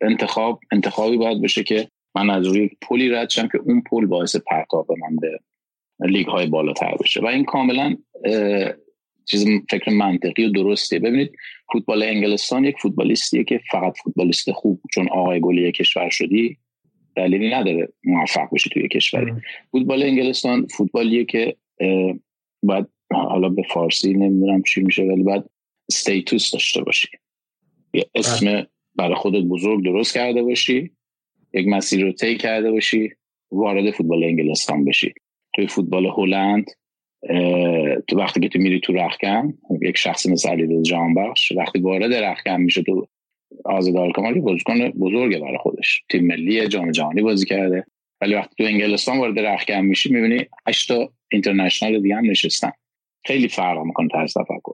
انتخاب 0.01 0.61
انتخابی 0.73 1.17
باید 1.17 1.43
بشه 1.43 1.63
که 1.63 1.89
من 2.15 2.31
از 2.31 2.47
روی 2.47 2.71
پولی 2.83 3.09
رد 3.09 3.31
شم 3.31 3.49
که 3.49 3.59
اون 3.59 3.83
پول 3.91 4.07
باعث 4.07 4.37
پرتاب 4.37 4.93
من 4.93 5.17
به 5.17 5.39
لیگ 6.01 6.27
های 6.27 6.47
بالاتر 6.47 6.95
بشه. 7.01 7.21
و 7.21 7.27
این 7.27 7.45
کاملا 7.45 7.97
چیز 9.31 9.47
فکر 9.71 9.91
منطقی 9.91 10.45
و 10.45 10.49
درستیه 10.49 10.99
ببینید 10.99 11.33
فوتبال 11.73 12.03
انگلستان 12.03 12.65
یک 12.65 12.77
فوتبالیستیه 12.79 13.45
که 13.45 13.61
فقط 13.71 13.95
فوتبالیست 14.05 14.53
خوب 14.53 14.81
چون 14.95 15.09
آقای 15.09 15.41
گلی 15.41 15.73
کشور 15.73 16.11
شدی 16.11 16.59
دلیلی 17.17 17.51
نداره 17.51 17.89
موفق 18.05 18.49
بشی 18.53 18.71
توی 18.71 18.89
کشوری. 18.89 19.33
فوتبال 19.71 20.03
انگلستان 20.03 20.67
فوتبالیه 20.67 21.25
که 21.25 21.57
باید 22.63 22.87
حالا 23.13 23.49
به 23.49 23.63
فارسی 23.63 24.13
نمی‌دونم 24.13 24.63
چی 24.63 24.81
میشه 24.81 25.03
ولی 25.03 25.23
باید 25.23 25.43
استیتوس 25.91 26.51
داشته 26.51 26.83
باشی. 26.83 27.09
یه 27.95 28.11
اسم 28.15 28.67
برای 28.95 29.15
خودت 29.15 29.43
بزرگ 29.43 29.85
درست 29.85 30.15
کرده 30.15 30.43
باشی 30.43 30.91
یک 31.55 31.69
مسیر 31.69 32.05
رو 32.05 32.13
طی 32.13 32.37
کرده 32.37 32.71
باشی 32.71 33.11
وارد 33.53 33.91
فوتبال 33.91 34.25
انگلستان 34.25 34.85
بشی. 34.85 35.13
توی 35.55 35.67
فوتبال 35.67 36.07
هلند 36.07 36.71
تو 38.09 38.17
وقتی 38.17 38.41
که 38.41 38.49
تو 38.49 38.59
میری 38.59 38.81
تو 38.81 38.93
رخکن 38.93 39.55
یک 39.83 39.97
شخص 39.97 40.27
مثل 40.27 40.49
علی 40.49 40.83
جانبخش 40.83 41.53
وقتی 41.53 41.79
وارد 41.79 42.15
رخکن 42.15 42.61
میشه 42.61 42.83
تو 42.83 43.07
آزاد 43.65 43.97
آلکمالی 43.97 44.41
بازیکن 44.41 44.89
بزرگه 44.89 45.39
برای 45.39 45.59
خودش. 45.59 46.03
تیم 46.11 46.27
ملی 46.27 46.69
جام 46.69 46.91
جهانی 46.91 47.23
بازی 47.23 47.47
کرده. 47.47 47.85
ولی 48.21 48.35
وقتی 48.35 48.55
تو 48.59 48.65
انگلستان 48.65 49.19
وارد 49.19 49.39
رخکن 49.39 49.81
میشی 49.81 50.13
می‌بینی 50.13 50.47
8 50.69 50.89
تا 50.89 51.13
international 51.33 52.03
دیگه 52.03 52.17
هم 52.17 52.31
نشستن. 52.31 52.71
خیلی 53.27 53.49
فرق 53.49 53.79
می‌کنه 53.79 54.09
طرز 54.13 54.35
تفکر. 54.35 54.73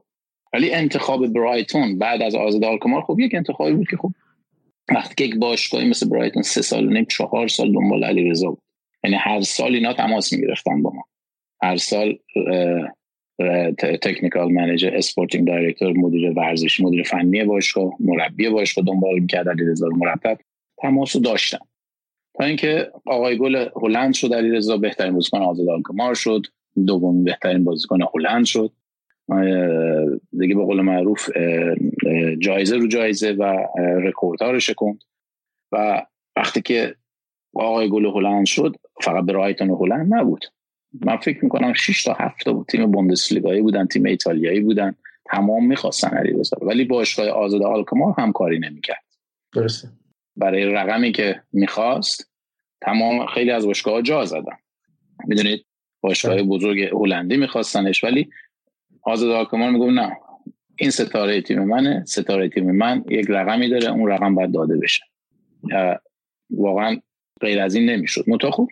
ولی 0.53 0.73
انتخاب 0.73 1.27
برایتون 1.27 1.97
بعد 1.97 2.21
از 2.21 2.35
آ 2.35 2.44
زد 2.44 2.63
آلکمار 2.63 3.01
خب 3.01 3.19
یک 3.19 3.35
انتخابی 3.35 3.73
بود 3.73 3.87
که 3.89 3.97
خب 3.97 4.11
وقتی 4.95 5.15
که 5.17 5.23
یک 5.23 5.35
باشگاهی 5.35 5.89
مثل 5.89 6.09
برایتون 6.09 6.43
سه 6.43 6.61
سال 6.61 6.87
و 6.87 6.89
نیم 6.89 7.05
چهار 7.05 7.47
سال 7.47 7.73
دنبال 7.73 8.03
علیرضا 8.03 8.49
بود. 8.49 8.61
یعنی 9.03 9.15
هر 9.15 9.41
سال 9.41 9.73
اینا 9.73 9.93
تماس 9.93 10.33
می‌گرفتن 10.33 10.81
با 10.81 10.91
ما. 10.93 11.03
هر 11.61 11.77
سال 11.77 12.17
technical 14.01 14.51
manager 14.51 14.95
sporting 14.95 15.47
director 15.47 15.93
مدیر 15.97 16.31
ورزش 16.31 16.79
مدیر 16.79 17.03
فنی 17.03 17.43
باشگاه 17.43 17.93
مربی 17.99 18.49
باشگاه 18.49 18.85
دنبال 18.85 19.19
می‌کرد 19.19 19.49
علیرضا 19.49 19.87
مرتب 19.87 20.37
تماس 20.81 21.15
رو 21.15 21.21
داشتن 21.21 21.57
تا 22.37 22.43
اینکه 22.45 22.91
آقای 23.05 23.37
گل 23.37 23.69
هلند 23.75 24.13
شد 24.13 24.33
علیرضا 24.33 24.77
بهترین 24.77 25.13
بازیکن 25.13 25.41
آزاد 25.41 25.69
آلکمار 25.69 26.13
شد. 26.13 26.41
دومین 26.85 27.23
بهترین 27.23 27.63
بازیکن 27.63 27.99
هلند 28.15 28.45
شد. 28.45 28.71
دیگه 30.39 30.55
به 30.55 30.65
قول 30.65 30.81
معروف 30.81 31.29
جایزه 32.39 32.77
رو 32.77 32.87
جایزه 32.87 33.31
و 33.31 33.67
رکوردها 33.77 34.51
رو 34.51 34.59
شکند. 34.59 35.03
و 35.71 36.05
وقتی 36.35 36.61
که 36.61 36.95
آقای 37.55 37.89
گل 37.89 38.05
هلند 38.05 38.45
شد 38.45 38.75
فقط 39.01 39.25
به 39.25 39.33
رایتون 39.33 39.69
هلند 39.69 40.13
نبود. 40.13 40.45
من 41.05 41.17
فکر 41.17 41.43
می‌کنم 41.43 41.73
6 41.73 42.03
تا 42.03 42.13
7 42.19 42.43
تا 42.43 42.65
تیم 42.69 42.91
بوندسلیگایی 42.91 43.61
بودن 43.61 43.87
تیم 43.87 44.05
ایتالیایی 44.05 44.59
بودن 44.59 44.95
تمام 45.25 45.65
می‌خواستن 45.65 46.17
علیرضا 46.17 46.57
ولی 46.61 46.85
باشگاه 46.85 47.29
آزاد 47.29 47.63
آلکمار 47.63 48.13
همکاری 48.17 48.59
نمی‌کرد. 48.59 49.03
درسته. 49.53 49.87
برای 50.35 50.65
رقمی 50.65 51.11
که 51.11 51.41
می‌خواست 51.53 52.31
تمام 52.81 53.25
خیلی 53.25 53.51
از 53.51 53.65
باشگاه 53.65 53.93
ها 53.93 54.01
جا 54.01 54.25
زدن. 54.25 54.57
می‌دونید 55.27 55.65
باشگاه. 56.01 56.43
بزرگ 56.43 56.81
هلندی 56.81 57.37
میخواستنش 57.37 58.03
ولی 58.03 58.29
آزاد 59.01 59.31
آلکمار 59.31 59.71
میگم 59.71 59.99
نه 59.99 60.17
این 60.75 60.89
ستاره 60.89 61.41
تیم 61.41 61.63
منه 61.63 62.03
ستاره 62.05 62.49
تیم 62.49 62.71
من 62.71 63.03
یک 63.09 63.25
رقمی 63.29 63.69
داره 63.69 63.91
اون 63.91 64.11
رقم 64.11 64.35
باید 64.35 64.53
داده 64.53 64.77
بشه. 64.77 65.03
واقعا 66.49 67.01
غیر 67.41 67.61
از 67.61 67.75
این 67.75 67.89
نمی‌شد. 67.89 68.23
متا 68.27 68.51
خوب 68.51 68.69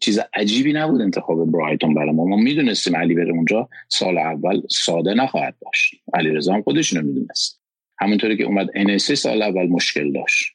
چیز 0.00 0.20
عجیبی 0.34 0.72
نبود 0.72 1.00
انتخاب 1.00 1.52
برایتون 1.52 1.94
برای 1.94 2.12
ما. 2.12 2.24
ما 2.24 2.36
می‌دونستیم 2.36 2.96
علی 2.96 3.14
بره 3.14 3.30
اونجا 3.30 3.68
سال 3.88 4.18
اول 4.18 4.62
ساده 4.70 5.14
نخواهد 5.14 5.56
داشت. 5.62 5.94
علی 6.14 6.30
رضا 6.30 6.54
هم 6.54 6.62
خودش 6.62 6.92
رو 6.92 7.02
می‌دونست. 7.02 7.60
همونطوری 7.98 8.36
که 8.36 8.44
اومد 8.44 8.68
انسی 8.74 9.16
سال 9.16 9.42
اول 9.42 9.66
مشکل 9.66 10.12
داشت. 10.12 10.52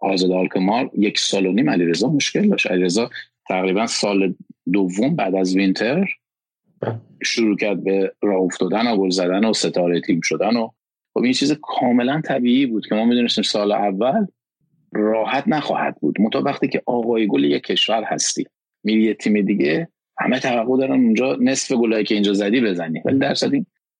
آزاد 0.00 0.30
آلکمار 0.30 0.90
یک 0.98 1.18
سال 1.18 1.46
و 1.46 1.52
نیم 1.52 1.70
علی 1.70 1.84
رضا 1.84 2.08
مشکل 2.08 2.48
داشت. 2.48 2.66
علی 2.66 2.82
رضا 2.82 3.10
تقریبا 3.48 3.86
سال 3.86 4.34
دوم 4.72 5.16
بعد 5.16 5.34
از 5.34 5.56
وینتر 5.56 6.06
شروع 7.22 7.56
کرد 7.56 7.84
به 7.84 8.12
راه 8.22 8.40
افتادن 8.40 8.86
و 8.86 8.96
گل 8.96 9.10
زدن 9.10 9.44
و 9.44 9.52
ستاره 9.52 10.00
تیم 10.00 10.20
شدن 10.24 10.56
و 10.56 10.70
خب 11.14 11.22
این 11.22 11.32
چیز 11.32 11.52
کاملا 11.62 12.20
طبیعی 12.20 12.66
بود 12.66 12.86
که 12.86 12.94
ما 12.94 13.04
می‌دونستیم 13.04 13.44
سال 13.44 13.72
اول 13.72 14.26
راحت 14.92 15.48
نخواهد 15.48 15.96
بود. 16.00 16.20
متا 16.20 16.42
وقتی 16.42 16.68
که 16.68 16.82
آقای 16.86 17.26
گل 17.26 17.44
یک 17.44 17.62
کشور 17.62 18.04
هستی 18.04 18.46
میری 18.88 19.02
یه 19.02 19.14
تیم 19.14 19.40
دیگه 19.40 19.88
همه 20.18 20.40
توقع 20.40 20.78
دارن 20.78 21.00
اونجا 21.00 21.36
نصف 21.40 21.72
گلایی 21.72 22.04
که 22.04 22.14
اینجا 22.14 22.32
زدی 22.32 22.60
بزنی. 22.60 23.02
ولی 23.04 23.18
درصد 23.18 23.50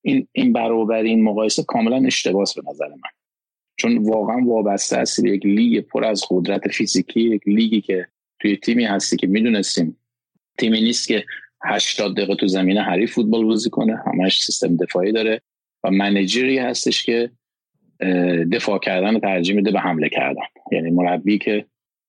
این 0.03 0.29
این 0.33 0.53
برابری 0.53 1.09
این 1.09 1.23
مقایسه 1.23 1.63
کاملا 1.63 2.07
اشتباس 2.07 2.59
به 2.59 2.63
نظر 2.71 2.89
من. 2.89 3.11
چون 3.77 3.99
واقعا 3.99 4.45
وابسته 4.45 4.97
هستی 4.97 5.23
به 5.23 5.31
یک 5.31 5.47
لیگ 5.47 5.81
پر 5.81 6.05
از 6.05 6.25
قدرت 6.31 6.69
فیزیکی 6.69 7.21
یک 7.21 7.43
لیگی 7.47 7.81
که 7.81 8.07
توی 8.41 8.57
تیمی 8.57 8.85
هستی 8.85 9.17
که 9.17 9.27
می‌دونستیم 9.27 9.97
تیمی 10.59 10.81
نیست 10.81 11.09
که 11.09 11.25
80 11.65 12.17
دقیقه 12.17 12.35
تو 12.35 12.47
زمین 12.47 12.79
حریف 12.79 13.13
فوتبال 13.13 13.45
بازی 13.45 13.71
کنه 13.71 13.97
همش 14.07 14.45
سیستم 14.45 14.77
دفاعی 14.77 15.13
داره 15.13 15.41
و 15.85 15.91
منیجری 15.91 16.59
هستش 16.59 17.03
که 17.03 17.31
دفاع 18.53 18.79
کردن 18.79 19.15
رو 19.15 19.21
ترجیح 19.21 19.57
میده 19.57 19.71
به 19.71 19.81
حمله 19.81 20.09
کردن. 20.09 20.47
یعنی 20.73 20.91
مربی 20.91 21.39
که 21.39 21.67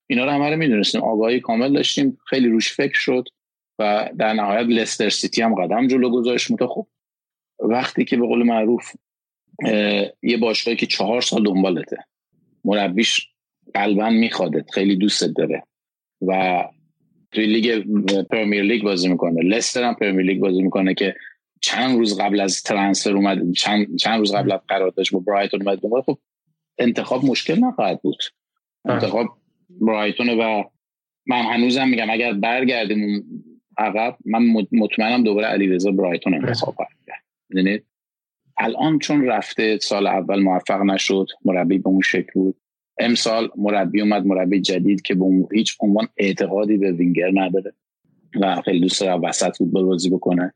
اینا 0.10 0.26
رو 0.26 0.32
همه 0.32 0.50
رو 0.50 0.58
می‌دونستیم. 0.58 1.02
آگاهی 1.02 1.40
کامل 1.40 1.74
داشتیم. 1.74 2.18
خیلی 2.28 2.48
روش 2.48 2.74
فکر 2.74 3.00
شد 3.00 3.30
و 3.80 4.10
در 4.18 4.34
نهایت 4.34 4.68
لستر 4.68 5.10
سیتی 5.10 5.42
هم 5.42 5.56
قدم 5.56 5.88
جلو 5.88 6.10
گذاشت. 6.10 6.52
منتها 6.52 6.68
خوب 6.68 6.88
وقتی 7.60 8.06
که 8.06 8.18
به 8.18 8.28
قول 8.28 8.44
معروف 8.44 8.96
یه 10.24 10.38
باشگاهی 10.42 10.78
که 10.78 10.86
چهار 10.86 11.22
سال 11.22 11.44
دنبالته 11.44 11.98
مربیش 12.66 13.28
قلبا 13.74 14.10
میخوادت 14.10 14.72
خیلی 14.72 14.96
دوستت 14.96 15.34
داره 15.36 15.64
و 16.22 16.64
توی 17.32 17.46
لیگ 17.46 17.84
Premier 18.32 18.64
League 18.64 18.84
بازی 18.84 19.08
می‌کنه. 19.08 19.44
لستر 19.44 19.84
هم 19.84 19.96
Premier 19.96 20.26
League 20.26 20.40
بازی 20.40 20.62
می‌کنه 20.62 20.94
که 20.94 21.16
چند 21.62 21.98
روز 21.98 22.20
قبل 22.20 22.40
از 22.40 22.64
transfer 22.64 23.16
اومد 23.16 23.54
چند, 23.54 23.96
چند 23.96 24.20
روز 24.20 24.36
قبل 24.36 24.52
از 24.52 24.60
قراردادش 24.68 25.12
با 25.12 25.20
برایتون 25.20 25.68
اومد 25.68 26.04
خب 26.06 26.18
انتخاب 26.78 27.26
مشکل 27.26 27.60
نخواهد 27.60 28.02
بود. 28.02 28.18
انتخاب 28.86 29.28
برایتون 29.70 30.30
و 30.30 30.64
من 31.26 31.42
هنوزم 31.42 31.88
میگم 31.88 32.10
اگر 32.10 32.34
برگردیم 32.34 33.24
عقب 33.78 34.18
من 34.26 34.42
مطمئنم 34.72 35.24
دوباره 35.24 35.48
علیرضا 35.48 35.92
برایتون 35.92 36.34
انتخاب 36.34 36.76
کرد. 37.08 37.84
الان 38.58 39.00
چون 39.00 39.26
رفته 39.26 39.78
سال 39.78 40.08
اول 40.08 40.40
موفق 40.40 40.82
نشد 40.82 41.28
مربی 41.46 41.78
به 41.78 41.90
اون 41.90 42.02
شکل 42.02 42.32
بود. 42.34 42.56
امسال 43.00 43.50
مربی 43.56 44.02
اومد 44.02 44.26
مربی 44.26 44.62
جدید 44.62 45.02
که 45.02 45.16
به 45.16 45.26
هیچ 45.52 45.78
عنوان 45.80 46.08
اعتقادی 46.18 46.78
به 46.78 46.92
وینگر 46.92 47.32
نداره 47.34 47.74
و 48.42 48.62
خیلی 48.62 48.80
دوست 48.80 49.02
داره 49.02 49.14
وسط 49.14 49.58
فوتبال 49.58 49.86
بازی 49.86 50.10
بکنه. 50.10 50.54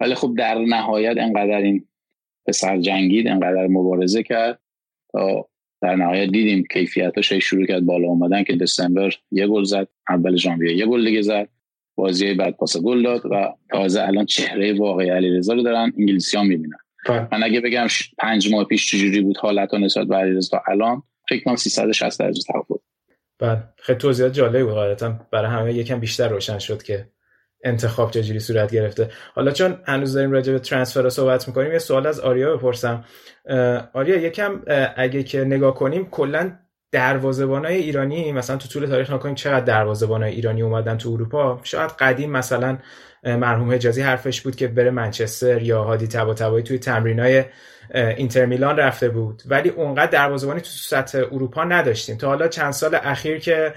ولی 0.00 0.14
خب 0.14 0.34
در 0.38 0.58
نهایت 0.58 1.16
انقدر 1.18 1.56
این 1.56 1.88
پسر 2.46 2.78
جنگید 2.78 3.28
انقدر 3.28 3.66
مبارزه 3.66 4.22
کرد 4.22 4.60
تا 5.12 5.48
در 5.82 5.96
نهایت 5.96 6.30
دیدیم 6.30 6.64
کیفیتاش 6.72 7.32
شروع 7.32 7.66
کرد 7.66 7.84
بالا 7.84 8.08
اومدن 8.08 8.44
که 8.44 8.56
دسامبر 8.56 9.14
یه 9.30 9.46
گل 9.46 9.64
زد 9.64 9.88
اول 10.08 10.36
ژانویه 10.36 10.76
یه 10.76 10.86
گل 10.86 11.04
دیگه 11.04 11.22
زد. 11.22 11.48
بازی 11.94 12.34
بعد 12.34 12.56
پاس 12.56 12.76
گل 12.76 13.02
داد 13.02 13.26
و 13.30 13.54
تازه 13.70 14.02
الان 14.02 14.24
چهره 14.24 14.72
واقعی 14.72 15.10
علیرضا 15.10 15.52
رو 15.52 15.62
دارن 15.62 15.92
انگلیسی 15.98 16.36
ها 16.36 16.42
می‌بینن. 16.42 16.78
بله. 17.08 17.28
من 17.32 17.42
اگه 17.42 17.60
بگم 17.60 17.86
پنج 18.18 18.52
ماه 18.52 18.64
پیش 18.64 18.90
چجوری 18.90 19.20
بود 19.20 19.36
حالت 19.36 19.74
نسبت 19.74 20.06
به 20.06 20.16
علیرضا 20.16 20.58
تا 20.58 20.72
الان 20.72 21.02
فکر 21.28 21.44
کنم 21.44 21.56
360 21.56 22.20
درجه 22.20 22.42
تفاوت 22.48 22.80
بله. 23.38 23.62
خیلی 23.76 23.98
توضیحات 23.98 24.32
جالبی 24.32 24.62
بود. 24.62 24.72
غالبا 24.72 25.14
برای 25.32 25.50
همه 25.50 25.74
یکم 25.74 26.00
بیشتر 26.00 26.28
روشن 26.28 26.58
شد 26.58 26.82
که 26.82 27.08
انتخاب 27.64 28.10
چجوری 28.10 28.40
صورت 28.40 28.72
گرفته. 28.72 29.10
حالا 29.34 29.50
چون 29.50 29.78
هنوز 29.86 30.12
داریم 30.12 30.32
راجع 30.32 30.52
به 30.52 30.58
ترانسفر 30.58 31.08
صحبت 31.08 31.48
می‌کنیم 31.48 31.72
یه 31.72 31.78
سوال 31.78 32.06
از 32.06 32.20
آریا 32.20 32.56
بپرسم. 32.56 33.04
آریا 33.92 34.16
یکم 34.16 34.62
اگه 34.96 35.22
که 35.22 35.44
نگاه 35.44 35.74
کنیم 35.74 36.08
کلا 36.10 36.52
دروازه‌بانای 36.92 37.76
ایرانی 37.76 38.32
مثلا 38.32 38.56
تو 38.56 38.68
طول 38.68 38.86
تاریخ 38.86 39.10
نکنیم 39.10 39.34
چقدر 39.34 39.64
دروازه‌بانای 39.64 40.32
ایرانی 40.32 40.62
اومدن 40.62 40.96
تو 40.96 41.10
اروپا؟ 41.12 41.60
شاید 41.62 41.90
قدیم 41.90 42.30
مثلا 42.30 42.78
مرحوم 43.24 43.72
حجازی 43.72 44.02
حرفش 44.02 44.40
بود 44.40 44.56
که 44.56 44.68
بره 44.68 44.90
منچستر 44.90 45.62
یا 45.62 45.84
هادی 45.84 46.06
طباطبایی 46.06 46.64
توی 46.64 46.78
تمرینای 46.78 47.44
اینتر 47.94 48.46
میلان 48.46 48.76
رفته 48.76 49.08
بود. 49.08 49.42
ولی 49.46 49.68
اونقدر 49.68 50.10
دروازه‌بانی 50.10 50.60
تو 50.60 50.68
سطح 50.68 51.18
اروپا 51.18 51.64
نداشتیم. 51.64 52.16
تا 52.16 52.28
حالا 52.28 52.48
چند 52.48 52.72
سال 52.72 52.94
اخیر 52.94 53.38
که 53.38 53.74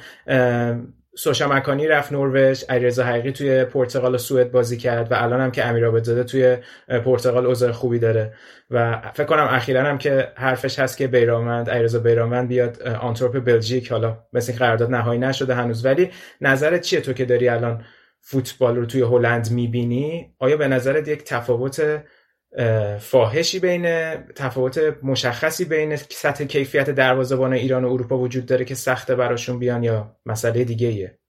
سوشا 1.16 1.48
مکانی 1.48 1.88
رفت 1.88 2.12
نروژ 2.12 2.64
علیرضا 2.70 3.04
حقیقی 3.04 3.32
توی 3.32 3.66
پرتغال 3.66 4.16
و 4.16 4.18
سوئد 4.18 4.52
بازی 4.52 4.78
کرد 4.78 5.12
و 5.12 5.16
الان 5.18 5.42
هم 5.42 5.52
که 5.52 5.66
امیر 5.66 5.86
عابدزاده 5.86 6.24
توی 6.24 6.58
پرتغال 6.88 7.46
اوضاع 7.46 7.72
خوبی 7.72 8.00
داره. 8.00 8.34
و 8.70 9.02
فکر 9.14 9.24
کنم 9.24 9.48
اخیرا 9.50 9.84
هم 9.84 9.98
که 9.98 10.32
حرفش 10.36 10.80
هست 10.80 10.98
که 10.98 11.08
بیرامند 11.08 11.70
علیرضا 11.70 12.00
بیرامند 12.00 12.48
بیاد 12.48 12.82
آنتورپ 12.82 13.40
بلژیک 13.40 13.92
حالا 13.92 14.18
مثل 14.34 14.54
قرارداد 14.54 14.92
نهایی 14.92 15.20
نشده 15.20 15.56
هنوز. 15.56 15.86
ولی 15.86 16.10
نظرت 16.42 16.82
چیه 16.82 17.02
تو 17.02 17.14
که 17.14 17.26
داری 17.26 17.50
الان 17.50 17.84
فوتبال 18.20 18.76
رو 18.76 18.86
توی 18.86 19.02
هلند 19.02 19.52
می‌بینی؟ 19.52 20.36
آیا 20.40 20.58
به 20.58 20.68
نظرت 20.68 21.08
یک 21.08 21.24
تفاوت 21.24 22.04
فاحشی 23.00 23.60
بین 23.60 23.84
تفاوت 24.36 24.98
مشخصی 25.04 25.66
بین 25.66 25.96
سطح 25.96 26.46
کیفیت 26.46 26.90
دروازه‌بان 26.90 27.54
ایران 27.54 27.86
و 27.86 27.92
اروپا 27.92 28.18
وجود 28.18 28.46
داره 28.46 28.66
که 28.66 28.76
سخته 28.76 29.16
براشون 29.16 29.60
بیان 29.60 29.84
یا 29.84 30.16
مسئله 30.26 30.64
دیگه 30.64 30.88
ایه. 30.88 31.20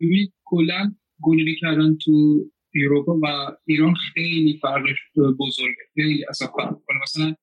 ببینید 0.00 0.32
کلا 0.44 0.94
گلری 1.22 1.56
کردن 1.60 1.96
تو 2.04 2.44
اروپا 2.74 3.18
و 3.22 3.26
ایران 3.64 3.94
خیلی 3.94 4.58
فرقش 4.62 4.98
بزرگه. 5.38 5.82
خیلی 5.94 6.24
اصلا 6.28 6.48
فرق 6.48 6.76
کنه 6.86 6.98
مثلا 7.02 7.34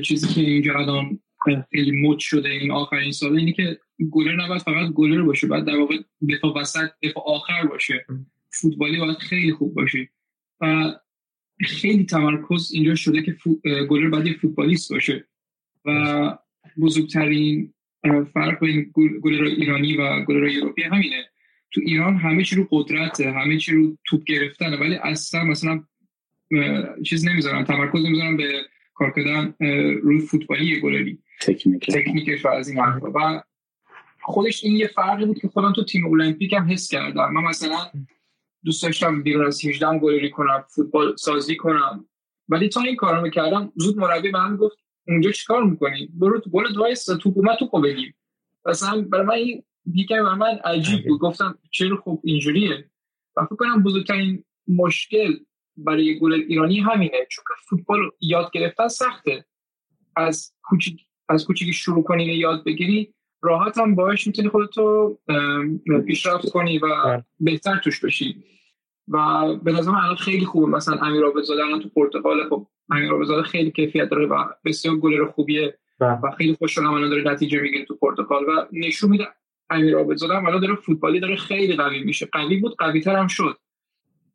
چیزی 0.00 0.34
که 0.34 0.40
اینجا 0.40 0.78
الان 0.78 1.20
خیلی 1.70 2.08
مد 2.08 2.18
شده 2.18 2.48
این 2.48 2.70
آخرین 2.70 3.12
سال 3.12 3.36
اینه 3.36 3.52
که 3.52 3.78
گلر 4.10 4.44
نباید 4.44 4.62
فقط 4.62 4.92
گلر 4.92 5.22
باشه 5.22 5.46
بعد 5.46 5.64
در 5.64 5.76
واقع 5.76 5.96
دفاع 6.36 6.60
وسط 6.60 6.88
دفاع 7.02 7.24
آخر 7.26 7.66
باشه. 7.66 8.06
فوتبالی 8.50 8.98
باید 8.98 9.16
خیلی 9.16 9.52
خوب 9.52 9.74
باشه. 9.74 10.08
و 10.60 10.92
خیلی 11.60 12.04
تمرکز 12.04 12.70
اینجا 12.74 12.94
شده 12.94 13.22
که 13.22 13.32
فو... 13.32 13.54
گلر 13.64 14.08
باید 14.08 14.36
فوتبالیست 14.36 14.92
باشه 14.92 15.24
و 15.84 16.38
بزرگترین 16.80 17.74
فرق 18.34 18.60
بین 18.60 18.92
گلر 19.22 19.44
ایرانی 19.44 19.96
و 19.96 20.24
گلر 20.24 20.50
اروپی 20.56 20.82
همینه. 20.82 21.24
تو 21.70 21.80
ایران 21.84 22.16
همه 22.16 22.44
چی 22.44 22.56
رو 22.56 22.68
قدرته 22.70 23.30
همه 23.30 23.58
چی 23.58 23.72
رو 23.72 23.96
توپ 24.04 24.24
گرفتنه 24.24 24.76
ولی 24.76 24.94
اصلا 24.94 25.44
مثلا 25.44 25.84
چیز 27.04 27.26
نمی‌ذارن 27.28 27.64
تمرکز 27.64 28.04
نمی‌ذارن 28.04 28.36
به 28.36 28.52
کار 28.94 29.12
کردن 29.16 29.54
روی 30.02 30.20
فوتبالی 30.20 30.80
گلری. 30.80 31.18
تکنیک. 31.40 31.86
تکنیکش 31.86 32.44
و 32.44 32.48
از 32.48 32.68
این 32.68 32.78
و 32.78 33.42
خودش 34.20 34.64
این 34.64 34.76
یه 34.76 34.86
فرقی 34.86 35.24
بود 35.24 35.38
که 35.38 35.48
خودم 35.48 35.72
تو 35.72 35.84
تیم 35.84 36.06
المپیک 36.06 36.52
هم 36.52 36.70
حس 36.70 36.88
کردم. 36.88 37.32
من 37.32 37.42
مثلا 37.42 37.76
دوست 38.64 38.82
داشتم 38.82 39.22
بیرون 39.22 39.46
از 39.46 39.64
18 39.64 39.98
گلری 39.98 40.30
کنم 40.30 40.64
فوتبال 40.68 41.16
سازی 41.16 41.56
کنم. 41.56 42.08
ولی 42.48 42.68
تا 42.68 42.80
این 42.80 42.96
کارو 42.96 43.20
می‌کردم 43.20 43.72
زود 43.76 43.96
مربی 43.96 44.30
من 44.30 44.56
گفت 44.56 44.76
اونجا 45.08 45.30
چیکار 45.30 45.64
می‌کنی؟ 45.64 46.08
برو 46.14 46.40
تو 46.40 46.50
گل 46.50 46.72
دوایس 46.72 47.04
تو 47.04 47.32
اومد 47.36 47.58
تو 47.58 47.80
بگیر 47.80 48.14
مثلا 48.66 49.02
برای 49.02 49.26
من 49.26 49.34
این 49.34 49.64
یکم 49.94 50.20
من 50.20 50.58
عجیب 50.64 51.08
بود. 51.08 51.20
گفتم 51.20 51.58
چرا 51.70 51.96
خوب 51.96 52.20
اینجوریه؟ 52.24 52.90
و 53.36 53.44
فکر 53.44 53.56
کنم 53.56 53.82
بزرگترین 53.82 54.44
مشکل 54.68 55.36
برای 55.76 56.18
گل 56.18 56.32
ایرانی 56.32 56.80
همینه 56.80 57.26
چون 57.30 57.44
فوتبال 57.68 58.10
یاد 58.20 58.50
گرفتن 58.52 58.88
سخته. 58.88 59.44
از 60.16 60.54
کوچیک 60.62 61.06
از 61.28 61.44
کوچیکی 61.44 61.72
شروع 61.72 62.04
کنی 62.04 62.24
یاد 62.24 62.64
بگیری 62.64 63.14
راحت 63.42 63.78
هم 63.78 63.94
باش 63.94 64.26
می‌تونی 64.26 64.48
خودتو 64.48 65.18
پیشرفت 66.06 66.50
کنی 66.50 66.78
و 66.78 67.04
بله. 67.04 67.24
بهتر 67.40 67.76
توش 67.76 68.04
بشی. 68.04 68.44
و 69.08 69.46
به 69.56 69.72
نظر 69.72 69.90
من 69.90 69.98
الان 69.98 70.16
خیلی 70.16 70.44
خوبه. 70.44 70.66
مثلا 70.66 70.98
امیر 70.98 71.24
آبادزاده 71.24 71.64
الان 71.64 71.80
تو 71.80 71.88
پرتغال 71.88 72.48
خب 72.48 72.66
امیر 72.90 73.14
آبادزاده 73.14 73.42
خیلی 73.42 73.70
کیفیت 73.70 74.08
داره 74.08 74.26
و 74.26 74.44
بسیار 74.64 74.96
گلر 74.96 75.24
خوبیه 75.24 75.78
بله. 76.00 76.20
و 76.22 76.30
خیلی 76.30 76.54
خوشحالم 76.54 76.92
الان 76.92 77.10
داره 77.10 77.32
نتیجه 77.32 77.60
می‌گیره 77.60 77.84
تو 77.84 77.96
پرتغال 77.96 78.44
و 78.44 78.66
نشون 78.72 79.10
میده 79.10 79.28
امیر 79.70 79.96
آبادزاده 79.96 80.34
هم 80.34 80.46
الان 80.46 80.60
داره 80.60 80.74
فوتبالی 80.74 81.20
داره 81.20 81.36
خیلی 81.36 81.76
قوی 81.76 82.04
میشه. 82.04 82.26
قوی 82.32 82.56
بود 82.56 82.76
قوی 82.78 83.00
تر 83.00 83.16
هم 83.16 83.26
شد. 83.26 83.56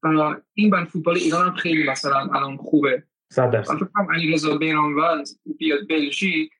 و 0.04 0.36
این 0.54 0.70
بر 0.70 0.84
فوتبال 0.84 1.16
ایران 1.16 1.48
هم 1.48 1.54
خیلی 1.54 1.90
مثلا 1.90 2.20
الان 2.20 2.58
خوبه. 2.58 3.04
صد 3.32 3.52
درصد. 3.52 3.78
علیرضا 4.14 4.58
بیرانوند 4.58 5.28
بیاد 5.58 5.88
بلژیک 5.90 6.52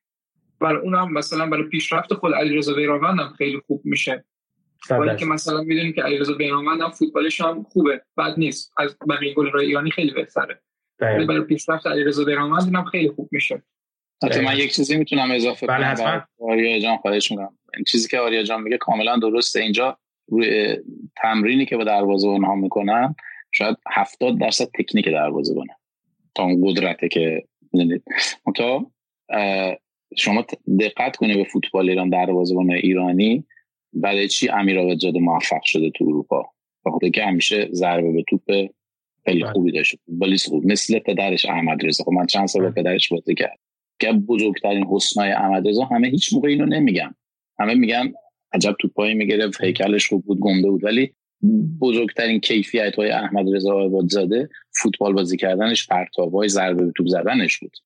برای 0.64 0.82
اونم 0.82 1.14
مثلا 1.14 1.50
برای 1.50 1.64
پیشرفت 1.64 2.14
خود 2.14 2.34
علیرضا 2.34 2.74
بیرانوند 2.74 3.20
هم 3.20 3.34
خیلی 3.38 3.62
خوب 3.68 3.82
میشه. 3.84 4.26
ولی 4.90 5.16
که 5.16 5.26
مثلا 5.26 5.62
می‌دونیم 5.62 5.94
که 5.94 6.02
علیرضا 6.02 6.34
بیرانوند 6.34 6.82
هم 6.82 6.90
فوتبالش 6.90 7.42
هم 7.42 7.64
خوبه 7.64 8.02
بد 8.18 8.34
نیست. 8.38 8.74
از 8.78 8.98
بقیه 9.10 9.34
گل 9.34 9.58
ایرانی 9.58 9.92
خیلی 9.92 10.12
بهتره. 10.12 10.62
ولی 11.00 11.26
برای 11.26 11.42
پیشرفت 11.42 11.88
علیرضا 11.88 12.24
بیرانوند 12.24 12.76
هم 12.76 12.86
خیلی 12.86 13.10
خوب 13.10 13.30
میشه. 13.32 13.64
حتی 14.24 14.42
من 14.42 14.58
یک 14.58 14.74
چیزی 14.74 14.98
می‌تونم 14.98 15.32
اضافه 15.32 15.68
بله، 15.68 15.96
کنم 15.96 16.28
آریا 16.42 16.80
جان 16.80 16.98
خواهش 16.98 17.32
می‌کنم. 17.32 17.58
این 17.76 17.84
چیزی 17.84 18.08
که 18.08 18.20
آریا 18.20 18.44
جان 18.44 18.62
میگه 18.62 18.78
کاملا 18.78 19.18
درسته. 19.18 19.60
اینجا 19.60 19.98
روی 20.28 20.78
تمرینی 21.16 21.66
که 21.66 21.78
به 21.78 21.84
دروازه 21.84 22.28
اونها 22.28 22.56
می‌کنن 22.56 23.16
شاید 23.52 23.78
70 23.92 24.40
درصد 24.40 24.68
تکنیک 24.80 25.06
دروازه 25.06 25.54
بانه 25.54 25.76
تا 26.36 26.44
اون 26.44 26.62
قدرته 26.66 27.08
که 27.08 27.44
می‌دونید. 27.74 28.04
شما 30.16 30.46
دقت 30.80 31.16
کنید 31.16 31.38
به 31.38 31.44
فوتبال 31.44 31.90
ایران 31.90 32.10
دروازه‌بان 32.10 32.72
ایرانی 32.72 33.44
برای 33.94 34.28
چی 34.28 34.50
امیر 34.50 34.80
آبادزاده 34.80 35.20
موفق 35.20 35.64
شده 35.64 35.90
تو 35.90 36.06
اروپا؟ 36.06 36.46
بخاطر 36.86 37.10
که 37.10 37.24
همیشه 37.24 37.70
ضربه 37.72 38.12
به 38.12 38.24
توپ 38.30 38.42
خیلی 39.26 39.44
بله. 39.44 39.52
خوبی 39.52 39.72
داشت. 39.72 39.96
فوتبالیست 40.06 40.48
خوب. 40.50 40.66
مثل 40.66 41.00
پدرش 41.00 41.46
احمد 41.46 41.86
رضا. 41.86 42.04
خب 42.04 42.12
من 42.12 42.26
چند 42.26 42.48
سال 42.48 42.62
بله. 42.62 42.72
پدرش 42.72 43.10
بازی 43.10 43.36
کرد 43.36 43.60
که 44.00 44.12
بزرگترین 44.12 44.84
حسنای 44.84 45.32
احمد 45.32 45.68
رضا 45.68 45.84
همه 45.84 46.08
هیچ 46.08 46.34
موقع 46.34 46.50
اینو 46.50 46.66
نمیگن. 46.66 47.16
همه 47.60 47.74
میگن 47.74 48.14
عجب 48.54 48.76
توپایی 48.80 49.14
می‌گرفت 49.14 49.64
هیکلش 49.64 50.08
خوب 50.08 50.26
بود 50.26 50.40
گنده 50.40 50.70
بود. 50.70 50.84
ولی 50.84 51.14
بزرگترین 51.82 52.40
کیفیت 52.40 52.96
های 52.96 53.10
احمد 53.10 53.56
رضا 53.56 53.74
آبادزاده 53.74 54.50
فوتبال 54.82 55.14
بازی 55.14 55.38
کردنش 55.38 55.88
پرتاب 55.88 56.48
ضربه 56.48 56.86
به 56.86 56.92
توپ 56.96 57.08
زدنش 57.08 57.60
بود. 57.60 57.78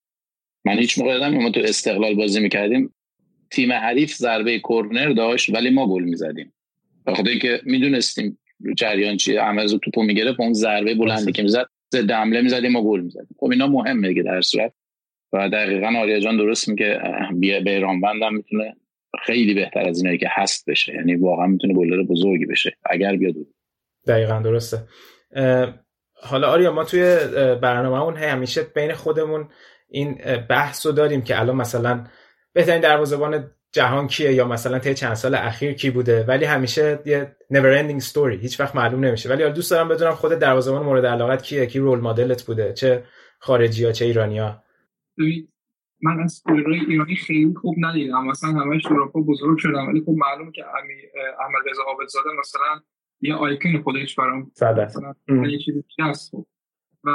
من 0.67 0.79
هیچ 0.79 0.99
موقع 0.99 1.11
یادم 1.11 1.37
ما 1.37 1.49
تو 1.51 1.59
استقلال 1.63 2.15
بازی 2.15 2.39
می‌کردیم. 2.39 2.93
تیم 3.51 3.71
حریف 3.71 4.13
ضربه 4.15 4.59
کورنر 4.59 5.09
داشت 5.09 5.49
ولی 5.49 5.69
ما 5.69 5.87
گل 5.87 6.03
می‌زدیم. 6.03 6.53
بخاطر 7.07 7.29
اینکه 7.29 7.61
می‌دونستیم 7.63 8.39
جریان 8.77 9.17
چیه 9.17 9.41
عمز 9.41 9.75
توپو 9.83 10.03
می‌گرفت 10.03 10.39
اون 10.39 10.53
ضربه 10.53 10.95
بلندی 10.95 11.31
که 11.31 11.43
می‌زد 11.43 11.65
ضد 11.93 12.11
حمله 12.11 12.41
می‌زدیم 12.41 12.71
ما 12.71 12.83
گل 12.83 12.99
می‌زدیم. 12.99 13.35
خب 13.39 13.51
اینا 13.51 13.67
مهمه 13.67 14.07
دیگه 14.07 14.23
در 14.23 14.41
صورت. 14.41 14.73
و 15.33 15.49
دقیقا 15.49 15.87
آریا 15.87 16.19
جان 16.19 16.37
درست 16.37 16.69
میگه 16.69 17.01
بیران 17.65 18.01
بندم 18.01 18.33
می‌تونه 18.33 18.75
خیلی 19.25 19.53
بهتر 19.53 19.89
از 19.89 19.97
اینایی 19.97 20.17
که 20.17 20.27
هست 20.31 20.69
بشه. 20.69 20.93
یعنی 20.93 21.15
واقعا 21.15 21.47
می‌تونه 21.47 21.73
گلر 21.73 22.03
بزرگی 22.03 22.45
بشه 22.45 22.77
اگر 22.85 23.15
بیاد 23.15 23.35
دقیقا 24.07 24.39
درسته. 24.39 24.77
حالا 26.21 26.47
آریا 26.47 26.73
ما 26.73 26.83
توی 26.83 27.01
برنامه 27.61 28.01
اون 28.01 28.15
همیشه 28.15 28.61
بین 28.75 28.93
خودمون 28.93 29.49
این 29.89 30.17
بحث 30.49 30.85
رو 30.85 30.91
داریم 30.91 31.21
که 31.21 31.39
الان 31.39 31.55
مثلا 31.55 32.03
بهترین 32.53 32.81
دروازه‌بان 32.81 33.51
جهان 33.71 34.07
کیه 34.07 34.33
یا 34.33 34.47
مثلا 34.47 34.79
طی 34.79 34.93
چند 34.93 35.13
سال 35.13 35.35
اخیر 35.35 35.73
کی 35.73 35.89
بوده؟ 35.89 36.25
ولی 36.27 36.45
همیشه 36.45 36.99
یه 37.05 37.35
never 37.53 37.81
ending 37.81 38.03
story 38.03 38.41
هیچ 38.41 38.59
وقت 38.59 38.75
معلوم 38.75 39.05
نمیشه. 39.05 39.29
ولی 39.29 39.49
دوست 39.49 39.71
دارم 39.71 39.87
بدونم 39.87 40.13
خود 40.13 40.31
دروازه‌بان 40.31 40.85
مورد 40.85 41.05
علاقت 41.05 41.43
کیه 41.43 41.65
کی 41.65 41.79
رول 41.79 41.99
مدلت 41.99 42.43
بوده؟ 42.43 42.73
چه 42.73 43.03
خارجی 43.39 43.85
ها 43.85 43.91
چه 43.91 44.05
ایرانی 44.05 44.39
ها 44.39 44.63
من 46.01 46.19
از 46.23 46.43
روی 46.45 46.79
ایرانی 46.87 47.15
خیلی 47.15 47.53
خوب 47.61 47.75
ندیدم. 47.79 48.27
مثلا 48.27 48.49
همش 48.49 48.85
اروپا 48.85 49.21
بزرگ 49.21 49.57
شدم 49.57 49.87
ولی 49.87 50.01
خب 50.05 50.15
معلوم 50.17 50.51
که 50.51 50.65
احمد 50.65 51.69
رضا 51.71 51.83
عابدزاده 51.83 52.29
مثلا 52.39 52.81
یه 53.21 53.35
آیکون 53.35 53.81
خودش 53.81 54.15
برام 54.15 54.51
مثلا 54.61 55.13
یه 55.47 55.59
چیزی 55.65 55.83
هست 55.99 56.31
خب. 56.31 56.45
و 57.03 57.09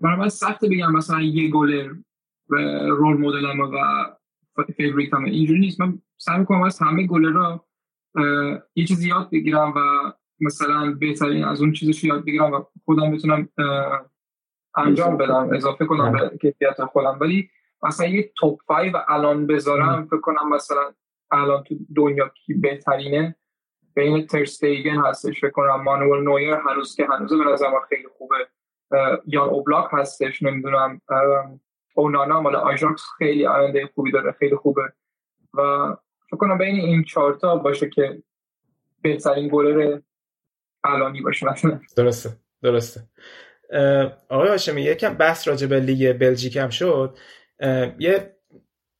برای 0.00 0.16
من 0.16 0.28
سخت 0.28 0.64
بگم 0.64 0.92
مثلا 0.92 1.20
یه 1.20 1.50
گلر 1.50 1.94
role 2.88 3.16
model 3.16 3.53
م 3.53 3.60
و 3.60 3.66
favorite 4.76 5.14
همه 5.14 5.30
اینجوری 5.30 5.60
نیست. 5.60 5.80
من 5.80 5.98
سعی 6.16 6.38
می‌کنم 6.38 6.62
از 6.62 6.78
همه 6.78 7.06
گلرها 7.06 7.66
یه 8.74 8.84
چیزی 8.84 9.08
یاد 9.08 9.30
بگیرم 9.30 9.72
و 9.76 10.12
مثلا 10.40 10.96
بهترین 11.00 11.44
از 11.44 11.60
اون 11.60 11.72
چیزش 11.72 12.04
یاد 12.04 12.24
بگیرم 12.24 12.52
و 12.52 12.64
خودم 12.84 13.10
بتونم 13.10 13.48
انجام 14.76 15.16
بدم 15.16 15.50
اضافه 15.52 15.84
کنم 15.84 16.12
به 16.12 16.38
کیفیت 16.40 16.84
خودم. 16.84 17.18
ولی 17.20 17.50
مثلا 17.82 18.06
یه 18.06 18.32
top 18.36 18.60
5 18.68 18.90
و 18.94 19.04
الان 19.08 19.46
بذارم 19.46 20.06
فکر 20.06 20.20
کنم 20.20 20.48
مثلا 20.48 20.92
الان 21.30 21.62
تو 21.62 21.74
دنیا 21.96 22.28
کی 22.28 22.54
بهترینه. 22.54 23.36
بین 23.94 24.26
ترستیگن 24.26 25.00
هستش 25.00 25.40
فکر 25.40 25.50
کنم 25.50 25.82
مانوئل 25.82 26.22
نویر 26.22 26.54
هنوز 26.54 26.96
که 26.96 27.06
هنوز 27.06 27.32
به 27.32 27.44
نظر 27.52 27.66
خیلی 27.88 28.08
خوبه. 28.18 28.36
یان 29.26 29.48
اوبلاک 29.48 29.88
هستش 29.92 30.42
نمی‌دونم 30.42 31.00
اونانا 31.94 32.40
مال 32.40 32.56
آژاکس 32.56 33.02
خیلی 33.18 33.46
آینده 33.46 33.90
خوبی 33.94 34.12
داره 34.12 34.32
خیلی 34.32 34.56
خوبه. 34.56 34.82
و 35.54 35.60
فکر 36.26 36.36
کنم 36.36 36.58
بین 36.58 36.74
این 36.74 37.04
چهارتا 37.04 37.56
باشه 37.56 37.88
که 37.88 38.22
بهترین 39.02 39.48
گلر 39.48 40.00
الانی 40.84 41.20
باشه 41.20 41.46
مثلا. 41.46 41.80
درسته 41.96 42.30
درسته. 42.62 43.00
آقای 44.28 44.48
هاشمی 44.48 44.82
یکم 44.82 45.14
بحث 45.14 45.48
راجع 45.48 45.66
به 45.66 45.80
لیگ 45.80 46.18
بلژیک 46.18 46.56
هم 46.56 46.68
شد. 46.70 47.18
یه 47.98 48.36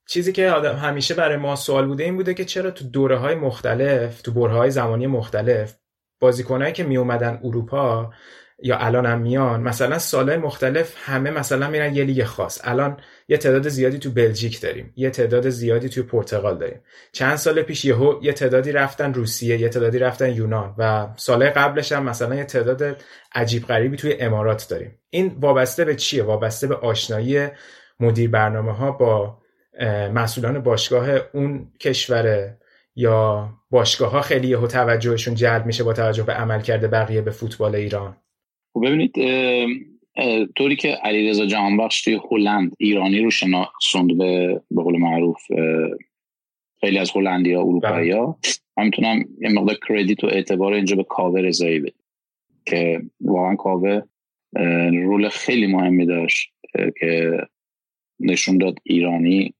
چیزی 0.07 0.31
که 0.31 0.51
همیشه 0.51 1.13
برای 1.13 1.37
ما 1.37 1.55
سوال 1.55 1.85
بوده 1.85 2.03
این 2.03 2.15
بوده 2.15 2.33
که 2.33 2.45
چرا 2.45 2.71
تو 2.71 2.85
دوره 2.85 3.17
های 3.17 3.35
مختلف 3.35 4.21
تو 4.21 4.33
بره 4.33 4.53
های 4.53 4.71
زمانی 4.71 5.07
مختلف 5.07 5.77
بازیکنایی 6.19 6.73
که 6.73 6.83
می 6.83 6.97
اومدن 6.97 7.39
اروپا 7.43 8.13
یا 8.61 8.77
الان 8.77 9.05
هم 9.05 9.21
میان 9.21 9.61
مثلا 9.61 9.97
سالهای 9.97 10.37
مختلف 10.37 10.95
همه 11.05 11.31
مثلا 11.31 11.69
میرن 11.69 11.95
یه 11.95 12.03
لیگ 12.03 12.23
خاص. 12.23 12.61
الان 12.63 12.97
یه 13.27 13.37
تعداد 13.37 13.69
زیادی 13.69 13.97
تو 13.97 14.11
بلژیک 14.11 14.61
داریم 14.61 14.93
یه 14.95 15.09
تعداد 15.09 15.49
زیادی 15.49 15.89
تو 15.89 16.03
پرتغال 16.03 16.57
داریم. 16.57 16.81
چند 17.11 17.35
سال 17.35 17.61
پیش 17.61 17.85
یهو 17.85 18.19
یه 18.21 18.33
تعدادی 18.33 18.71
رفتن 18.71 19.13
روسیه 19.13 19.57
یه 19.57 19.69
تعدادی 19.69 19.99
رفتن 19.99 20.33
یونان 20.33 20.75
و 20.77 21.07
سالهای 21.15 21.51
قبلش 21.51 21.91
هم 21.91 22.03
مثلا 22.03 22.35
یه 22.35 22.43
تعداد 22.43 23.01
عجیب 23.35 23.65
غریبی 23.65 23.97
توی 23.97 24.13
امارات 24.19 24.67
داریم. 24.69 24.99
این 25.09 25.37
وابسته 25.39 25.85
به 25.85 25.95
چیه؟ 25.95 26.23
وابسته 26.23 26.67
به 26.67 26.75
آشنایی 26.75 27.47
مدیر 27.99 28.29
برنامه 28.29 28.73
ها 28.73 28.91
با 28.91 29.37
مسئولان 30.13 30.59
باشگاه 30.59 31.09
اون 31.33 31.71
کشور 31.79 32.55
یا 32.95 33.49
باشگاه 33.69 34.11
ها 34.11 34.21
خیلی 34.21 34.47
یهو 34.47 34.67
توجهشون 34.67 35.35
جلب 35.35 35.65
میشه 35.65 35.83
با 35.83 35.93
توجه 35.93 36.23
به 36.23 36.33
عمل 36.33 36.61
کرده 36.61 36.87
بقیه 36.87 37.21
به 37.21 37.31
فوتبال 37.31 37.75
ایران. 37.75 38.17
خب 38.73 38.85
ببینید 38.85 39.13
طوری 40.55 40.75
که 40.75 40.87
علیرضا 40.87 41.45
جهانبخش 41.45 42.01
توی 42.01 42.19
هلند 42.31 42.75
ایرانی 42.77 43.19
رو 43.19 43.31
شناسوند 43.31 44.17
به 44.17 44.61
به 44.71 44.83
قول 44.83 44.97
معروف 44.97 45.41
خیلی 46.79 46.97
از 46.97 47.11
هلندی 47.15 47.53
ها 47.53 47.61
اروپایی 47.61 48.11
ها 48.11 48.39
من 48.77 48.85
می‌تونم 48.85 49.25
یه 49.41 49.49
مقدار 49.49 49.77
کردیت 49.87 50.23
و 50.23 50.27
اعتبار 50.27 50.73
اینجا 50.73 50.95
به 50.95 51.03
کاوه 51.03 51.41
رضایی 51.41 51.79
بدیم 51.79 52.03
که 52.65 53.01
واقعا 53.21 53.55
کاوه 53.55 54.01
رول 54.91 55.29
خیلی 55.29 55.67
مهمی 55.67 56.05
داشت 56.05 56.53
که 56.99 57.37
نشون 58.19 58.57
داد 58.57 58.79
ایرانی 58.83 59.53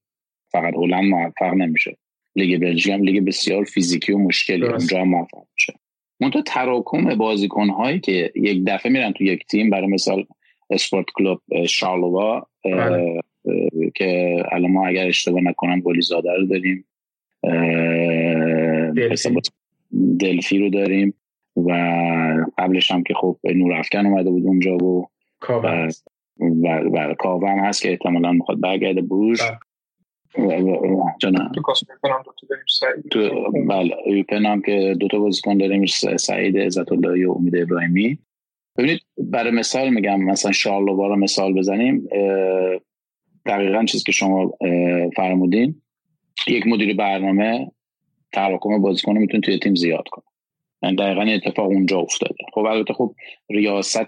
فقط 0.51 0.73
هلند 0.73 1.03
موفق 1.03 1.53
نمیشه. 1.53 1.97
لیگ 2.35 2.61
بلژیک 2.61 2.93
هم 2.93 3.03
لیگ 3.03 3.25
بسیار 3.25 3.63
فیزیکی 3.63 4.13
و 4.13 4.17
مشکلی 4.17 4.65
اونجا 4.65 5.01
هم 5.01 5.09
موفق 5.09 5.43
میشه. 5.53 5.73
منتها 6.19 6.41
تراکم 6.41 7.15
بازیکن 7.15 7.69
هایی 7.69 7.99
که 7.99 8.31
یک 8.35 8.63
دفعه 8.67 8.91
میرن 8.91 9.11
تو 9.11 9.23
یک 9.23 9.45
تیم 9.45 9.69
برای 9.69 9.87
مثال 9.87 10.25
اسپورت 10.69 11.05
کلوب 11.13 11.41
شارلروا 11.67 12.47
بله. 12.65 13.21
که 13.95 14.43
الان 14.51 14.71
ما 14.71 14.87
اگر 14.87 15.07
اشتباه 15.07 15.41
نکنم 15.41 15.79
قلی 15.79 16.01
زاده 16.01 16.33
رو 16.33 16.45
داریم 16.45 16.85
دلفی. 20.19 20.57
رو 20.59 20.69
داریم 20.69 21.13
و 21.55 21.71
قبلش 22.57 22.91
هم 22.91 23.03
که 23.03 23.13
خب 23.13 23.37
نور 23.43 23.73
افکن 23.73 24.05
اومده 24.05 24.29
بود 24.29 24.45
اونجا 24.45 24.77
و 24.77 25.07
و, 26.39 26.67
و, 26.77 27.13
کاوه 27.13 27.49
هم 27.49 27.59
هست 27.59 27.81
که 27.81 27.89
احتمالا 27.89 28.31
می‌خواد 28.31 28.59
برگرده 28.59 29.01
بروش 29.01 29.41
بله. 29.41 29.59
جانم. 31.19 31.51
تو 33.11 33.51
بله 33.67 33.95
یوپن 34.07 34.45
هم 34.45 34.61
که 34.61 34.95
دوتا 34.99 35.19
بازیکن 35.19 35.57
داریم 35.57 35.85
سعید 36.17 36.57
عزت 36.57 36.91
الله 36.91 37.27
و 37.27 37.31
امید 37.31 37.55
ابراهیمی. 37.55 38.17
ببینید 38.77 39.01
برای 39.17 39.51
مثال 39.51 39.89
میگم 39.89 40.23
مثلا 40.23 40.51
شارلو 40.51 41.07
رو 41.07 41.15
مثال 41.15 41.53
بزنیم. 41.53 42.07
دقیقا 43.45 43.85
چیزی 43.85 44.03
که 44.03 44.11
شما 44.11 44.53
فرمودین. 45.15 45.81
یک 46.47 46.67
مدیر 46.67 46.95
برنامه 46.95 47.71
تراکم 48.33 48.81
بازیکن 48.81 49.17
می‌تونه 49.17 49.41
توی 49.41 49.59
تیم 49.59 49.75
زیاد 49.75 50.07
کنه. 50.11 50.25
یعنی 50.83 50.95
دقیقا 50.95 51.21
اتفاق 51.21 51.65
اونجا 51.65 51.99
افتاده. 51.99 52.45
خب 52.53 52.59
البته 52.59 52.93
خب 52.93 53.15
ریاست 53.49 54.07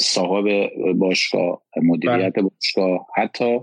صاحب 0.00 0.70
باشگاه 0.94 1.62
مدیریت 1.82 2.32
بله. 2.34 2.48
باشگاه 2.48 3.06
حتی 3.16 3.60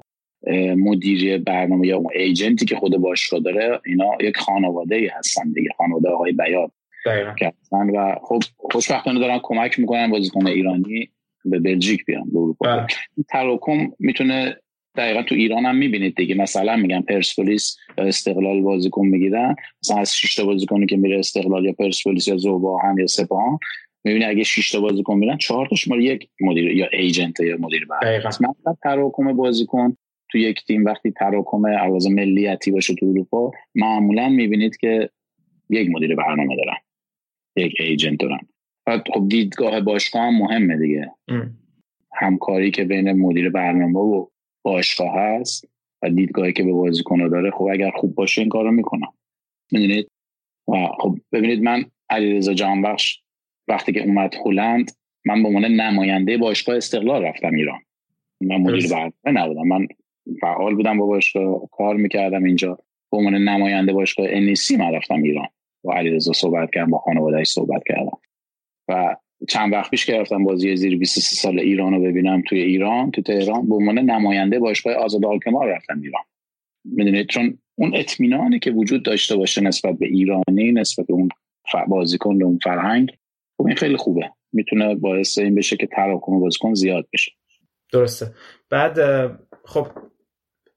مدیری 0.78 1.38
برنامه 1.38 1.88
یا 1.88 1.98
اون 1.98 2.10
ایجنتی 2.16 2.66
که 2.66 2.76
خود 2.76 2.98
باشگاه 2.98 3.40
داره 3.40 3.82
اینا 3.86 4.10
یک 4.22 4.38
خانواده 4.38 4.96
ای 4.96 5.08
هستن 5.08 5.52
دیگه 5.52 5.70
خانواده 5.78 6.10
آقای 6.10 6.32
بیاد 6.32 6.72
که 7.40 7.54
و 7.72 8.16
خب 8.22 8.40
خوشبختانه 8.58 9.20
دارن 9.20 9.40
کمک 9.44 9.80
می‌کنن 9.80 10.12
بازیکن 10.12 10.48
ایرانی 10.48 11.10
به 11.46 11.60
بلژیک 11.60 12.06
بیان 12.06 12.30
به 12.34 12.40
اروپا. 12.40 12.68
بله. 12.68 12.88
تراکم 13.30 13.92
می‌تونه 14.00 14.58
دقیقا 14.96 15.24
تو 15.24 15.36
ایران 15.36 15.66
هم 15.66 15.76
می‌بینید 15.76 16.16
دیگه. 16.16 16.36
مثلا 16.36 16.76
میگن 16.76 17.02
پرسپولیس 17.02 17.78
یا 17.98 18.04
استقلال 18.04 18.62
بازیکن 18.62 19.08
می‌گیرن. 19.08 19.56
مثلا 19.84 19.98
از 19.98 20.16
6 20.16 20.36
تا 20.36 20.46
بازیکنی 20.46 20.86
که 20.86 20.98
میره 20.98 21.20
استقلال 21.20 21.66
یا 21.66 21.74
پرسپولیس 21.74 22.28
یا 22.28 22.38
زوباهن 22.38 22.96
یا 23.00 23.08
سپاهان 23.08 23.58
می‌بینی 24.04 24.26
اگه 24.26 24.44
6 24.44 24.72
تا 24.72 24.80
بازیکن 24.80 25.18
میرن 25.18 25.38
4 25.38 25.68
تاش 25.68 25.88
مال 25.88 26.02
یک 26.02 26.30
مدیر 26.42 26.72
یا 26.72 26.88
ایجنت 26.92 27.40
یا 27.40 27.58
مدیر 27.60 27.86
برنامه 27.86 28.28
مثلا 28.28 28.54
تراکم 28.84 29.34
بازیکن 29.34 29.98
تو 30.34 30.40
یک 30.40 30.66
تیم 30.66 30.86
وقتی 30.86 31.12
تراکم 31.12 31.68
عوض 31.68 32.08
ملیتی 32.08 32.72
باشه 32.72 32.96
تو 32.96 33.06
اروپا 33.06 33.52
معمولا 33.76 34.30
می‌بینید 34.30 34.78
که 34.78 35.10
یک 35.70 35.90
مدیر 35.90 36.16
برنامه 36.16 36.56
دارن 36.56 36.78
یک 37.56 37.76
ایجنت 37.80 38.20
دارن. 38.20 38.40
خب 38.86 39.28
دیدگاه 39.30 39.82
باشگاه 39.82 40.22
هم 40.22 40.38
مهمه 40.38 40.78
دیگه. 40.78 41.12
همکاری 42.14 42.72
که 42.72 42.84
بین 42.84 43.12
مدیر 43.12 43.50
برنامه 43.50 44.00
و 44.00 44.28
باشگاه 44.62 45.16
هست 45.16 45.70
و 46.02 46.10
دیدگاهی 46.10 46.54
که 46.54 46.64
به 46.64 46.72
بازیکن 46.72 47.28
داره 47.28 47.52
خب 47.52 47.64
اگر 47.72 47.92
خوب 47.92 48.16
باشه 48.16 48.42
این 48.42 48.50
کارو 48.50 48.72
می‌کنم 48.72 49.14
می‌دونید؟ 49.72 50.12
و 50.68 50.88
خب 51.00 51.18
ببینید 51.32 51.64
من 51.64 51.86
علیرضا 52.10 52.54
جانبخش 52.54 53.20
وقتی 53.68 53.92
که 53.92 54.04
اومد 54.04 54.36
هلند 54.46 54.92
من 55.26 55.44
به 55.44 55.48
عنوان 55.48 55.66
نماینده 55.66 56.38
باشگاه 56.38 56.76
استقلال 56.76 57.24
رفتم 57.24 57.56
ایران. 57.56 57.80
من 58.42 58.58
مدیر 58.58 58.92
برنامه 58.92 59.12
نبودم. 59.26 59.68
من 59.68 59.88
فعال 60.42 60.76
بودم 60.76 60.98
با 60.98 61.06
باشگاه 61.06 61.62
کار 61.72 61.96
می‌کردم 61.96 62.44
اینجا. 62.44 62.80
به 63.12 63.18
عنوان 63.18 63.36
نماینده 63.36 63.94
باشگاه 63.94 64.28
انیسی 64.30 64.78
من 64.78 64.92
رفتم 64.94 65.24
ایران. 65.24 65.48
با 65.84 65.94
علیرضا 65.94 66.34
صحبت 66.34 66.70
کردم 66.74 66.92
با 66.92 66.98
خانوادهش 66.98 67.48
صحبت 67.48 67.82
کردم. 67.88 68.18
و 68.88 69.16
چند 69.50 69.74
وقت 69.74 69.92
پیش 69.92 70.06
که 70.06 70.14
رفتم 70.14 70.44
بازی 70.44 70.76
زیر 70.76 70.98
23 70.98 71.36
سال 71.36 71.60
ایران 71.60 71.94
رو 71.94 72.02
ببینم 72.02 72.44
توی 72.48 72.62
ایران 72.62 73.12
تو 73.12 73.22
تهران. 73.22 73.70
به 73.70 73.76
عنوان 73.76 74.00
نماینده 74.00 74.60
باشگاه 74.60 74.94
آزاد 74.94 75.26
آلکمال 75.26 75.68
رفتم 75.68 76.02
ایران. 76.02 76.24
می‌دونید؟ 76.86 77.28
چون 77.28 77.58
اون 77.76 77.96
اطمینانی 77.96 78.60
که 78.60 78.72
وجود 78.72 79.04
داشته 79.04 79.36
باشه 79.36 79.62
نسبت 79.62 79.98
به 79.98 80.06
ایرانی 80.06 80.72
نسبت 80.72 81.08
به 81.08 81.14
اون 81.14 81.30
بازیکن 81.88 82.44
اون 82.44 82.60
فرهنگ 82.64 83.12
خب 83.58 83.68
این 83.68 83.76
خیلی 83.76 83.98
خوبه. 83.98 84.32
می‌تونه 84.54 84.96
باعث 84.96 85.38
این 85.38 85.56
بشه 85.56 85.78
که 85.78 85.88
تراکم 85.88 86.40
بازیکن 86.40 86.74
زیاد 86.74 87.08
بشه. 87.14 87.32
درسته. 87.94 88.26
بعد 88.70 88.98
خب 89.66 89.88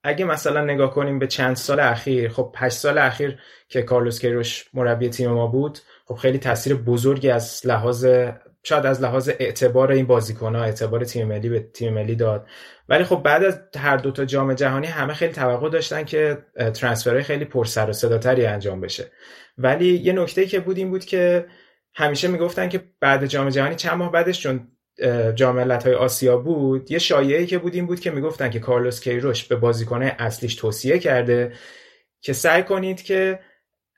اگه 0.06 0.24
مثلا 0.24 0.64
نگاه 0.64 0.90
کنیم 0.90 1.18
به 1.18 1.26
چند 1.26 1.56
سال 1.56 1.80
اخیر 1.80 2.28
خب 2.28 2.54
8 2.56 2.76
سال 2.76 2.98
اخیر 2.98 3.38
که 3.68 3.82
کارلوس 3.82 4.20
کیروش 4.20 4.64
مربی 4.74 5.08
تیم 5.08 5.30
ما 5.30 5.46
بود 5.46 5.78
خب 6.04 6.14
خیلی 6.14 6.38
تاثیر 6.38 6.74
بزرگی 6.74 7.30
از 7.30 7.60
لحاظ 7.64 8.06
شاید 8.62 8.86
از 8.86 9.02
لحاظ 9.02 9.30
اعتبار 9.38 9.92
این 9.92 10.06
بازیکن 10.06 10.54
ها 10.54 10.64
اعتبار 10.64 11.04
تیم 11.04 11.28
ملی 11.28 11.48
به 11.48 11.60
تیم 11.60 11.94
ملی 11.94 12.14
داد. 12.14 12.46
ولی 12.88 13.04
خب 13.04 13.22
بعد 13.22 13.44
از 13.44 13.60
هر 13.76 13.96
دو 13.96 14.10
تا 14.10 14.24
جام 14.24 14.54
جهانی 14.54 14.86
همه 14.86 15.14
خیلی 15.14 15.32
توقع 15.32 15.70
داشتن 15.70 16.04
که 16.04 16.38
transfer 16.74 17.13
های 17.13 17.22
خیلی 17.22 17.44
پر 17.44 17.64
سر 17.64 17.90
و 17.90 17.92
صداتری 17.92 18.46
انجام 18.46 18.80
بشه. 18.80 19.12
ولی 19.58 19.86
یه 19.86 20.12
نکته 20.12 20.46
که 20.46 20.60
بود 20.60 20.78
این 20.78 20.90
بود 20.90 21.04
که 21.04 21.46
همیشه 21.94 22.28
می‌گفتن 22.28 22.68
که 22.68 22.84
بعد 23.00 23.26
جام 23.26 23.48
جهانی 23.48 23.74
چند 23.74 23.94
ماه 23.94 24.12
بعدش 24.12 24.40
چون 24.40 24.68
جام 25.34 25.70
های 25.70 25.94
آسیا 25.94 26.36
بود 26.36 26.90
یه 26.90 26.98
شایعه 26.98 27.46
که 27.46 27.58
بود 27.58 27.74
این 27.74 27.86
بود 27.86 28.00
که 28.00 28.10
می‌گفتن 28.10 28.50
که 28.50 28.58
کارلوس 28.58 29.00
کیروش 29.00 29.44
به 29.44 29.56
بازیکنهای 29.56 30.12
اصلیش 30.18 30.54
توصیه 30.54 30.98
کرده 30.98 31.52
که 32.20 32.32
سعی 32.32 32.62
کنید 32.62 33.02
که 33.02 33.38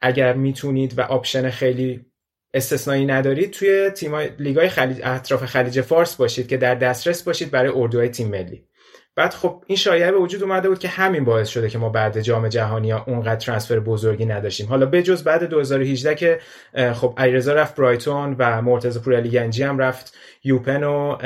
اگر 0.03 0.33
می‌تونید 0.33 0.99
و 0.99 1.03
option 1.03 1.51
خیلی 1.51 2.07
استثنایی 2.55 3.07
ندارید 3.07 3.51
توی 3.51 3.91
تیمای 3.91 4.31
لیگای 4.39 4.69
خلیج 4.69 5.01
اطراف 5.05 5.45
خلیج 5.45 5.81
فارس 5.81 6.17
باشید 6.17 6.49
که 6.49 6.57
در 6.57 6.75
دسترس 6.75 7.23
باشید 7.23 7.51
برای 7.51 7.73
اردوهای 7.75 8.09
تیم 8.09 8.29
ملی. 8.29 8.68
بعد 9.19 9.35
خب 9.35 9.63
این 9.67 9.77
شایعه 9.77 10.13
به 10.13 10.19
وجود 10.19 10.43
اومده 10.43 10.69
بود 10.69 10.79
که 10.79 10.89
همین 10.89 11.25
باعث 11.25 11.49
شده 11.49 11.69
که 11.69 11.79
ما 11.79 11.89
بعد 11.89 12.21
جام 12.21 12.49
جهانی 12.49 12.91
ها 12.91 13.05
اونقدر 13.07 13.37
ترانسفر 13.37 13.81
بزرگی 13.81 14.27
نداشتیم. 14.27 14.67
حالا 14.67 14.87
بجز 14.87 15.25
بعد 15.25 15.45
2018 15.45 16.15
که 16.15 16.39
خب 16.93 17.15
علیرضا 17.17 17.53
رفت 17.53 17.77
برایتون 17.77 18.37
و 18.39 18.63
مرتضی 18.63 19.01
پورعلی 19.01 19.29
گنجی 19.31 19.63
هم 19.63 19.79
رفت 19.79 20.17
یوپن 20.45 20.83
و 20.83 21.17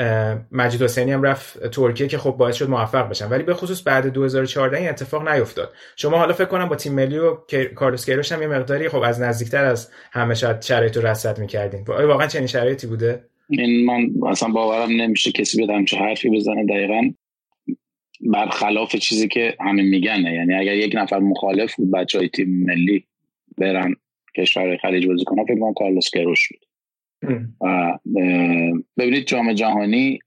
مجید 0.51 0.81
حسینی 0.81 1.11
هم 1.11 1.23
رفت 1.23 1.67
ترکیه 1.67 2.07
که 2.07 2.17
خب 2.17 2.31
باعث 2.31 2.55
شد 2.55 2.69
موفق 2.69 3.09
بشن. 3.09 3.29
ولی 3.29 3.43
به 3.43 3.53
خصوص 3.53 3.87
بعد 3.87 4.07
2014 4.07 4.77
این 4.77 4.89
اتفاق 4.89 5.29
نیفتاد. 5.29 5.73
شما 5.95 6.17
حالا 6.17 6.33
فکر 6.33 6.45
کنم 6.45 6.69
با 6.69 6.75
تیم 6.75 6.93
ملی 6.93 7.17
و 7.17 7.37
کارلوس 7.75 8.05
کیروش 8.05 8.31
هم 8.31 8.41
یه 8.41 8.47
مقداری 8.47 8.89
خب 8.89 9.01
از 9.01 9.21
نزدیکتر 9.21 9.65
از 9.65 9.89
همه 10.11 10.35
شاید 10.35 10.61
شرایط 10.61 10.97
رو 10.97 11.07
رصد 11.07 11.39
می‌کردین 11.39 11.83
واقعا 11.87 12.27
چنین 12.27 12.47
شرایطی 12.47 12.87
بوده؟ 12.87 13.23
من 13.85 14.29
اصلا 14.29 14.49
باورم 14.49 14.89
نمیشه 14.89 15.31
کسی 15.31 15.63
بدم 15.63 15.85
چه 15.85 15.97
حرفی 15.97 16.29
بزنه 16.29 16.65
دقیقا. 16.65 17.01
برخلاف 18.31 18.95
چیزی 18.95 19.27
که 19.27 19.57
همه 19.59 19.81
میگن 19.81 20.21
یعنی 20.21 20.53
اگر 20.53 20.75
یک 20.75 20.95
نفر 20.95 21.19
مخالف 21.19 21.75
بود 21.75 21.91
بچه 21.91 22.17
های 22.17 22.29
تیم 22.29 22.65
ملی 22.65 23.07
برن 23.57 23.95
کشور 24.37 24.77
خلیج 24.77 25.07
بازی 25.07 25.25
کنن 25.25 25.45
فکر 25.45 25.59
کنم 25.59 25.73
کارلوس 25.73 26.09
کروش 26.09 26.47
بود. 26.47 26.65
و 27.61 27.99
ببینید 28.97 29.25
جام 29.25 29.53
جهانی 29.53 30.19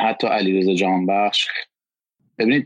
حتی 0.00 0.26
علیرضا 0.26 0.74
جهانبخش 0.74 1.48
ببینید 2.38 2.64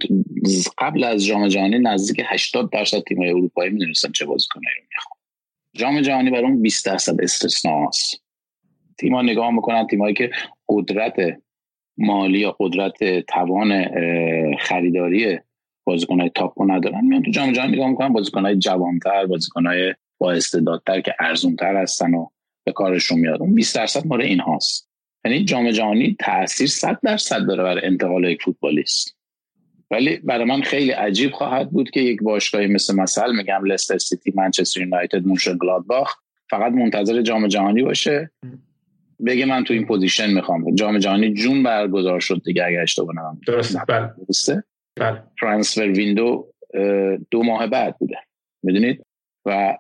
قبل 0.79 1.05
از 1.05 1.27
جام 1.27 1.49
جهانی 1.49 1.79
نزدیک 1.79 2.27
80 2.29 2.71
درصد 2.71 3.01
تیم‌های 3.01 3.31
اروپایی 3.31 3.71
می‌دونستن 3.71 4.13
چه 4.13 4.25
بازیکنایی 4.25 4.77
رو 4.77 4.85
می‌خوان. 4.95 5.19
جام 5.73 6.01
جهانی 6.01 6.31
برای 6.31 6.45
اون 6.45 6.63
20 6.63 6.87
درصد 6.87 7.21
استثناست. 7.21 8.23
تیم‌ها 8.99 9.23
نگاه 9.23 9.51
می‌کنن 9.51 9.87
تیمایی 9.87 10.15
که 10.15 10.31
قدرت 10.69 11.43
مالی 11.99 12.39
یا 12.39 12.57
قدرت 12.61 13.27
توان 13.27 13.85
خریداری 14.59 15.39
بازیکنهای 15.85 16.31
تاپ 16.35 16.63
رو 16.63 16.73
ندارن. 16.73 17.05
میان 17.05 17.23
تو 17.23 17.31
جام 17.31 17.53
جهانی 17.53 17.73
نگاه 17.73 17.89
می‌کنن 17.89 18.13
بازیکنهای 18.13 18.57
جوانتر 18.57 19.27
بازیکنهای 19.27 19.95
با 20.19 20.33
استعدادتر 20.33 21.01
که 21.01 21.15
ارزونتر 21.21 21.77
هستن 21.77 22.15
و 22.15 22.27
به 22.65 22.73
کارشون 22.73 23.19
میاد. 23.19 23.41
اون 23.41 23.55
20 23.55 23.77
درصد 23.77 24.07
مال 24.07 24.23
این 24.23 24.41
هاست. 24.41 24.91
یعنی 25.25 25.45
جام 25.45 25.71
جهانی 25.71 26.17
تاثیر 26.21 26.67
100 26.67 26.99
درصد 27.03 27.47
داره 27.47 27.63
برای 27.63 27.85
انتقال 27.85 28.25
یک 28.25 28.43
فوتبالیست. 28.43 29.17
ولی 29.91 30.17
برای 30.17 30.45
من 30.45 30.61
خیلی 30.63 30.91
عجیب 30.91 31.31
خواهد 31.31 31.71
بود 31.71 31.91
که 31.91 32.01
یک 32.01 32.23
باشگاهی 32.23 32.67
مثل 32.67 32.97
مثل 32.97 33.37
میگم 33.37 33.65
لستر 33.65 33.99
سیتی 33.99 34.33
منچستر 34.35 34.81
یونایتد 34.81 35.27
مونشن 35.27 35.59
گلادباخ 35.61 36.15
فقط 36.51 36.73
منتظر 36.73 37.23
جام 37.23 37.47
جهانی 37.47 37.83
باشه. 37.83 38.31
بگه 39.27 39.47
من 39.47 39.65
تو 39.65 39.75
این 39.75 39.87
position 39.87 40.35
می‌خوام. 40.35 40.75
جام 40.75 40.99
جهانی 40.99 41.35
June 41.35 41.63
برگزار 41.63 42.21
شد 42.21 42.43
دیگه 42.45 42.65
اگه 42.65 42.81
اشتباه 42.81 43.15
نکنم. 43.15 43.41
درسته. 43.47 43.81
بله. 43.89 44.11
درسته؟ 44.27 44.65
بله. 44.97 45.23
transfer 45.41 45.87
window 45.87 46.53
دو 47.31 47.43
ماه 47.43 47.67
بعد 47.67 47.99
بوده. 47.99 48.17
می‌دونید؟ 48.63 49.07
و 49.47 49.79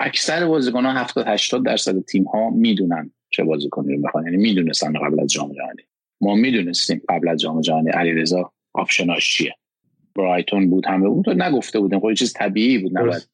اکثر 0.00 0.46
بازیکن 0.46 0.84
ها 0.84 0.92
70 0.92 1.28
80 1.28 1.64
درصد 1.64 2.00
تیم 2.00 2.24
ها 2.24 2.50
می‌دونن 2.50 3.10
چه 3.30 3.44
بازیکنی 3.44 3.94
رو 3.94 4.00
می‌خوان. 4.00 4.24
یعنی 4.24 4.36
می‌دونستن 4.36 4.92
قبل 4.92 5.20
از 5.20 5.28
جام 5.28 5.52
جهانی. 5.52 5.82
ما 6.20 6.34
می‌دونستیم 6.34 7.02
قبل 7.08 7.28
از 7.28 7.40
جام 7.40 7.60
جهانی 7.60 7.90
علیرضا 7.90 8.52
option 8.72 9.20
اش 9.20 9.36
چیه. 9.36 9.54
برایتون 10.16 10.70
بود 10.70 10.86
همه. 10.86 11.08
بود 11.08 11.42
نگفته 11.42 11.80
بودیم. 11.80 12.00
خب 12.00 12.12
چیز 12.12 12.32
طبیعی 12.32 12.78
بود. 12.78 12.98
نباید. 12.98 13.28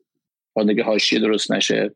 دیگه 0.68 0.82
حاشیه 0.82 1.18
درست 1.18 1.52
نشه. 1.52 1.94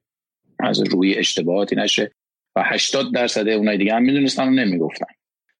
از 0.61 0.81
روی 0.81 1.15
اشتباهاتی 1.15 1.77
نشه. 1.77 2.13
و 2.59 2.63
80 2.65 3.15
درصد 3.15 3.49
اونای 3.49 3.79
دیگه 3.79 3.95
هم 3.95 4.03
می‌دونستن 4.03 4.49
و 4.49 4.51
نمی‌گفتن. 4.51 5.07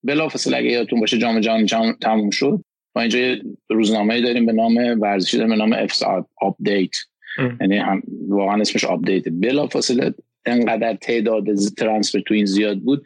بلافاصله 0.03 0.57
اگه 0.57 0.71
یادتون 0.71 1.01
باشه 1.01 1.19
جام 1.19 1.41
جهانی 1.41 1.65
جام 1.65 1.93
تموم 2.03 2.31
شد 2.31 2.65
ما 2.97 3.03
اینجا 3.03 3.19
روزنامه 3.71 4.21
داریم 4.21 4.47
به 4.47 4.53
نام 4.53 4.77
ورزشی 5.01 5.37
داریم 5.37 5.51
به 5.51 5.57
نام 5.57 5.73
اف 5.73 6.03
update 6.41 6.91
یعنی 7.61 7.77
هم 7.77 8.03
واقعا 8.29 8.61
اسمش 8.61 8.85
update 8.85 9.29
بلافاصله 9.29 10.15
انقدر 10.47 10.95
تعداد 10.95 11.55
transfer 11.55 12.21
تو 12.21 12.35
این 12.35 12.45
زیاد 12.45 12.79
بود 12.79 13.03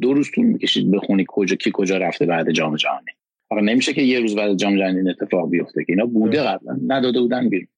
دو 0.00 0.12
روز 0.12 0.30
طول 0.34 0.46
می‌کشید 0.46 0.90
بخونی 0.90 1.24
کجا 1.28 1.56
کی 1.56 1.70
کجا 1.74 1.96
رفته 1.96 2.26
بعد 2.26 2.50
جام 2.50 2.76
جهانی. 2.76 3.12
آقا 3.50 3.60
نمیشه 3.60 3.92
که 3.92 4.02
یه 4.02 4.20
روز 4.20 4.36
بعد 4.36 4.56
جام 4.56 4.78
جهانی 4.78 4.98
این 4.98 5.08
اتفاق 5.08 5.50
بیفته 5.50 5.84
که 5.84 5.92
اینا 5.92 6.06
بوده 6.06 6.42
قبلا 6.42 6.78
نداده 6.86 7.20
بودن 7.20 7.48
بیرون. 7.48 7.68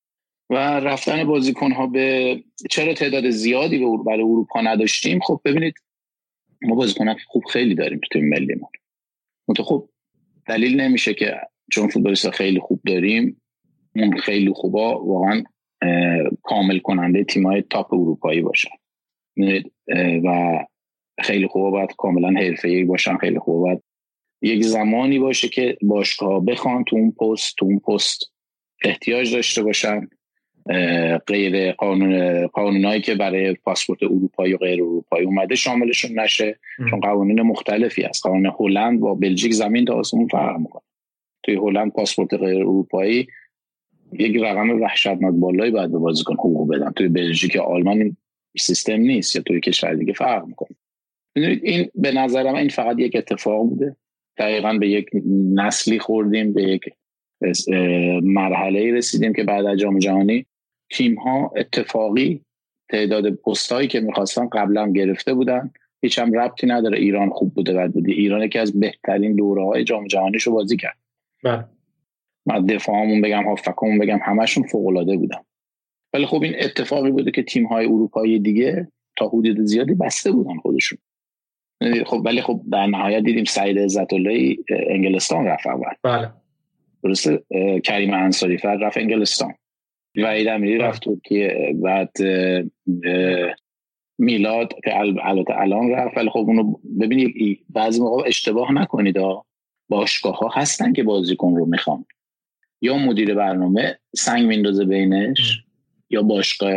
و 0.52 0.56
رفتن 0.56 1.24
بازیکن 1.24 1.72
ها 1.72 1.86
به 1.86 2.36
چرا 2.70 2.94
تعداد 2.94 3.30
زیادی 3.30 3.78
به 3.78 3.86
برای 4.06 4.22
اروپا 4.22 4.60
نداشتیم 4.60 5.20
خب 5.20 5.40
ببینید 5.44 5.74
ما 6.62 6.74
بازیکن 6.74 7.14
خوب 7.26 7.44
خیلی 7.44 7.74
داریم 7.74 7.98
تو 7.98 8.18
تیم 8.18 8.28
ملیمون. 8.28 8.70
خب 9.64 9.88
دلیل 10.46 10.80
نمیشه 10.80 11.14
که 11.14 11.40
چون 11.72 11.88
فوتبالیست 11.88 12.30
خیلی 12.30 12.60
خوب 12.60 12.80
داریم 12.86 13.42
اون 13.96 14.18
خیلی 14.18 14.52
خوبا 14.52 15.04
واقعا 15.04 15.42
کامل 16.42 16.78
کننده 16.78 17.24
تیمای 17.24 17.62
تاپ 17.62 17.94
اروپایی 17.94 18.40
باشن. 18.40 18.70
و 20.24 20.58
خیلی 21.20 21.46
خوبا 21.46 21.70
باید 21.70 21.94
کاملا 21.98 22.40
حرفه‌ای 22.40 22.84
باشن 22.84 23.16
خیلی 23.16 23.38
خوبا 23.38 23.60
باید 23.60 23.82
یک 24.42 24.62
زمانی 24.62 25.18
باشه 25.18 25.48
که 25.48 25.78
باشگاه 25.82 26.44
بخوان 26.44 26.84
تو 26.84 26.96
اون 26.96 27.10
پست 27.10 27.54
تو 27.58 27.66
اون 27.66 27.78
پست 27.78 28.32
احتیاج 28.84 29.34
داشته 29.34 29.62
باشن. 29.62 30.08
غیر 31.26 31.72
قانون 31.72 32.46
قانونایی 32.46 33.00
که 33.00 33.14
برای 33.14 33.54
پاسپورت 33.54 34.02
اروپایی 34.02 34.54
و 34.54 34.56
غیر 34.56 34.82
اروپایی 34.82 35.26
اومده 35.26 35.54
شاملشون 35.54 36.20
نشه 36.20 36.58
چون 36.90 37.00
قوانین 37.00 37.42
مختلفی 37.42 38.04
از 38.04 38.20
قانون 38.22 38.52
هلند 38.60 39.00
با 39.00 39.14
بلژیک 39.14 39.52
زمین 39.52 39.84
تا 39.84 39.94
آسمون 39.94 40.28
فرق 40.28 40.58
می‌کنه. 40.58 40.82
توی 41.42 41.54
هلند 41.54 41.92
پاسپورت 41.92 42.34
غیر 42.34 42.58
اروپایی 42.58 43.26
یک 44.12 44.36
رقم 44.36 44.80
وحشتناک 44.80 45.34
بالایی 45.34 45.70
باید 45.70 45.92
به 45.92 45.98
بازیکن 45.98 46.34
حقوق 46.34 46.74
بدن. 46.74 46.90
توی 46.90 47.08
بلژیک 47.08 47.56
آلمان 47.56 47.98
این 47.98 48.16
سیستم 48.58 48.92
نیست 48.92 49.36
یا 49.36 49.42
توی 49.42 49.60
کشور 49.60 49.94
دیگه 49.94 50.12
فرق 50.12 50.46
می‌کنه. 50.46 50.76
این 51.36 51.88
به 51.94 52.12
نظر 52.12 52.52
من 52.52 52.58
این 52.58 52.68
فقط 52.68 52.98
یک 52.98 53.16
اتفاق 53.16 53.68
بوده. 53.68 53.96
دقیقا 54.38 54.72
به 54.72 54.88
یک 54.88 55.06
نسلی 55.54 55.98
خوردیم 55.98 56.52
به 56.52 56.62
یک 56.62 56.84
مرحله 58.22 58.92
رسیدیم 58.92 59.32
که 59.32 59.44
بعد 59.44 59.66
از 59.66 59.78
جام 59.78 59.98
جهانی 59.98 60.46
تیم 60.92 61.14
ها 61.14 61.52
اتفاقی 61.56 62.40
تعداد 62.88 63.30
پستایی 63.30 63.88
که 63.88 64.00
می‌خواستن 64.00 64.48
قبلا 64.48 64.92
گرفته 64.92 65.34
بودن 65.34 65.70
هیچ 66.02 66.18
هم 66.18 66.32
ربطی 66.32 66.66
نداره 66.66 66.98
ایران 66.98 67.30
خوب 67.30 67.54
بوده 67.54 67.72
بعد 67.72 67.92
بوده. 67.92 68.12
ایران 68.12 68.48
که 68.48 68.60
از 68.60 68.80
بهترین 68.80 69.36
دوره 69.36 69.64
های 69.64 69.84
جام 69.84 70.06
جهانیشو 70.06 70.52
بازی 70.52 70.76
کرد. 70.76 70.96
بله. 71.44 71.64
من 72.46 72.66
دفاعمون 72.66 73.20
بگم 73.20 73.44
هافکمون 73.44 73.98
بگم 73.98 74.18
همشون 74.22 74.66
فوق 74.66 74.86
العاده 74.86 75.16
بودن. 75.16 75.40
ولی 76.14 76.26
خب 76.26 76.42
این 76.42 76.54
اتفاقی 76.58 77.10
بوده 77.10 77.30
که 77.30 77.42
تیم 77.42 77.66
های 77.66 77.86
اروپایی 77.86 78.38
دیگه 78.38 78.88
تا 79.16 79.28
حدود 79.28 79.60
زیادی 79.60 79.94
بسته 79.94 80.32
بودن 80.32 80.58
خودشون. 80.58 80.98
خب 82.06 82.22
ولی 82.24 82.42
خب 82.42 82.60
در 82.72 82.86
نهایت 82.86 83.24
دیدیم 83.24 83.44
سعید 83.44 83.78
عزت 83.78 84.12
انگلستان 84.88 85.44
رفت 85.46 85.66
اول. 85.66 85.94
بله. 86.02 86.30
درسته؟ 87.04 87.42
کریم 87.84 88.14
انصاری 88.14 88.58
فرد 88.58 88.82
رفت 88.82 88.98
انگلستان. 88.98 89.54
وحید 90.16 90.48
امیری. 90.48 90.78
رفت 90.78 91.02
ترکیه. 91.02 91.76
بعد 91.82 92.10
میلاد 94.18 94.74
که 94.84 94.98
البته 94.98 95.60
الان 95.60 95.90
رفت 95.90 96.16
ولی 96.16 96.30
خب 96.30 96.38
اونو 96.38 96.74
ببینید 97.00 97.64
بعضی 97.70 98.00
موقع 98.00 98.22
اشتباه 98.26 98.72
نکنید 98.72 99.16
باشگاه 99.88 100.38
ها 100.38 100.50
هستن 100.52 100.92
که 100.92 101.02
بازیکن 101.02 101.56
رو 101.56 101.66
می‌خوان. 101.66 102.04
یا 102.80 102.96
مدیر 102.96 103.34
برنامه 103.34 103.98
سنگ 104.16 104.46
میندازه 104.46 104.84
بینش 104.84 105.64
یا 106.10 106.22
باشگاه 106.22 106.72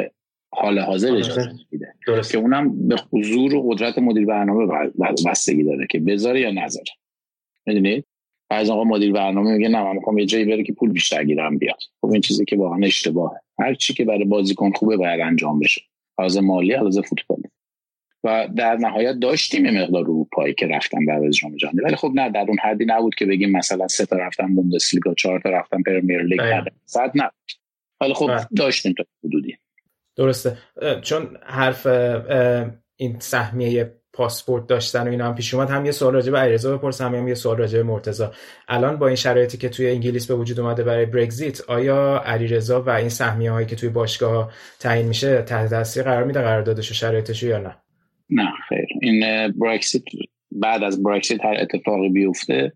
حال 0.53 0.79
حاضر 0.79 1.15
اجازه 1.15 1.51
میده. 1.71 1.93
که 2.31 2.37
اونم 2.37 2.87
به 2.87 2.95
حضور 3.11 3.55
و 3.55 3.69
قدرت 3.69 3.97
مدیر 3.97 4.25
برنامه 4.25 4.91
بستگی 5.27 5.63
داره 5.63 5.87
که 5.87 5.99
بذاره 5.99 6.39
یا 6.41 6.51
نذاره. 6.51 6.91
می‌دونید 7.65 8.05
بعضی 8.49 8.71
آقا 8.71 8.83
مدیر 8.83 9.11
برنامه 9.11 9.51
میگه 9.51 9.69
نه 9.69 9.83
من 9.83 9.95
می‌خوام 9.95 10.17
یه 10.17 10.25
جایی 10.25 10.45
بره 10.45 10.63
که 10.63 10.73
پول 10.73 10.91
بیشتر 10.91 11.23
گیرم 11.23 11.57
بیاد. 11.57 11.79
خب 12.01 12.11
این 12.11 12.21
چیزی 12.21 12.45
که 12.45 12.57
واقعا 12.57 12.79
اشتباهه. 12.83 13.39
هر 13.59 13.73
چی 13.73 13.93
که 13.93 14.05
برای 14.05 14.25
بازیکن 14.25 14.71
خوبه 14.71 14.97
باید 14.97 15.21
انجام 15.21 15.59
بشه. 15.59 15.81
از 16.17 16.37
مالی 16.37 16.73
از 16.73 16.99
فوتبالی 16.99 17.43
و 18.23 18.47
در 18.55 18.75
نهایت 18.75 19.15
داشتیم 19.19 19.65
یه 19.65 19.71
مقدار 19.71 20.01
اروپایی 20.01 20.53
که 20.53 20.67
رفتن 20.67 21.05
به 21.05 21.29
جام 21.29 21.55
جهانی. 21.55 21.81
ولی 21.81 21.95
خب 21.95 22.11
نه 22.15 22.29
در 22.29 22.45
اون 22.47 22.57
حدی 22.63 22.85
نبود 22.85 23.15
که 23.15 23.25
بگیم 23.25 23.51
مثلا 23.51 23.87
سه 23.87 24.05
تا 24.05 24.15
رفتن 24.15 24.55
بوندسلیگا 24.55 25.13
چهار 25.13 25.39
تا 25.39 25.49
رفتن 25.49 25.81
پرمیر 25.81 26.21
لیگ 26.21 26.41
صد 26.85 27.11
نبود. 27.15 27.51
ولی 28.01 28.13
خب 28.13 28.27
بله. 28.27 28.47
داشتیم 28.55 28.93
تا 28.93 29.05
حدودی. 29.23 29.57
درسته. 30.15 30.57
چون 31.01 31.37
حرف 31.43 31.87
این 32.95 33.19
سهمیه 33.19 33.93
پاسپورت 34.15 34.67
داشتن 34.67 35.07
و 35.07 35.11
اینا 35.11 35.25
هم 35.25 35.35
پیش 35.35 35.53
اومد. 35.53 35.69
هم 35.69 35.85
یه 35.85 35.91
سوال 35.91 36.13
راجع 36.13 36.31
به 36.31 36.37
علیرضا 36.37 36.77
بپرسم 36.77 37.15
هم 37.15 37.27
یه 37.27 37.35
سوال 37.35 37.57
راجع 37.57 37.77
به 37.77 37.83
مرتضی. 37.83 38.25
الان 38.67 38.97
با 38.97 39.07
این 39.07 39.15
شرایطی 39.15 39.57
که 39.57 39.69
توی 39.69 39.89
انگلیس 39.89 40.27
به 40.27 40.35
وجود 40.35 40.59
اومده 40.59 40.83
برای 40.83 41.05
برگزیت 41.05 41.61
آیا 41.69 42.21
علیرضا 42.25 42.81
و 42.81 42.89
این 42.89 43.09
سهمیه 43.09 43.51
هایی 43.51 43.67
که 43.67 43.75
توی 43.75 43.89
باشگاه 43.89 44.51
تعیین 44.79 45.07
میشه 45.07 45.41
تحت 45.41 45.69
تاثیر 45.69 46.03
قرار 46.03 46.23
میده 46.23 46.41
قراردادش 46.41 46.91
و 46.91 46.93
شرایطش 46.93 47.43
یا 47.43 47.57
نه؟ 47.57 47.75
نه 48.29 48.51
خیر. 48.69 48.85
این 49.01 49.51
برگزیت 49.51 50.03
بعد 50.51 50.83
از 50.83 51.03
برگزیت 51.03 51.45
هر 51.45 51.57
اتفاقی 51.59 52.09
بیفته 52.09 52.73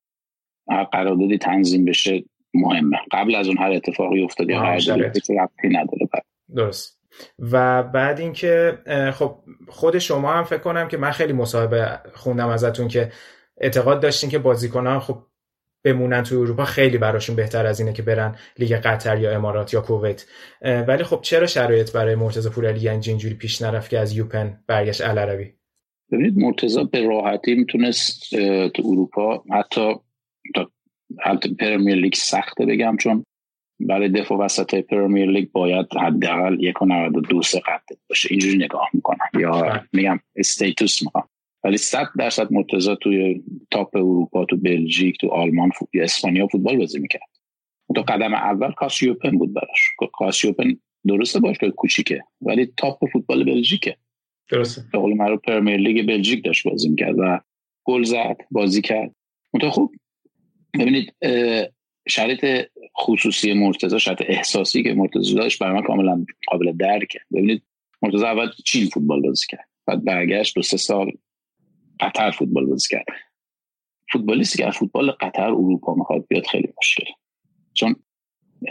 قراردادی 0.91 1.37
تنظیم 1.37 1.85
بشه 1.85 2.23
مهمه. 2.53 2.97
قبل 3.11 3.35
از 3.35 3.47
اون 3.47 3.57
هر 3.57 3.71
اتفاقی 3.71 4.23
افتاده 4.23 4.55
قراردادی 4.55 5.21
نداره. 5.63 6.09
درست. 6.55 6.98
و 7.39 7.83
بعد 7.83 8.19
اینکه 8.19 8.77
خب 9.13 9.35
خود 9.67 9.99
شما 9.99 10.33
هم 10.33 10.43
فکر 10.43 10.59
کنم 10.59 10.87
که 10.87 10.97
من 10.97 11.11
خیلی 11.11 11.33
مصاحبه 11.33 11.99
خوندم 12.13 12.47
ازتون 12.47 12.87
که 12.87 13.11
اعتقاد 13.57 14.01
داشتین 14.01 14.29
که 14.29 14.39
بازیکنان 14.39 14.99
خب 14.99 15.17
بمونن 15.83 16.23
توی 16.23 16.37
اروپا 16.37 16.65
خیلی 16.65 16.97
براشون 16.97 17.35
بهتر 17.35 17.65
از 17.65 17.79
اینه 17.79 17.93
که 17.93 18.01
برن 18.01 18.35
لیگ 18.57 18.73
قطر 18.73 19.19
یا 19.19 19.31
امارات 19.31 19.73
یا 19.73 19.81
کویت. 19.81 20.25
ولی 20.61 21.03
خب 21.03 21.19
چرا 21.21 21.47
شرایط 21.47 21.91
برای 21.91 22.15
مرتضی 22.15 22.49
پورعلی 22.49 22.79
یعنی 22.79 23.01
اینجوری 23.07 23.35
پیش 23.35 23.61
نرفت 23.61 23.89
که 23.89 23.99
از 23.99 24.17
یوپن 24.17 24.63
برگشت 24.67 25.01
العربی 25.01 25.53
ببینید 26.11 26.37
مرتضی 26.37 26.83
به 26.83 27.07
راحتی 27.07 27.55
می‌تونست 27.55 28.35
تو 28.69 28.83
اروپا 28.85 29.43
حتی 29.51 29.95
حتی 31.19 31.55
پرمیر 31.55 31.95
لیگ 31.95 32.13
سخته 32.13 32.65
بگم 32.65 32.97
چون 32.97 33.25
برای 33.79 34.09
دفاع 34.09 34.37
وسط 34.37 34.75
پرمیر 34.75 35.29
لیگ 35.29 35.51
باید 35.51 35.85
حداقل 36.01 36.63
یک 36.63 36.81
و 36.81 37.21
دو 37.29 37.41
سه 37.41 37.59
قد 37.59 37.97
باشه. 38.09 38.27
اینجوری 38.31 38.57
نگاه 38.57 38.89
می‌کنم. 38.93 39.29
یا 39.39 39.51
بله. 39.51 39.81
میگم 39.93 40.19
استیتوس 40.35 41.03
می‌خوام. 41.03 41.29
ولی 41.63 41.77
صد 41.77 42.07
درصد 42.19 42.53
مرتضی 42.53 42.95
توی 43.01 43.43
تاپ 43.71 43.95
اروپا 43.95 44.45
تو 44.45 44.57
بلژیک 44.57 45.17
تو 45.17 45.29
آلمان 45.29 45.69
فوت... 45.69 45.89
اسپانیا 45.93 46.47
فوتبال 46.47 46.77
بازی 46.77 46.99
می‌کرد. 46.99 47.29
تو 47.95 48.01
قدم 48.01 48.33
اول 48.33 48.71
کاسیوپن 48.71 49.37
بود 49.37 49.53
براش. 49.53 49.81
کاسیوپن 50.13 50.77
درسته 51.07 51.39
باشه 51.39 51.71
کوچیکه 51.71 52.23
ولی 52.41 52.73
تاپ 52.77 53.11
فوتبال 53.13 53.43
بلژیکه. 53.43 53.97
درسته. 54.51 54.81
به 54.91 54.99
قول 54.99 55.13
معروف 55.13 55.41
پرمیر 55.41 55.77
لیگ 55.77 56.07
بلژیک 56.07 56.45
داشت 56.45 56.67
بازی 56.67 56.89
می‌کرد 56.89 57.15
و 57.17 57.39
گل 57.83 58.03
زد 58.03 58.37
بازی 58.51 58.81
کرد. 58.81 59.15
تو 59.61 59.69
خوب 59.69 59.95
ببینید 60.79 61.13
شرط 62.07 62.45
خصوصی 63.01 63.53
مرتضی 63.53 63.99
شرط 63.99 64.21
احساسی 64.27 64.83
که 64.83 64.93
مرتضی 64.93 65.35
داشت 65.35 65.59
برای 65.59 65.73
من 65.73 65.81
کاملا 65.81 66.25
قابل 66.47 66.71
درکه 66.71 67.19
ببینید 67.31 67.63
مرتضی 68.01 68.25
اول 68.25 68.49
چین 68.65 68.85
فوتبال 68.85 69.21
بازی 69.21 69.45
کرد 69.49 69.69
بعد 69.85 70.03
برگشت 70.03 70.55
دو 70.55 70.61
سه 70.61 70.77
سال 70.77 71.11
قطر 71.99 72.31
فوتبال 72.31 72.65
بازی 72.65 72.87
کرد. 72.89 73.05
فوتبالیستی 74.11 74.57
که 74.57 74.67
از 74.67 74.77
فوتبال 74.77 75.11
قطر 75.11 75.51
اروپا 75.51 75.95
می‌خواد 75.95 76.25
بیاد 76.27 76.45
خیلی 76.45 76.73
مشکل. 76.77 77.05
چون 77.73 77.95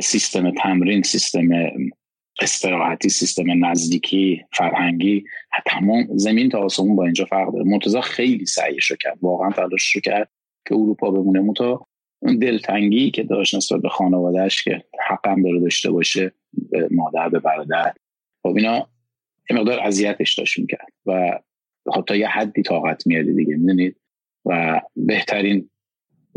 سیستم 0.01 0.51
تمرین 0.51 1.03
سیستم 1.03 1.49
استراحتی 2.41 3.09
سیستم 3.09 3.65
نزدیکی 3.65 4.45
فرهنگی 4.53 5.25
تمام 5.67 6.07
زمین 6.17 6.49
تا 6.49 6.59
آسمون 6.59 6.97
با 6.97 7.05
اینجا 7.05 7.25
فرق 7.25 7.53
داره. 7.53 7.65
مرتضی 7.65 8.01
خیلی 8.01 8.47
سعیش 8.47 8.93
کرد 8.93 9.19
واقعا 9.23 9.51
تلاش 9.51 9.93
رو 9.93 10.01
کرد 10.01 10.31
که 10.69 10.75
اروپا 10.75 11.11
بمونه. 11.11 11.41
متا 11.41 11.71
اون 11.71 11.87
دلتنگی 12.23 13.11
که 13.11 13.23
داشت 13.23 13.55
نسبت 13.55 13.81
به 13.81 13.89
خانوادهش 13.89 14.63
که 14.63 14.85
حقم 15.09 15.43
داره 15.43 15.61
داشته 15.61 15.91
باشه 15.91 16.33
به 16.71 16.89
مادر 16.91 17.29
به 17.29 17.39
برادر. 17.39 17.93
خب 18.43 18.57
اینا 18.57 18.89
یه 19.51 19.57
مقدار 19.57 19.81
اذیتش 19.81 20.39
داشت 20.39 20.59
می‌کرد 20.59 20.93
و 21.07 21.41
حتی 21.97 22.19
یه 22.19 22.29
حدی 22.29 22.63
طاقت 22.63 23.07
میادی 23.07 23.35
دیگه 23.35 23.57
می‌دونید؟ 23.57 23.97
و 24.45 24.81
بهترین 24.97 25.71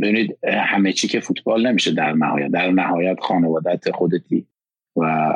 ببینید 0.01 0.37
همه 0.43 0.93
چی 0.93 1.07
که 1.07 1.19
فوتبال 1.19 1.67
نمیشه 1.67 1.91
در 1.91 2.11
نهایت. 2.11 2.51
در 2.51 2.71
نهایت 2.71 3.19
خانوادت 3.19 3.91
خودتی 3.91 4.47
و 4.95 5.33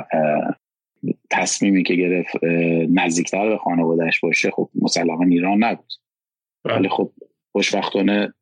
تصمیمی 1.30 1.84
که 1.84 1.96
گرفت 1.96 2.44
نزدیکتر 2.90 3.50
به 3.50 3.58
خانوادهش 3.58 4.20
باشه 4.20 4.52
خب 4.52 4.70
مسلما 4.76 5.26
ایران 5.26 5.64
نبود. 5.64 5.94
بله. 6.64 6.76
ولی 6.76 6.90
خب 6.90 7.12
خوشبختانه 7.52 8.34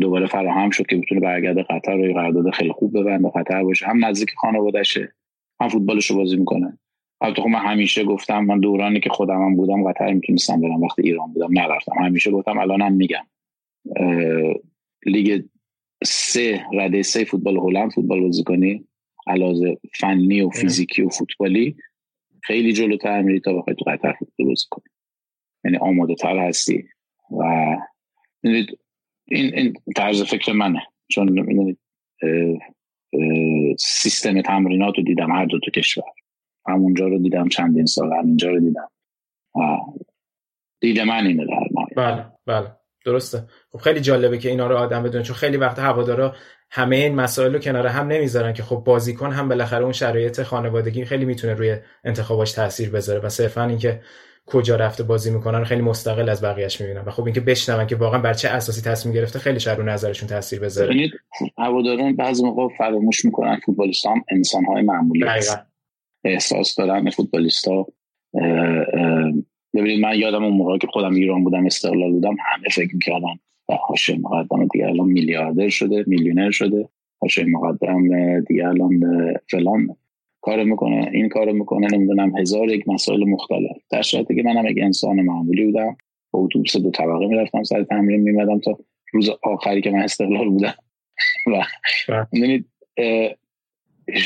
دوباره 0.00 0.26
فراهم 0.26 0.70
شد 0.70 0.86
که 0.86 0.96
بتونه 0.96 1.20
برگرده 1.20 1.62
قطر 1.62 1.96
و 1.98 2.12
قرارداد 2.14 2.50
خیلی 2.50 2.72
خوب 2.72 2.98
ببنده 2.98 3.30
قطر 3.34 3.62
باشه. 3.62 3.86
هم 3.86 4.04
نزدیک 4.04 4.30
خانوادهشه 4.36 5.12
هم 5.60 5.68
فوتبالش 5.68 6.10
رو 6.10 6.16
بازی 6.16 6.36
می‌کنه. 6.36 6.78
البته 7.20 7.42
خب 7.42 7.48
من 7.48 7.58
همیشه 7.58 8.04
گفتم 8.04 8.44
من 8.44 8.60
دورانی 8.60 9.00
که 9.00 9.10
خودم 9.10 9.42
هم 9.44 9.56
بودم 9.56 9.90
قطر 9.90 10.12
می‌تونستم 10.12 10.60
برم. 10.60 10.82
وقتی 10.82 11.02
ایران 11.02 11.32
بودم 11.32 11.60
نرفتم. 11.60 11.92
همیشه 11.98 12.30
گفتم 12.30 12.58
الانم 12.58 12.92
میگم. 12.92 13.26
لیگ 15.06 15.44
سه 16.04 16.64
رده 16.72 17.02
سه 17.02 17.24
فوتبال 17.24 17.56
هلند 17.56 17.92
فوتبال 17.92 18.20
بازی 18.20 18.44
کنی 18.44 18.84
علاوه 19.26 19.76
فنی 19.94 20.40
و 20.40 20.50
فیزیکی 20.50 21.02
و 21.02 21.08
فوتبالی 21.08 21.76
خیلی 22.42 22.72
جلوتر 22.72 23.22
میری 23.22 23.40
تا 23.40 23.52
بخوای 23.52 23.76
تو 23.76 23.84
قطر 23.90 24.12
فوتبال 24.12 24.46
بازی 24.46 24.66
کنی. 24.70 24.84
یعنی 25.64 25.76
آماده 25.76 26.14
تر 26.14 26.38
هستی. 26.38 26.84
و 27.30 27.76
این, 29.28 29.54
این 29.54 29.74
طرز 29.96 30.22
فکر 30.22 30.52
منه. 30.52 30.82
چون 31.08 31.76
سیستم 33.78 34.42
تمرینات 34.42 34.94
رو 34.96 35.04
دیدم 35.04 35.32
هر 35.32 35.44
دو 35.44 35.60
تا 35.60 35.70
کشور. 35.70 36.04
همونجا 36.68 37.08
رو 37.08 37.18
دیدم 37.18 37.48
چندین 37.48 37.86
سال 37.86 38.12
همینجا 38.12 38.50
رو 38.50 38.60
دیدم. 38.60 38.90
دیده 40.80 41.04
من 41.04 41.26
اینه 41.26 41.46
در 41.46 41.84
بله 41.96 42.26
بله. 42.46 42.72
درسته. 43.04 43.42
خب 43.72 43.78
خیلی 43.78 44.00
جالبه 44.00 44.38
که 44.38 44.48
اینا 44.48 44.66
رو 44.66 44.76
آدم 44.76 45.02
بدونه. 45.02 45.24
چون 45.24 45.36
خیلی 45.36 45.56
وقت 45.56 45.78
هوادارا 45.78 46.34
همه 46.70 46.96
این 46.96 47.14
مسائل 47.14 47.52
رو 47.52 47.58
کنار 47.58 47.86
هم 47.86 48.06
نمی‌ذارن 48.06 48.52
که 48.52 48.62
خب 48.62 48.76
بازیکن 48.76 49.32
هم 49.32 49.48
بالاخره 49.48 49.82
اون 49.82 49.92
شرایط 49.92 50.42
خانوادگی 50.42 51.04
خیلی 51.04 51.24
می‌تونه 51.24 51.54
روی 51.54 51.76
انتخاباش 52.04 52.52
تاثیر 52.52 52.90
بذاره. 52.90 53.20
و 53.20 53.28
صرفا 53.28 53.64
اینکه 53.64 54.00
کجا 54.46 54.76
رفته 54.76 55.02
بازی 55.02 55.30
می‌کنن 55.30 55.64
خیلی 55.64 55.82
مستقل 55.82 56.28
از 56.28 56.44
بقیهش 56.44 56.80
می‌بینن 56.80 57.00
و 57.00 57.10
خب 57.10 57.24
اینکه 57.24 57.40
بشنون 57.40 57.86
که 57.86 57.96
واقعا 57.96 58.20
بر 58.20 58.34
چه 58.34 58.48
اساسی 58.48 58.90
تصمیم 58.90 59.14
گرفته 59.14 59.38
خیلی 59.38 59.58
رو 59.76 59.82
نظرشون 59.82 60.28
تاثیر 60.28 60.60
بذاره. 60.60 60.88
ببینید 60.88 61.10
هواداران 61.58 62.16
بعضی 62.16 62.44
موقع 62.44 62.74
فراموش 62.78 63.24
می‌کنن 63.24 63.60
فوتبالیست 63.66 64.06
هم 64.06 64.24
انسان 64.30 64.64
های 64.64 64.82
معمولی 64.82 65.24
هست. 65.24 65.58
احساس 66.24 66.74
دارن 66.74 67.10
فوتبالیست 67.10 67.68
ها 67.68 67.86
ببینید 69.74 70.00
من 70.00 70.18
یادم 70.18 70.44
اون 70.44 70.56
موقع 70.56 70.78
که 70.78 70.86
خودم 70.86 71.14
ایران 71.14 71.44
بودم 71.44 71.66
استقلال 71.66 72.12
بودم 72.12 72.36
همه 72.54 72.68
فکر 72.72 72.94
می‌کردن 72.94 73.38
هاشم 73.88 74.20
مقدم 74.20 74.66
دیگه 74.66 74.86
الان 74.86 75.08
میلیاردر 75.08 75.68
شده 75.68 76.04
میلیونر 76.06 76.50
شده 76.50 76.88
هاشم 77.22 77.50
مقدم 77.50 78.40
دیگه 78.40 78.68
الان 78.68 79.00
فلان. 79.50 79.96
کار 80.46 80.64
می‌کنه 80.64 81.10
این 81.12 81.28
کار 81.28 81.52
می‌کنه 81.52 81.86
نمی‌دونم 81.92 82.36
هزار 82.36 82.68
یک 82.68 82.88
مسائل 82.88 83.24
مختلف. 83.24 83.76
در 83.90 84.02
صورتی 84.02 84.34
که 84.34 84.42
منم 84.42 84.66
یک 84.66 84.78
انسان 84.82 85.20
معمولی 85.20 85.64
بودم. 85.64 85.96
با 86.30 86.40
اتوبوس 86.40 86.76
دو 86.76 86.90
طبقه 86.90 87.26
می‌رفتم 87.26 87.62
سر 87.62 87.82
تمرین 87.84 88.20
میمدم 88.20 88.60
تا 88.60 88.78
روز 89.12 89.30
آخری 89.42 89.80
که 89.80 89.90
من 89.90 89.98
استقلال 89.98 90.48
بودم. 90.48 90.74
و 91.52 91.62
می‌دونید 92.32 92.66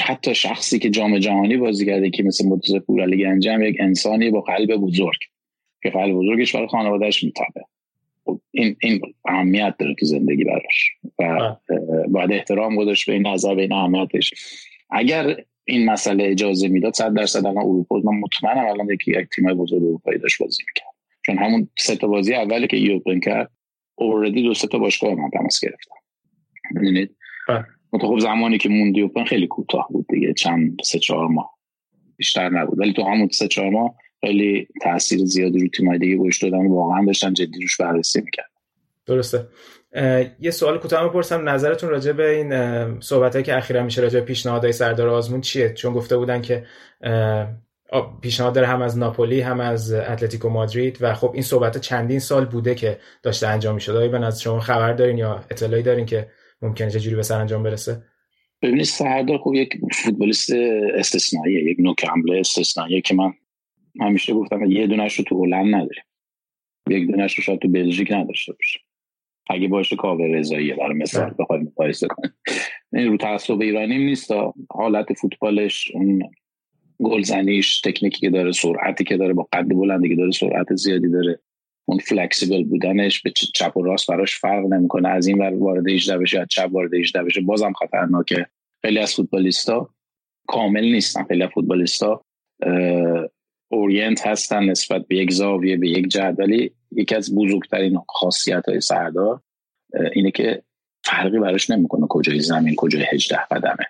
حتی 0.04 0.34
شخصی 0.34 0.78
که 0.78 0.90
جام 0.90 1.18
جهانی 1.18 1.56
بازی 1.56 1.86
کرده 1.86 2.10
که 2.10 2.22
مثل 2.22 2.48
مرتضی 2.48 2.80
پورعلی 2.80 3.16
گنجم 3.16 3.62
یک 3.62 3.76
انسانی 3.80 4.30
با 4.30 4.40
قلب 4.40 4.76
بزرگ. 4.76 5.18
که 5.82 5.90
قلب 5.90 6.14
بزرگش 6.14 6.54
برای 6.54 6.66
خانوادهش 6.66 7.24
میتابه. 7.24 7.60
خب 8.24 8.40
این 8.50 8.76
این 8.82 9.00
اهمیت 9.24 9.74
داره 9.78 9.94
تو 9.94 10.06
زندگی 10.06 10.44
براش. 10.44 10.90
و 11.18 11.56
باید 12.08 12.32
احترام 12.32 12.76
گذاشت 12.76 13.06
به 13.06 13.12
این 13.12 13.26
نظر 13.26 13.54
به 13.54 13.62
این 13.62 13.72
اهمیتش. 13.72 14.34
اگر 14.90 15.36
این 15.70 15.90
مسئله 15.90 16.24
اجازه 16.24 16.68
می‌داد 16.68 16.94
صد 16.94 17.14
درصد 17.14 17.46
الان 17.46 17.64
اروپا 17.64 18.00
من 18.04 18.20
مطمئنم 18.20 18.66
الان 18.66 18.90
یکی 18.90 19.10
یک 19.10 19.28
تیم 19.34 19.54
بزرگ 19.54 19.82
اروپایی 19.82 20.18
داشت 20.18 20.42
بازی 20.42 20.62
می‌کرد. 20.68 20.94
چون 21.26 21.38
همون 21.38 21.68
سه 21.78 21.96
تا 21.96 22.06
بازی 22.06 22.34
اولی 22.34 22.66
که 22.66 22.76
یوپن 22.76 23.20
کرد 23.20 23.50
اوردی 23.94 24.42
دو 24.42 24.54
سه 24.54 24.68
تا 24.68 24.78
باشگاه 24.78 25.14
من 25.14 25.30
تماس 25.30 25.60
گرفتم 25.60 25.94
ببینید 26.76 27.16
خب 28.00 28.18
زمانی 28.18 28.58
که 28.58 28.68
موندی 28.68 29.00
اوپن 29.00 29.24
خیلی 29.24 29.46
کوتاه 29.46 29.88
بود 29.90 30.06
دیگه 30.08 30.32
چند 30.32 30.76
سه 30.84 30.98
چهار 30.98 31.28
ماه. 31.28 31.58
بیشتر 32.16 32.48
نبود. 32.48 32.78
ولی 32.78 32.92
تو 32.92 33.02
همون 33.02 33.28
سه 33.28 33.48
چهار 33.48 33.70
ماه 33.70 33.94
خیلی 34.20 34.68
تاثیر 34.82 35.18
زیادی 35.18 35.60
رو 35.60 35.68
تیمای 35.68 35.98
دیگه 35.98 36.16
گوش 36.16 36.42
دادن 36.42 36.66
واقعا 36.66 37.04
داشتن 37.04 37.32
جدی 37.32 37.60
روش 37.60 37.76
بررسی 37.76 38.20
می‌کرد 38.20 38.50
درسته. 39.06 39.46
یه 40.40 40.50
سوال 40.50 40.78
کوتاه 40.78 41.08
بپرسم. 41.08 41.48
نظرتون 41.48 41.90
راجع 41.90 42.12
به 42.12 42.30
این 42.30 43.00
صحبتایی 43.00 43.44
که 43.44 43.56
اخیرا 43.56 43.82
میشه 43.82 44.02
راجع 44.02 44.20
به 44.20 44.26
پیشنهادهای 44.26 44.72
سردار 44.72 45.08
آزمون 45.08 45.40
چیه؟ 45.40 45.74
چون 45.74 45.92
گفته 45.92 46.16
بودن 46.16 46.42
که 46.42 46.64
پیشنهاد 48.22 48.54
داره 48.54 48.66
هم 48.66 48.82
از 48.82 48.98
ناپولی 48.98 49.40
هم 49.40 49.60
از 49.60 49.92
اتلتیکو 49.92 50.48
مادرید 50.48 50.98
و 51.00 51.14
خب 51.14 51.30
این 51.34 51.42
صحبت 51.42 51.78
چندین 51.78 52.18
سال 52.18 52.44
بوده 52.44 52.74
که 52.74 52.98
داشته 53.22 53.46
انجام 53.46 53.74
می‌شد. 53.74 53.96
آیا 53.96 54.08
به 54.08 54.18
نظر 54.18 54.42
شما 54.42 54.60
خبر 54.60 54.92
دارین 54.92 55.18
یا 55.18 55.44
اطلاعی 55.50 55.82
دارین 55.82 56.06
که 56.06 56.28
ممکنه 56.62 56.90
چه 56.90 57.00
جوری 57.00 57.16
به 57.16 57.22
سر 57.22 57.40
انجام 57.40 57.62
برسه؟ 57.62 58.02
ببینید 58.62 58.84
سردار 58.84 59.38
خب 59.38 59.54
یک 59.54 59.72
فوتبالیست 59.92 60.52
استثنائیه 60.94 61.70
یک 61.70 61.76
نوک 61.80 62.04
حمله 62.04 62.40
استثنائیه 62.40 63.00
که 63.00 63.14
من 63.14 63.32
همیشه 64.00 64.34
گفتم 64.34 64.64
یه 64.64 64.86
دونش 64.86 65.18
رو 65.18 65.24
تو 65.24 65.44
هلند 65.44 65.74
نداره 65.74 66.02
یک 66.90 67.10
دونش 67.10 67.34
رو 67.34 67.42
شاید 67.42 67.60
تو 67.60 67.68
بلژیک 67.68 68.12
نداشته 68.12 68.52
باشه 68.52 68.80
اگه 69.48 69.68
باشه 69.68 69.96
کاوه 69.96 70.26
رضاییه 70.26 70.74
برای 70.74 70.94
مثال 70.94 71.24
بله. 71.24 71.34
بخوایم 71.38 71.62
مقایسه 71.62 72.06
کنیم 72.06 72.32
این 72.92 73.06
رو 73.06 73.16
تعصب 73.16 73.60
ایرانی 73.60 73.98
نیست. 73.98 74.30
حالت 74.70 75.12
فوتبالش 75.12 75.90
اون 75.94 76.22
گلزنیش 77.02 77.80
تکنیکی 77.80 78.20
که 78.20 78.30
داره 78.30 78.52
سرعتی 78.52 79.04
که 79.04 79.16
داره 79.16 79.34
با 79.34 79.48
قد 79.52 79.68
بلندی 79.68 80.08
که 80.08 80.16
داره 80.16 80.30
سرعت 80.30 80.74
زیادی 80.74 81.08
داره. 81.08 81.40
اون 81.84 81.98
فلکسیبل 81.98 82.64
بودنش 82.64 83.22
به 83.22 83.30
چپ 83.30 83.76
و 83.76 83.82
راست 83.82 84.10
براش 84.10 84.38
فرق 84.38 84.66
نمی‌کنه. 84.66 85.08
از 85.08 85.26
این 85.26 85.38
ور 85.38 85.54
وارد 85.54 85.88
18 85.88 86.18
بشه 86.18 86.36
یا 86.36 86.44
چپ 86.44 86.68
وارد 86.72 86.94
18 86.94 87.22
بشه 87.22 87.40
بازم 87.40 87.72
خطرناکه. 87.72 88.46
خیلی 88.82 88.98
از 88.98 89.14
فوتبالیستا 89.14 89.90
کامل 90.46 90.84
نیستن. 90.84 91.24
خیلی 91.24 91.42
از 91.42 91.50
فوتبالیستا 91.54 92.24
اورینت 93.72 94.26
هستن 94.26 94.64
نسبت 94.64 95.06
به 95.06 95.16
یک 95.16 95.32
زاویه 95.32 95.76
به 95.76 95.88
یک 95.88 96.08
جهت. 96.08 96.34
ولی 96.38 96.72
یکی 96.92 97.14
از 97.14 97.34
بزرگترین 97.34 97.98
خاصیت 98.08 98.68
های 98.68 98.80
سردار 98.80 99.40
اینه 100.12 100.30
که 100.30 100.62
فرقی 101.04 101.38
براش 101.38 101.70
نمی‌کنه 101.70 102.06
کجای 102.08 102.40
زمین 102.40 102.74
کجای 102.76 103.04
18 103.12 103.36
قدمه. 103.50 103.86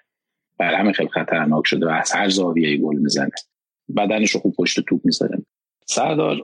بر 0.59 0.75
همین 0.75 0.93
خیلی 0.93 1.09
خطرناک 1.09 1.67
شده 1.67 1.87
و 1.87 1.89
از 1.89 2.13
هر 2.13 2.29
زاویه 2.29 2.77
گل 2.77 2.97
می‌زنه. 2.97 3.31
بدنش 3.97 4.31
رو 4.31 4.41
خوب 4.41 4.55
پشت 4.59 4.81
توپ 4.81 5.01
می‌زنه 5.05 5.39
سردار 5.87 6.37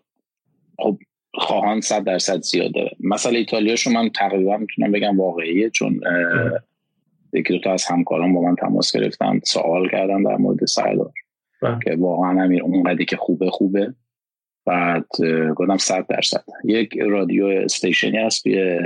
خب 0.78 0.98
خواهان 1.34 1.80
صد 1.80 2.04
درصد 2.04 2.40
زیاد 2.40 2.74
داره. 2.74 2.90
مثلا 3.00 3.32
ایتالیاشو 3.38 3.90
من 3.90 4.10
تقریبا 4.10 4.56
می‌تونم 4.56 4.92
بگم 4.92 5.20
واقعیه 5.20 5.70
چون 5.70 6.00
یکی 7.32 7.52
دو 7.52 7.58
تا 7.58 7.72
از 7.72 7.84
همکاران 7.84 8.34
با 8.34 8.40
من 8.40 8.56
تماس 8.56 8.96
گرفتن 8.96 9.40
سوال 9.44 9.88
کردن 9.90 10.22
در 10.22 10.36
مورد 10.36 10.64
سردار 10.64 11.12
بله. 11.68 11.78
که 11.84 11.96
واقعا 12.02 12.44
امیر 12.44 12.62
اونقدی 12.62 13.04
که 13.04 13.16
خوبه 13.16 13.50
خوبه. 13.50 13.94
بعد 14.66 15.06
گفتم 15.56 15.76
صد 15.76 16.06
درصد. 16.06 16.44
یک 16.64 16.98
رادیو 16.98 17.46
استیشنی 17.46 18.18
هست 18.18 18.42
توی 18.42 18.78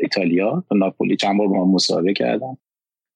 ایتالیا 0.00 0.64
ناپولی. 0.74 1.16
چند 1.16 1.38
بار 1.38 1.48
با 1.48 1.64
من 1.64 1.72
مصاحبه 1.72 2.12
کردم. 2.12 2.58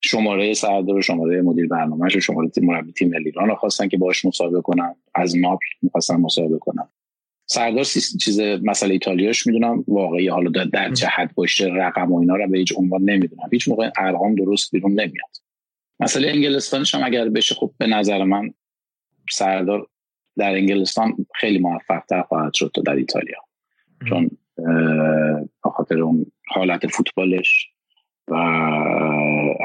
شماره 0.01 0.55
سردار 0.55 0.97
و 0.97 1.03
شماره 1.03 1.43
مدیر 1.43 1.67
برنامهش 1.67 2.17
و 2.17 2.21
شماره 2.21 2.49
تیم 2.49 2.65
مربی 2.65 2.93
تیم 2.93 3.09
ملی 3.09 3.25
ایران 3.25 3.49
رو 3.49 3.55
خواستن 3.55 3.89
که 3.89 3.97
باش 3.97 4.25
مصاحبه 4.25 4.61
کنم. 4.61 4.97
از 5.15 5.39
ناپل 5.39 5.67
می‌خواستن 5.83 6.17
مصاحبه 6.17 6.59
کنم. 6.59 6.89
سردار 7.47 7.85
چیز 8.21 8.41
مسئله 8.41 8.93
ایتالیاش 8.93 9.47
می‌دونم. 9.47 9.85
واقعی 9.89 10.29
حالا 10.29 10.51
در 10.73 10.91
جهت 10.91 11.35
باشه 11.35 11.67
رقم 11.67 12.13
و 12.13 12.19
اینا 12.19 12.37
رو 12.37 12.49
به 12.49 12.59
هیچ 12.59 12.73
عنوان 12.77 13.03
نمی‌دونم. 13.03 13.49
هیچ 13.53 13.69
موقع 13.69 13.91
ارقام 13.99 14.35
درست 14.35 14.73
بیرون 14.73 14.93
نمیاد. 14.93 15.37
مسئله 16.01 16.29
انگلستانش 16.29 16.95
هم 16.95 17.05
اگر 17.05 17.29
بشه 17.29 17.55
خب 17.55 17.73
به 17.79 17.87
نظر 17.87 18.25
من 18.25 18.55
سردار 19.31 19.87
در 20.37 20.51
انگلستان 20.51 21.27
خیلی 21.35 21.59
موفق 21.59 22.03
تر 22.09 22.23
خواهد 22.23 22.55
شد 22.55 22.71
تا 22.75 22.83
در 22.83 22.95
ایتالیا. 22.95 23.39
چون 24.09 24.31
به 25.63 25.71
خاطر 25.71 25.99
اون 25.99 26.27
حالت 26.49 26.87
فوتبالش 26.87 27.69
و 28.29 28.37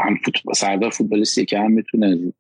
هم 0.04 0.18
فوتبال 0.26 0.54
سردار 0.54 0.90
فوتبالیستی 0.90 1.46
که 1.46 1.60
هم 1.60 1.72
می‌تونه 1.72 2.34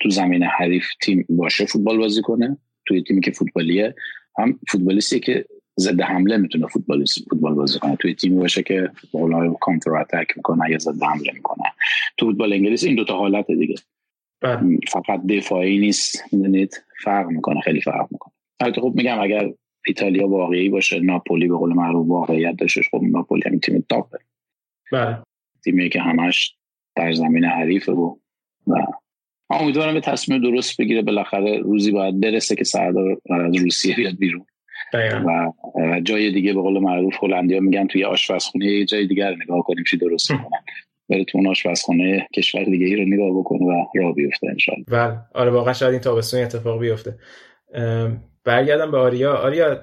تو 0.00 0.10
زمین 0.10 0.42
حریف 0.42 0.86
تیم 1.02 1.26
باشه 1.28 1.66
فوتبال 1.66 1.98
بازی 1.98 2.22
کنه 2.22 2.56
توی 2.86 3.02
تیمی 3.02 3.20
که 3.20 3.30
فوتبالیه 3.30 3.94
هم 4.38 4.60
فوتبالیستی 4.70 5.20
که 5.20 5.44
ضد 5.80 6.00
حمله 6.00 6.36
می‌تونه 6.36 6.66
فوتبال 6.66 7.04
فوتبال 7.30 7.54
بازی 7.54 7.78
کنه. 7.78 7.96
توی 7.96 8.14
تیمی 8.14 8.38
باشه 8.38 8.62
که 8.62 8.90
فوتبال 8.94 9.54
کانتر 9.60 9.96
اتک 9.96 10.36
می‌کنه 10.36 10.70
یا 10.70 10.78
ضد 10.78 11.02
حمله 11.02 11.32
می‌کنه. 11.34 11.64
تو 12.16 12.26
فوتبال 12.26 12.52
انگلیس 12.52 12.84
این 12.84 12.94
دوتا 12.94 13.16
حالت 13.16 13.46
دیگه. 13.46 13.74
بله. 14.42 14.78
فقط 14.88 15.26
دفاعی 15.28 15.78
نیست 15.78 16.24
می‌دونید؟ 16.32 16.84
فرق 17.02 17.26
می‌کنه 17.26 17.60
خیلی 17.60 17.80
فرق 17.80 18.08
می‌کنه. 18.10 18.32
البته 18.60 18.80
خب 18.80 18.92
میگم 18.96 19.20
اگر 19.20 19.52
ایتالیا 19.86 20.28
واقعی 20.28 20.68
باشه 20.68 21.00
ناپولی 21.00 21.48
به 21.48 21.56
قول 21.56 21.72
معروف 21.72 22.08
واقعیت 22.08 22.56
داشته 22.56 22.82
خب 22.90 23.00
ناپولی 23.02 23.42
هم 23.46 23.58
تیم 23.58 23.84
تاپه. 23.88 24.18
بله. 24.92 25.18
تیمی 25.64 25.88
که 25.88 26.00
همش 26.00 26.56
در 26.96 27.12
زمین 27.12 27.44
حریفه 27.44 27.92
و 27.92 28.16
و 28.66 28.74
امیدوارم 29.50 29.94
به 29.94 30.00
تصمیم 30.00 30.42
درست 30.42 30.80
بگیره 30.80 31.02
بالاخره 31.02 31.58
روزی 31.58 31.90
باید 31.90 32.20
برسه 32.20 32.56
که 32.56 32.64
سردار 32.64 33.20
از 33.30 33.56
روسیه 33.56 33.96
بیاد 33.96 34.16
بیرون. 34.18 34.46
و 35.26 35.52
جای 36.00 36.30
دیگه 36.30 36.52
به 36.52 36.60
قول 36.60 36.78
معروف 36.78 37.14
هلندیا 37.22 37.60
میگن 37.60 37.86
توی 37.86 38.04
آشپزخونه 38.04 38.66
یه 38.66 38.84
جای 38.84 39.06
دیگر 39.06 39.34
نگاه 39.34 39.62
کنیم 39.62 39.84
چی 39.84 39.96
درست 39.96 40.30
می‌کنن. 40.32 40.60
بره 41.08 41.24
تو 41.24 41.38
اون 41.38 41.46
آشپزخونه 41.46 42.28
کشور 42.34 42.64
دیگه 42.64 42.86
ای 42.86 42.96
رو 42.96 43.04
نگاه 43.04 43.38
بکنه 43.38 43.66
و 43.66 43.84
راه 44.00 44.14
بیفته 44.14 44.46
انشالله 44.46 44.84
بله. 44.88 45.18
آره 45.34 45.50
واقعا 45.50 45.72
شاید 45.72 45.92
این 45.92 46.00
تابستون 46.00 46.40
اتفاق 46.40 46.80
بیفته. 46.80 47.18
برگردم 48.44 48.90
به 48.90 48.98
آریا. 48.98 49.34
آریا 49.34 49.80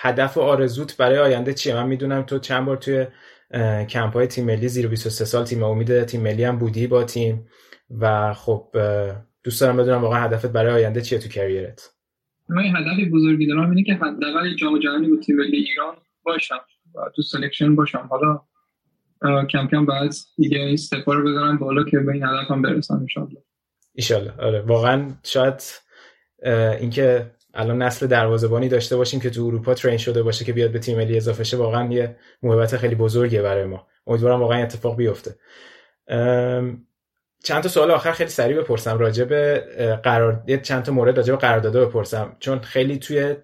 هدف 0.00 0.36
و 0.36 0.40
آرزوت 0.40 0.96
برای 0.96 1.18
آینده 1.18 1.54
چیه؟ 1.54 1.74
من 1.74 1.86
می‌دونم 1.86 2.22
تو 2.22 2.38
چند 2.38 2.66
بار 2.66 2.76
توی 2.76 3.06
کمپ 3.88 4.12
های 4.12 4.26
تیم 4.26 4.44
ملی 4.44 4.68
زیر 4.68 4.88
23 4.88 5.24
سال 5.24 5.44
تیم 5.44 5.62
امید 5.62 6.04
تیم 6.04 6.20
ملی 6.22 6.44
هم 6.44 6.58
بودی 6.58 6.86
با 6.86 7.04
تیم 7.04 7.46
و 8.00 8.34
خب 8.34 8.76
دوست 9.44 9.60
دارم 9.60 9.76
بدونم 9.76 10.02
واقعا 10.02 10.24
هدفت 10.24 10.46
برای 10.46 10.72
آینده 10.72 11.00
چیه 11.00 11.18
تو 11.18 11.28
کریرت؟ 11.28 11.90
من 12.48 12.62
هدفی 12.62 13.10
بزرگی 13.10 13.46
دارم 13.46 13.70
اینه 13.70 13.82
که 13.82 13.94
حداقل 13.94 14.54
جام 14.54 14.78
جهانی 14.78 15.08
با 15.08 15.16
تیم 15.16 15.36
ملی 15.36 15.56
ایران 15.56 15.96
باشم 16.22 16.60
و 16.94 17.00
تو 17.16 17.22
selection 17.22 17.76
باشم. 17.76 18.06
حالا 18.10 18.40
کم 19.22 19.66
کم 19.70 19.86
بعد 19.86 20.14
دیگه 20.36 20.58
این 20.58 20.72
step 20.72 21.06
ا 21.06 21.14
رو 21.14 21.30
بذارم 21.30 21.58
بالا 21.58 21.84
که 21.84 21.98
به 21.98 22.12
این 22.12 22.22
هدفم 22.24 22.62
برسم 22.62 22.94
ان 22.94 23.28
ایشالله 23.94 24.32
آره 24.38 24.60
واقعا 24.60 25.10
شاید 25.22 25.62
اینکه 26.80 27.30
الان 27.54 27.82
نسل 27.82 28.06
دروازه‌بانی 28.06 28.68
داشته 28.68 28.96
باشیم 28.96 29.20
که 29.20 29.30
تو 29.30 29.44
اروپا 29.44 29.74
train 29.74 29.96
شده 29.96 30.22
باشه 30.22 30.44
که 30.44 30.52
بیاد 30.52 30.70
به 30.70 30.78
تیم 30.78 30.96
ملی 30.96 31.16
اضافه 31.16 31.44
شه 31.44 31.56
واقعا 31.56 31.92
یه 31.92 32.16
موهبت 32.42 32.76
خیلی 32.76 32.94
بزرگیه 32.94 33.42
برای 33.42 33.64
ما. 33.64 33.86
امیدوارم 34.06 34.40
واقعا 34.40 34.62
اتفاق 34.62 34.96
بیفته. 34.96 35.34
چند 37.44 37.62
تا 37.62 37.68
سوال 37.68 37.90
آخر 37.90 38.12
خیلی 38.12 38.30
سریع 38.30 38.60
بپرسم. 38.60 38.98
راجع 38.98 39.24
به 39.24 39.64
قرار 40.02 40.42
چند 40.62 40.82
تا 40.82 40.92
مورد 40.92 41.16
راجع 41.16 41.32
به 41.32 41.38
قرارداد 41.38 41.76
بپرسم. 41.76 42.36
چون 42.38 42.58
خیلی 42.58 42.98
توی 42.98 43.36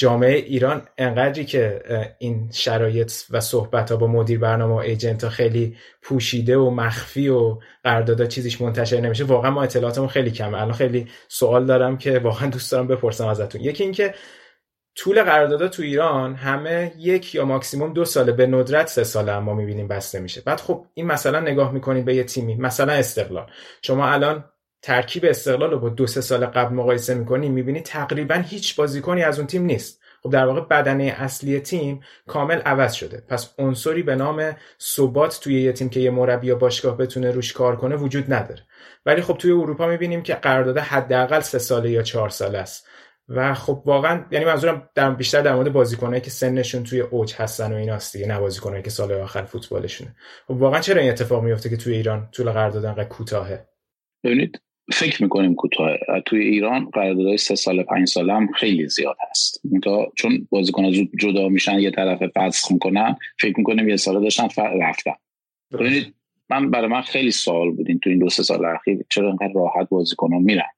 جامعه 0.00 0.34
ایران 0.34 0.82
انقدری 0.98 1.44
که 1.44 1.82
این 2.18 2.50
شرایط 2.52 3.12
و 3.30 3.40
صحبت 3.40 3.90
ها 3.90 3.96
با 3.96 4.06
مدیر 4.06 4.38
برنامه 4.38 4.74
و 4.74 4.76
ایجنت 4.76 5.24
ها 5.24 5.30
خیلی 5.30 5.76
پوشیده 6.02 6.56
و 6.56 6.70
مخفی 6.70 7.28
و 7.28 7.58
قراردادها 7.84 8.26
چیزیش 8.26 8.60
منتشر 8.60 9.00
نمیشه 9.00 9.24
واقعا 9.24 9.50
ما 9.50 9.62
اطلاعاتمون 9.62 10.08
خیلی 10.08 10.30
کمه. 10.30 10.60
الان 10.60 10.72
خیلی 10.72 11.08
سوال 11.28 11.66
دارم 11.66 11.98
که 11.98 12.18
واقعا 12.18 12.50
دوست 12.50 12.72
دارم 12.72 12.86
بپرسم 12.86 13.26
ازتون. 13.26 13.60
یکی 13.60 13.82
اینکه 13.82 14.14
طول 14.94 15.22
قراردادها 15.22 15.68
تو 15.68 15.82
ایران 15.82 16.34
همه 16.34 16.92
یک 16.98 17.34
یا 17.34 17.44
ماکسیموم 17.44 17.92
دو 17.92 18.04
ساله 18.04 18.32
به 18.32 18.46
ندرت 18.46 18.88
سه 18.88 19.04
ساله 19.04 19.32
اما 19.32 19.54
می‌بینیم 19.54 19.88
بسته 19.88 20.20
میشه. 20.20 20.40
بعد 20.40 20.60
خب 20.60 20.86
این 20.94 21.06
مثلا 21.06 21.40
نگاه 21.40 21.72
می‌کنید 21.72 22.04
به 22.04 22.14
یه 22.14 22.24
تیمی 22.24 22.54
مثلا 22.54 22.92
استقلال. 22.92 23.50
شما 23.82 24.08
الان 24.08 24.44
ترکیب 24.82 25.24
استقلال 25.24 25.70
رو 25.70 25.78
با 25.78 25.88
دو 25.88 26.06
سه 26.06 26.20
سال 26.20 26.46
قبل 26.46 26.74
مقایسه 26.74 27.14
می‌کنی 27.14 27.48
می‌بینی 27.48 27.80
تقریبا 27.80 28.34
هیچ 28.34 28.76
بازیکنی 28.76 29.22
از 29.22 29.38
اون 29.38 29.46
تیم 29.46 29.62
نیست. 29.62 30.00
خب 30.22 30.30
در 30.30 30.46
واقع 30.46 30.60
بدنه 30.60 31.04
اصلی 31.04 31.60
تیم 31.60 32.00
کامل 32.26 32.58
عوض 32.58 32.92
شده. 32.92 33.22
پس 33.28 33.54
عنصری 33.58 34.02
به 34.02 34.14
نام 34.14 34.56
ثبات 34.80 35.40
توی 35.42 35.62
یه 35.62 35.72
تیم 35.72 35.88
که 35.88 36.00
یه 36.00 36.10
مربی 36.10 36.46
یا 36.46 36.54
باشگاه 36.54 36.96
بتونه 36.96 37.30
روش 37.30 37.52
کار 37.52 37.76
کنه 37.76 37.96
وجود 37.96 38.32
نداره. 38.32 38.62
ولی 39.06 39.22
خب 39.22 39.36
توی 39.36 39.50
اروپا 39.50 39.86
می‌بینیم 39.86 40.22
که 40.22 40.34
قرارداد 40.34 40.78
حداقل 40.78 41.40
سه 41.40 41.58
ساله 41.58 41.90
یا 41.90 42.02
چهار 42.02 42.28
ساله 42.28 42.58
است. 42.58 42.86
و 43.28 43.54
خب 43.54 43.82
واقعا 43.86 44.24
یعنی 44.30 44.44
منظورم 44.44 44.88
در 44.94 45.10
بیشتر 45.10 45.40
در 45.42 45.54
مورد 45.54 45.72
بازیکنایی 45.72 46.20
که 46.20 46.30
سنشون 46.30 46.84
توی 46.84 47.00
اوج 47.00 47.34
هستن 47.34 47.72
و 47.72 47.76
ایناست 47.76 48.12
دیگه 48.12 48.26
نه 48.26 48.40
بازیکنایی 48.40 48.82
که 48.82 48.90
سال 48.90 49.12
آخر 49.12 49.42
فوتبالشونه. 49.42 50.16
خب 50.46 50.54
واقعا 50.54 50.80
چرا 50.80 51.00
این 51.00 51.10
اتفاق 51.10 51.42
میفته 51.42 51.70
که 51.70 51.76
توی 51.76 51.94
ایران 51.94 52.28
طول 52.32 52.50
قرارداد 52.50 52.84
انقدر 52.84 53.04
کوتاهه؟ 53.04 53.68
ببینید 54.24 54.60
فکر 54.92 55.22
می‌کنیم 55.22 55.54
کوتاه 55.54 55.96
توی 56.26 56.44
ایران 56.44 56.90
قراردادهای 56.90 57.36
سه 57.36 57.54
سال 57.54 57.82
پنج 57.82 58.08
سال 58.08 58.30
هم 58.30 58.52
خیلی 58.52 58.88
زیاد 58.88 59.16
هست. 59.30 59.62
چون 60.14 60.48
بازیکن 60.50 60.90
زود 60.90 61.10
جدا 61.20 61.48
میشن 61.48 61.78
یه 61.78 61.90
طرف 61.90 62.22
فسخ 62.34 62.72
می‌کنن 62.72 63.16
فکر 63.40 63.54
می‌کنیم 63.58 63.88
یه 63.88 63.96
سال 63.96 64.22
داشتن 64.22 64.48
رفتن. 64.80 65.14
ببینید 65.72 66.14
من 66.50 66.70
برای 66.70 66.88
من 66.88 67.00
خیلی 67.00 67.30
سوال 67.30 67.70
بودین 67.70 67.98
تو 67.98 68.10
این 68.10 68.18
دو 68.18 68.28
سه 68.28 68.42
سال 68.42 68.64
اخیر 68.64 69.04
چرا 69.10 69.30
انقدر 69.30 69.52
راحت 69.54 69.88
بازیکنان 69.88 70.42
میرن؟ 70.42 70.70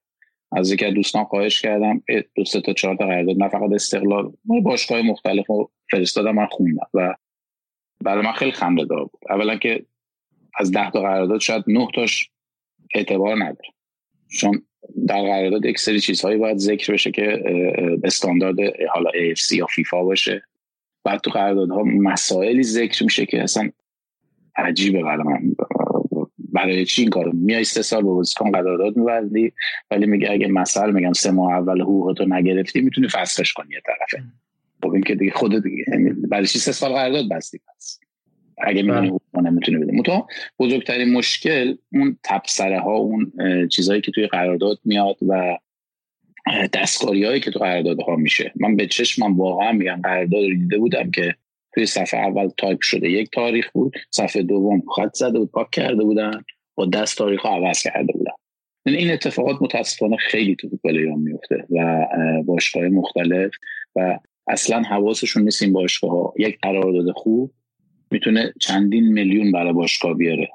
از 0.52 0.72
یکی 0.72 0.90
دوستان 0.90 1.24
خواهش 1.24 1.60
کردم 1.60 2.02
دو 2.34 2.44
سه 2.44 2.60
تا 2.60 2.72
چهار 2.72 2.96
تا 2.96 3.06
قرارداد 3.06 3.36
نه 3.36 3.48
فقط 3.48 3.72
استقلال 3.72 4.32
باشگاه 4.44 5.02
مختلف 5.02 5.46
رو 5.46 5.70
فرستادم 5.90 6.34
من 6.34 6.46
خوندم 6.46 6.86
و 6.94 7.14
برای 8.00 8.24
من 8.24 8.32
خیلی 8.32 8.52
خنده 8.52 8.84
دار 8.84 9.04
بود. 9.04 9.20
اولا 9.30 9.56
که 9.56 9.86
از 10.58 10.72
ده 10.72 10.90
تا 10.90 11.00
قرارداد 11.00 11.40
شاید 11.40 11.64
نه 11.66 11.88
تاش 11.94 12.30
اعتبار 12.94 13.36
نداره. 13.36 13.68
چون 14.38 14.62
در 15.06 15.22
قرارداد 15.22 15.64
یک 15.64 15.78
سری 15.78 16.00
چیزهایی 16.00 16.38
باید 16.38 16.58
ذکر 16.58 16.92
بشه 16.92 17.10
که 17.10 17.42
استاندارد 18.04 18.56
حالا 18.94 19.10
AFC 19.10 19.52
یا 19.52 19.66
فیفا 19.66 20.04
باشه. 20.04 20.42
بعد 21.04 21.20
تو 21.20 21.30
قراردادها 21.30 21.82
مسائلی 21.82 22.62
ذکر 22.62 23.04
میشه 23.04 23.26
که 23.26 23.42
اصلا 23.42 23.70
عجیبه 24.56 25.02
برای 25.02 25.24
من. 25.24 25.54
برای 26.52 26.84
چی 26.84 27.02
این 27.02 27.10
کارو؟ 27.10 27.32
میای 27.34 27.64
سه 27.64 27.82
سال 27.82 28.02
با 28.02 28.14
بازیکن 28.14 28.50
قرارداد 28.50 28.96
میبندی 28.96 29.52
ولی 29.90 30.06
میگه 30.06 30.30
اگه 30.30 30.48
مثلا 30.48 30.92
میگم 30.92 31.12
سه 31.12 31.30
ماه 31.30 31.52
اول 31.52 31.80
حقوقتو 31.80 32.24
نگرفتی 32.24 32.80
می‌تونی 32.80 33.08
فسخش 33.08 33.52
کنی 33.52 33.74
یه 33.74 33.80
طرفه. 33.86 34.24
خب 34.82 34.90
این 34.90 35.02
که 35.02 35.14
دیگه 35.14 35.32
خودت 35.32 35.62
دیگه 35.62 35.84
یعنی 35.88 36.10
برای 36.10 36.46
چی 36.46 36.58
سه 36.58 36.72
سال 36.72 36.92
قرارداد 36.92 37.28
بستی 37.28 37.58
پس؟ 37.58 38.00
اگه 38.58 38.82
می‌دونی 38.82 39.00
بله. 39.00 39.08
حقوق 39.08 39.46
نمی‌تونی 39.46 39.78
بده. 39.78 39.92
متو 39.92 40.26
بزرگترین 40.58 41.12
مشکل 41.12 41.74
اون 41.92 42.18
تبصره 42.24 42.80
ها 42.80 42.96
اون 42.96 43.32
چیزهایی 43.68 44.00
که 44.00 44.12
توی 44.12 44.26
قرارداد 44.26 44.78
میاد 44.84 45.16
و 45.28 45.58
دستکاری 46.72 47.24
هایی 47.24 47.40
که 47.40 47.50
تو 47.50 47.64
ها 48.08 48.16
میشه. 48.16 48.52
من 48.56 48.76
به 48.76 48.86
چشمم 48.86 49.36
واقعا 49.36 49.72
میگم 49.72 50.00
قرارداد 50.02 50.44
رو 50.44 50.54
دیده 50.54 50.78
بودم 50.78 51.10
که 51.10 51.34
توی 51.74 51.86
صفحه 51.86 52.20
اول 52.20 52.48
تایپ 52.56 52.80
شده. 52.80 53.10
یک 53.10 53.30
تاریخ 53.32 53.70
بود 53.70 53.96
صفحه 54.10 54.42
دوم 54.42 54.82
خط 54.96 55.14
زده 55.14 55.38
بود 55.38 55.50
پاک 55.50 55.70
کرده 55.70 56.04
بودن 56.04 56.44
با 56.74 56.86
دست 56.86 57.18
تاریخ 57.18 57.40
ها 57.40 57.56
عوض 57.56 57.82
کرده 57.82 58.12
بودن. 58.12 58.32
یعنی 58.86 58.98
این 58.98 59.10
اتفاقات 59.10 59.62
متاسفانه 59.62 60.16
خیلی 60.16 60.56
تو 60.56 60.68
فوتبال 60.68 60.96
ایران 60.96 61.18
میفته 61.18 61.64
و 61.70 62.06
باشگاه 62.46 62.88
مختلف 62.88 63.52
و 63.96 64.18
اصلا 64.46 64.82
حواسشون 64.82 65.42
نیست 65.42 65.62
این 65.62 65.72
باشگاه 65.72 66.10
ها 66.10 66.34
یک 66.38 66.58
قرارداد 66.62 67.10
خوب 67.14 67.52
می‌تونه 68.12 68.52
چندین 68.60 69.12
میلیون 69.12 69.52
برای 69.52 69.72
باشگاه 69.72 70.14
بیاره. 70.14 70.50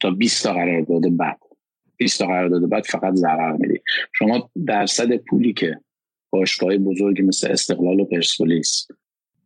تا 0.00 0.10
20 0.10 0.44
تا 0.44 0.52
قرارداد 0.52 1.16
بعد. 1.16 1.38
20 1.96 2.18
تا 2.18 2.26
قرارداد 2.26 2.68
بعد 2.68 2.84
فقط 2.84 3.14
ضرر 3.14 3.52
میدی. 3.52 3.80
شما 4.12 4.50
درصد 4.66 5.16
پولی 5.16 5.52
که 5.52 5.80
باشگاه 6.30 6.76
بزرگی 6.76 7.22
مثل 7.22 7.50
استقلال 7.50 8.00
و 8.00 8.04
پرسپولیس 8.04 8.86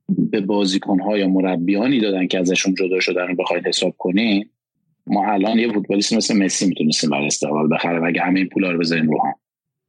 به 0.08 0.40
بازیکنها 0.40 1.18
یا 1.18 1.28
مربیانی 1.28 2.00
دادن 2.00 2.26
که 2.26 2.38
ازشون 2.38 2.74
جدا 2.74 3.00
شدن 3.00 3.26
رو 3.26 3.34
بخواید 3.34 3.66
حساب 3.66 3.94
کنین 3.98 4.50
ما 5.06 5.32
الان 5.32 5.58
یه 5.58 5.72
فوتبالیست 5.72 6.12
مثل 6.12 6.44
مسی 6.44 6.66
می‌تونستیم 6.66 7.10
برای 7.10 7.26
استقلال 7.26 7.68
بخره 7.74 8.06
اگه 8.06 8.20
همه 8.20 8.38
این 8.38 8.48
پولا 8.48 8.70
رو 8.70 8.78
بزنیم 8.78 9.10
رو 9.10 9.22
هم. 9.26 9.34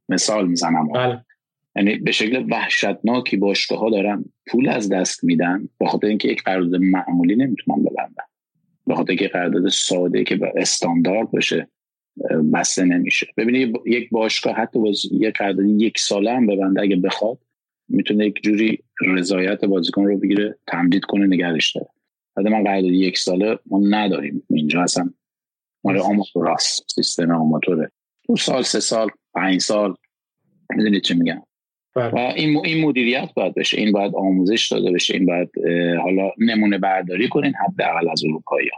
مثال 0.08 0.48
می‌زنم. 0.48 0.88
بله. 0.88 1.24
یعنی 1.76 1.96
به 1.96 2.12
شکل 2.12 2.46
وحشتناکی 2.50 3.36
باشگاه 3.36 3.78
ها 3.78 3.90
دارن 3.90 4.24
پول 4.46 4.68
از 4.68 4.88
دست 4.88 5.24
میدن 5.24 5.68
به 5.78 5.86
خاطر 5.86 6.06
اینکه 6.06 6.28
یک 6.28 6.42
قرارداد 6.42 6.80
معمولی 6.80 7.36
نمی‌تونن 7.36 7.82
ببندن. 7.82 8.24
به 8.86 8.94
خاطر 8.94 9.10
اینکه 9.10 9.28
قرارداد 9.28 9.68
ساده 9.68 10.24
که 10.24 10.40
استاندارد 10.56 11.30
بشه 11.30 11.68
بسته 12.52 12.84
نمیشه. 12.84 13.26
ببینید 13.36 13.76
یک 13.86 14.10
باشگاه 14.10 14.54
حتی 14.54 14.78
باز 14.78 15.02
یک 15.12 15.34
قرارداد 15.36 15.66
یک 15.66 15.98
ساله 15.98 16.32
هم 16.32 16.46
ببنده 16.46 16.80
اگه 16.80 16.96
بخواد 16.96 17.38
می‌تونه 17.88 18.26
یک 18.26 18.42
جوری 18.42 18.84
رضایت 19.06 19.64
بازیکن 19.64 20.04
رو 20.04 20.18
بگیره 20.18 20.58
تمدید 20.66 21.04
کنه 21.04 21.26
نگرش 21.26 21.76
داره. 21.76 21.88
بعد 22.36 22.46
من 22.46 22.64
قرارداد 22.64 22.90
یک 22.90 23.18
ساله 23.18 23.58
ما 23.66 23.80
نداریم. 23.88 24.42
اینجا 24.50 24.82
اصلا 24.82 25.10
مال 25.84 25.98
آماتور 25.98 26.48
است 26.48 26.84
سیستم 26.94 27.30
آماتوره. 27.30 27.90
دو 28.28 28.36
سال 28.36 28.62
سه 28.62 28.80
سال 28.80 29.08
پنج 29.34 29.60
سال. 29.60 29.94
می‌دونید 30.70 31.02
چه 31.02 31.14
میگم. 31.14 31.42
و 31.96 32.16
این 32.36 32.60
این 32.64 32.84
مدیریت 32.84 33.28
باید 33.34 33.54
بشه 33.54 33.78
این 33.78 33.92
باید 33.92 34.14
آموزش 34.14 34.72
داده 34.72 34.90
بشه. 34.92 35.14
این 35.14 35.26
باید 35.26 35.50
حالا 36.02 36.30
نمونه 36.38 36.78
برداری 36.78 37.28
کنین 37.28 37.52
حداقل 37.54 38.08
از 38.08 38.24
اروپایی 38.24 38.70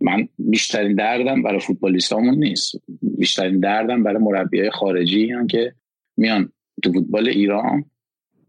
من 0.00 0.28
بیشترین 0.38 0.94
دردم 0.94 1.42
برای 1.42 1.60
فوتبالیستامون 1.60 2.34
نیست. 2.34 2.74
بیشترین 3.18 3.60
دردم 3.60 4.02
برای 4.02 4.22
مربی 4.22 4.60
های 4.60 4.70
خارجی 4.70 5.30
هم 5.30 5.46
که 5.46 5.74
میان 6.16 6.52
تو 6.82 6.92
فوتبال 6.92 7.28
ایران 7.28 7.84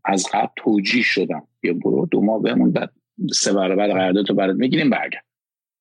از 0.05 0.27
قبل 0.33 0.51
توجیه 0.55 1.03
شدم 1.03 1.47
یا 1.63 1.73
برو 1.73 2.07
دو 2.11 2.21
ماه 2.21 2.41
بمون 2.41 2.71
بعد 2.71 2.91
سه 3.33 3.53
برابر 3.53 3.87
قرارداد 3.87 4.29
رو 4.29 4.35
برات 4.35 4.55
می‌گیریم 4.55 4.89
برگرد. 4.89 5.25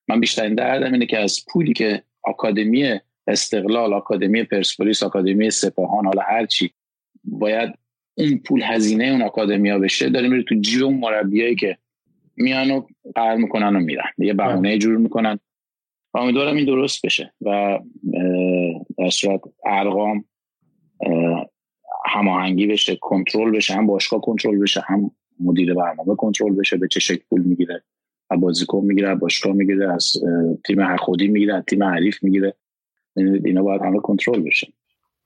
من 0.09 0.21
بیشترین 0.21 0.55
دردم 0.55 0.93
اینه 0.93 1.07
که 1.07 1.19
از 1.19 1.45
پولی 1.53 1.73
که 1.73 2.03
آکادمی 2.23 2.99
استقلال 3.27 3.95
آکادمی 3.95 4.45
پرسپولیس 4.45 5.03
آکادمی 5.03 5.51
سپاهان 5.51 6.05
حالا 6.05 6.23
هر 6.23 6.47
چی 6.47 6.71
باید 7.25 7.75
اون 8.15 8.39
پول 8.39 8.63
هزینه 8.63 9.05
اون 9.05 9.23
آکادمیا 9.23 9.79
بشه 9.79 10.11
داره 10.11 10.29
میره 10.29 10.43
تو 10.43 10.55
جیب 10.55 10.85
اون 10.85 10.99
مربیایی 10.99 11.55
که 11.55 11.79
میان 12.37 12.71
و 12.71 12.83
قرار 13.15 13.37
می‌کنن 13.37 13.77
و 13.77 13.81
میرن. 13.81 14.11
یه 14.19 14.35
بهونه 14.35 14.79
جور 14.79 14.97
می‌کنن. 14.97 15.39
و 16.15 16.19
امیدوارم 16.19 16.57
این 16.57 16.67
درست 16.67 17.07
بشه 17.07 17.33
و 17.41 17.79
در 18.99 19.11
صورت 19.11 19.41
ارقام 19.67 20.25
هماهنگی 22.07 22.67
بشه 22.67 22.97
کنترل 22.97 23.51
بشه 23.51 23.75
هم 23.75 23.87
باشگاه 23.87 24.21
کنترل 24.21 24.59
بشه 24.59 24.81
هم 24.87 25.11
مدیر 25.41 25.75
برنامه 25.75 26.17
کنترل 26.17 26.55
بشه 26.55 26.77
به 26.77 26.89
چه 26.89 27.01
شکل 27.01 27.23
پول 27.31 27.43
می‌گیره. 27.43 27.83
از 28.31 28.41
بازیکن 28.41 28.85
می‌گیره 28.85 29.15
باشگاه 29.15 29.53
می‌گیره 29.53 29.95
از 29.95 30.13
تیم 30.67 30.97
خودی 30.97 31.29
می‌گیره 31.29 31.55
از 31.55 31.65
تیم 31.65 31.85
حریف 31.85 32.23
می‌گیره. 32.23 32.55
اینا 33.17 33.63
باید 33.63 33.83
همه 33.83 33.99
کنترل 33.99 34.43
بشه 34.43 34.73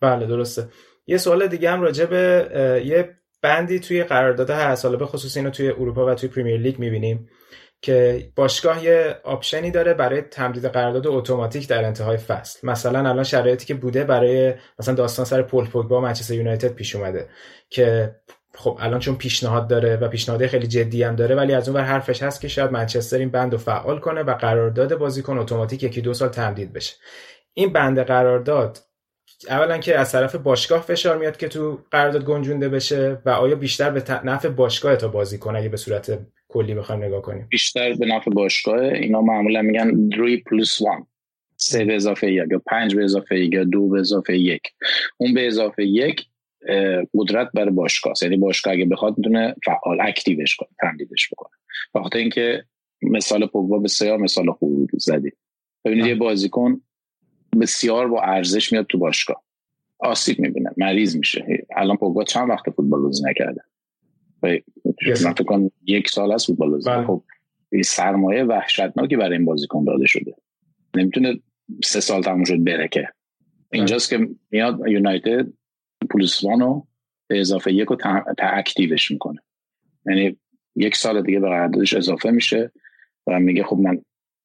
بله 0.00 0.26
درسته. 0.26 0.62
یه 1.06 1.18
سوال 1.18 1.46
دیگه 1.46 1.70
هم 1.70 1.82
راجع 1.82 2.04
به 2.04 2.82
یه 2.86 3.16
بندی 3.42 3.80
توی 3.80 4.04
قرارداد 4.04 4.50
هر 4.50 4.74
ساله 4.74 4.96
به 4.96 5.06
خصوص 5.06 5.36
اینو 5.36 5.50
توی 5.50 5.68
اروپا 5.68 6.06
و 6.06 6.14
توی 6.14 6.28
Premier 6.28 6.60
League 6.60 6.78
می‌بینیم 6.78 7.28
که 7.82 8.28
باشگاه 8.36 8.84
یه 8.84 9.20
option 9.24 9.64
ی 9.64 9.70
داره 9.70 9.94
برای 9.94 10.22
تمدید 10.22 10.64
قرارداد 10.64 11.06
اتوماتیک 11.06 11.68
در 11.68 11.84
انتهای 11.84 12.16
فصل. 12.16 12.68
مثلا 12.68 12.98
الان 12.98 13.24
شرایطی 13.24 13.66
که 13.66 13.74
بوده 13.74 14.04
برای 14.04 14.54
مثلا 14.78 14.94
داستان 14.94 15.24
سر 15.24 15.42
پل 15.42 15.66
پوگبا 15.66 16.00
منچستر 16.00 16.34
یونایتد 16.34 16.72
پیش 16.72 16.96
اومده 16.96 17.28
که 17.70 18.14
خب 18.54 18.78
الان 18.80 19.00
چون 19.00 19.16
پیشنهاد 19.16 19.68
داره 19.68 19.96
و 19.96 20.08
پیشنهاد 20.08 20.46
خیلی 20.46 20.66
جدی 20.66 21.02
هم 21.02 21.16
داره 21.16 21.34
ولی 21.34 21.54
از 21.54 21.68
اون 21.68 21.76
ور 21.76 21.84
حرفش 21.84 22.22
هست 22.22 22.40
که 22.40 22.48
شاید 22.48 22.70
منچستر 22.70 23.18
این 23.18 23.30
بند 23.30 23.52
رو 23.52 23.58
فعال 23.58 23.98
کنه 23.98 24.22
و 24.22 24.34
قرارداد 24.34 24.94
بازیکن 24.94 25.38
اتوماتیک 25.38 25.82
یکی 25.82 26.00
دو 26.00 26.14
سال 26.14 26.28
تمدید 26.28 26.72
بشه. 26.72 26.96
این 27.54 27.72
بند 27.72 28.00
قرارداد 28.00 28.78
اولا 29.48 29.78
که 29.78 29.98
از 29.98 30.12
طرف 30.12 30.34
باشگاه 30.36 30.82
فشار 30.82 31.18
میاد 31.18 31.36
که 31.36 31.48
تو 31.48 31.78
قرارداد 31.90 32.24
گنجونده 32.24 32.68
بشه 32.68 33.18
و 33.24 33.30
آیا 33.30 33.54
بیشتر 33.54 33.90
به 33.90 34.02
نفع 34.24 34.48
باشگاه 34.48 34.96
تا 34.96 35.08
بازی 35.08 35.38
کنه 35.38 35.58
اگه 35.58 35.68
به 35.68 35.76
صورت 35.76 36.18
کلی 36.48 36.74
بخوایم 36.74 37.04
نگاه 37.04 37.22
کنیم؟ 37.22 37.46
بیشتر 37.50 37.94
به 37.94 38.06
نفع 38.06 38.30
باشگاه. 38.30 38.80
اینا 38.80 39.20
معمولا 39.20 39.62
میگن 39.62 40.10
3 40.16 40.42
پلس 40.50 40.80
1 40.80 40.88
سه 41.56 41.84
به 41.84 41.94
اضافه 41.94 42.32
یک 42.32 42.44
یا 42.50 42.62
پنج 42.66 42.94
به 42.94 43.04
اضافه 43.04 43.38
یک 43.38 43.52
یا 43.52 43.64
دو 43.64 43.88
به 43.88 44.00
اضافه 44.00 44.38
یک. 44.38 44.62
اون 45.16 45.34
به 45.34 45.46
اضافه 45.46 45.84
یک 45.84 46.26
قدرت 47.14 47.48
برای 47.54 47.70
باشگاه 47.70 48.12
یعنی 48.22 48.36
باشگاه 48.36 48.74
اگه 48.74 48.84
بخواد 48.84 49.18
می‌تونه 49.18 49.54
فعال 49.64 50.00
اکتیوش 50.00 50.56
کنه 50.56 50.68
تمدیدش 50.80 51.28
بکنه. 51.32 51.56
بخاطر 51.94 52.18
اینکه 52.18 52.64
مثال 53.02 53.46
پوگبا 53.46 53.78
بسیار 53.78 54.18
مثال 54.18 54.52
خوبی 54.52 54.86
زدی 54.98 55.32
ببینید 55.84 56.06
یه 56.06 56.14
بازیکن 56.14 56.80
بسیار 57.58 58.08
با 58.08 58.22
ارزش 58.22 58.72
میاد 58.72 58.86
تو 58.86 58.98
باشگاه. 58.98 59.42
آسیب 59.98 60.40
می‌بینه 60.40 60.70
مریض 60.76 61.16
میشه. 61.16 61.66
الان 61.76 61.96
پوگبا 61.96 62.24
چند 62.24 62.50
وقت 62.50 62.70
فوتبال 62.70 63.02
بازی 63.02 63.22
نکرده؟ 63.24 63.60
من 65.50 65.70
یک 65.86 66.08
سال 66.08 66.32
از 66.32 66.46
فوتبال 66.46 66.70
بازی. 66.70 66.90
بله. 66.90 67.06
خب 67.06 67.22
سرمایه 67.84 68.44
وحشتناکی 68.44 69.16
برای 69.16 69.36
این 69.36 69.44
بازیکن 69.44 69.84
داده 69.84 70.06
شده. 70.06 70.34
نمی‌تونه 70.94 71.40
سه 71.84 72.00
سال 72.00 72.22
تموم 72.22 72.44
شد 72.44 72.64
بره 72.64 72.88
که. 72.88 73.08
اینجاست 73.72 74.10
که 74.10 74.28
میاد 74.50 74.80
یونایتد 74.88 75.46
پولس 76.10 76.44
به 77.26 77.40
اضافه 77.40 77.72
یک 77.72 77.88
رو 77.88 77.96
تا 77.96 78.24
اکتیوش 78.38 79.10
می‌کنه. 79.10 79.40
یعنی 80.06 80.36
یک 80.76 80.96
سال 80.96 81.22
دیگه 81.22 81.40
به 81.40 81.48
قراردادش 81.48 81.94
اضافه 81.94 82.30
میشه 82.30 82.72
و 83.26 83.40
میگه 83.40 83.64
خب 83.64 83.76
من 83.76 84.02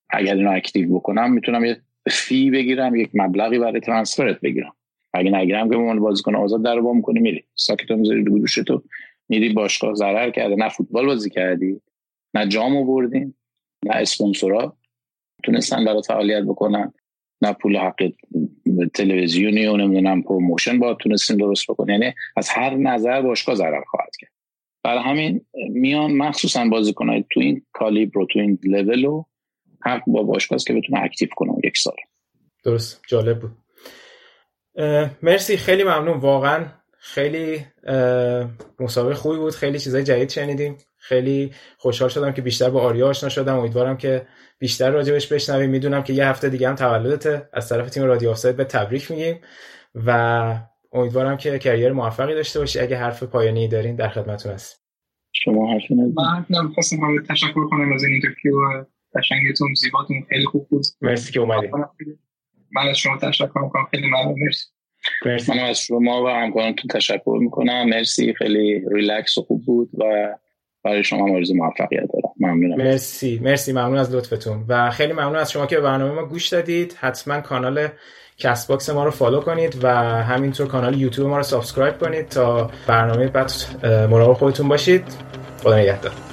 اگر 0.10 0.36
اینو 0.36 0.52
active 0.52 0.95
بکنم 0.96 1.34
می‌تونم 1.34 1.66
یه 1.66 1.82
fee 2.10 2.52
بگیرم 2.52 2.95
یک 2.95 3.10
مبلغی 3.14 3.60
برای 3.60 3.80
transfer 3.80 4.35
ت 4.35 4.41
بگیرم. 4.41 4.73
اگه 5.14 5.32
نگیرم 5.32 5.69
که 5.69 5.78
به 5.78 5.94
بازیکن 5.94 6.36
آزاد 6.36 6.64
در 6.64 6.80
وا 6.80 6.94
می‌کنی 6.94 7.19
میری. 7.19 7.44
ساکتو 7.56 7.95
می‌ذاری 7.95 8.23
رو 8.23 8.48
تو. 8.48 8.84
میری 9.30 9.53
باشگاه 9.53 9.94
ضرر 9.94 10.30
کرده. 10.30 10.56
نه 10.56 10.69
فوتبال 10.69 11.06
بازی 11.06 11.30
کردی 11.30 11.82
نه 12.34 12.48
جام 12.48 12.78
آوردین 12.78 13.34
نه 13.86 13.95
اسپانسورا. 13.95 14.78
تونستن 15.44 15.86
برای 15.86 16.02
فعالیت 16.07 16.44
بکنن. 16.44 16.94
نه 17.41 17.53
پول 17.53 17.78
حق 17.78 18.11
تلویزیونی 18.94 19.65
و 19.65 19.78
نمی‌دونم 19.78 20.22
promotion 20.22 20.80
با 20.80 20.94
تونستیم 20.94 21.38
درست 21.38 21.72
بکنن 21.72 21.94
یعنی 21.94 22.14
از 22.38 22.49
هر 22.49 22.76
نظر 22.76 23.22
باشگاه 23.22 23.56
ضرر 23.56 23.84
خواهد 23.84 24.11
کرد. 24.19 24.32
برای 24.84 25.03
همین 25.03 25.45
میان 25.69 26.11
مخصوصا 26.11 26.65
بازیکنای 26.65 27.23
تو 27.32 27.40
این 27.40 27.65
کالیبر 27.73 28.26
تو 28.26 28.40
این 28.40 28.60
لول 28.64 29.22
حق 29.86 30.02
با 30.08 30.24
باشگاه 30.24 30.60
که 30.60 30.74
بتونه 30.74 31.03
اکتیو 31.03 31.30
کنه 31.36 31.52
یک 31.64 31.78
سال. 31.78 31.95
درست. 32.64 33.02
جالب 33.08 33.40
بود. 33.40 33.52
مرسی. 35.22 35.58
خیلی 35.58 35.84
ممنون. 35.84 36.18
واقعا 36.18 36.66
خیلی 36.98 37.66
مسابقه 38.80 39.14
خوبی 39.14 39.38
بود. 39.38 39.56
خیلی 39.56 39.80
چیزای 39.80 40.03
جدید 40.03 40.30
شنیدیم. 40.30 40.78
خیلی 40.98 41.52
خوشحال 41.78 42.10
شدم 42.10 42.32
که 42.32 42.41
بیشتر 42.41 42.70
با 42.70 42.82
آریا 42.82 43.08
آشنا 43.08 43.30
شدم. 43.30 43.58
امیدوارم 43.58 43.98
که 43.98 44.28
بیشتر 44.60 44.91
راجبش 44.91 45.28
بشنویم. 45.34 45.70
می‌دونم 45.70 46.03
که 46.03 46.14
یه 46.14 46.28
هفته 46.28 46.49
دیگه 46.49 46.70
هم 46.70 46.76
تولدته. 46.76 47.49
از 47.53 47.70
طرف 47.70 47.90
تیم 47.90 48.03
رادیو 48.03 48.30
آفساید 48.30 48.58
به 48.58 48.64
تبریک 48.64 49.12
میگیم 49.12 49.41
و 49.95 50.60
امیدوارم 50.94 51.38
که 51.38 51.60
career 51.60 51.91
موفقی 51.91 52.36
داشته 52.36 52.60
باشی. 52.60 52.80
اگه 52.80 52.98
حرف 52.98 53.24
پایانی 53.24 53.68
دارین 53.68 53.95
در 53.95 54.10
خدمتتون 54.10 54.52
هست 54.52 54.82
شما 55.34 55.74
حرفی 55.74 55.94
من 55.94 56.74
خواستم 56.74 57.24
تشکر 57.30 57.68
کنم 57.70 57.94
از 57.94 58.03
این 58.03 58.14
interview 58.14 58.86
قشنگتون 59.16 59.74
زیباتون 59.74 60.26
خیلی 60.30 60.46
خوب 60.46 60.68
بود. 60.70 60.86
مرسی 61.02 61.32
که 61.32 61.40
اومدی. 61.40 61.68
من 62.72 62.88
از 62.90 62.98
شما 62.98 63.18
تشکر 63.18 63.60
می‌کنم. 63.60 63.88
خیلی 63.92 64.08
ممنون. 64.08 64.36
مرسی. 64.46 64.68
مرسی. 65.26 65.52
من 65.52 65.60
از 65.60 65.80
شما 65.80 66.24
و 66.24 66.30
همکارانتون 66.30 66.88
تشکر 66.88 67.38
می‌کنم. 67.42 67.90
مرسی. 67.90 68.34
خیلی 68.34 68.82
ریلکس 68.92 69.38
و 69.38 69.42
خوب 69.42 69.66
بود 69.66 69.90
و 69.98 70.04
برای 70.84 71.04
شما 71.04 71.36
آرزو 71.36 71.56
موفقیت 71.56 72.02
دارم. 72.14 72.34
ممنونم. 72.40 72.78
مرسی. 72.78 73.40
مرسی. 73.44 73.72
ممنون 73.72 73.98
از 73.98 74.16
لطفتون. 74.16 74.66
و 74.68 74.90
خیلی 74.90 75.14
ممنون 75.14 75.36
از 75.36 75.52
شما 75.52 75.66
که 75.66 75.76
به 75.76 75.82
برنامه 75.82 76.14
ما 76.14 76.26
گوش 76.26 76.48
دادید. 76.48 76.98
حتما 77.00 77.42
کانال 77.42 77.88
Castbox 78.38 78.90
ما 78.90 79.06
رو 79.06 79.12
follow 79.12 79.41
کنید 79.42 79.84
و 79.84 79.90
همینطور 80.24 80.68
کانال 80.68 81.02
یوتیوب 81.02 81.30
ما 81.30 81.38
رو 81.38 81.44
subscribe 81.44 81.98
کنید 82.00 82.28
تا 82.28 82.72
برنامه 82.88 83.28
بعد 83.28 83.52
مراقب 83.84 84.34
خودتون 84.34 84.68
باشید. 84.68 85.04
خدا 85.64 85.78
نگهدار. 85.78 86.31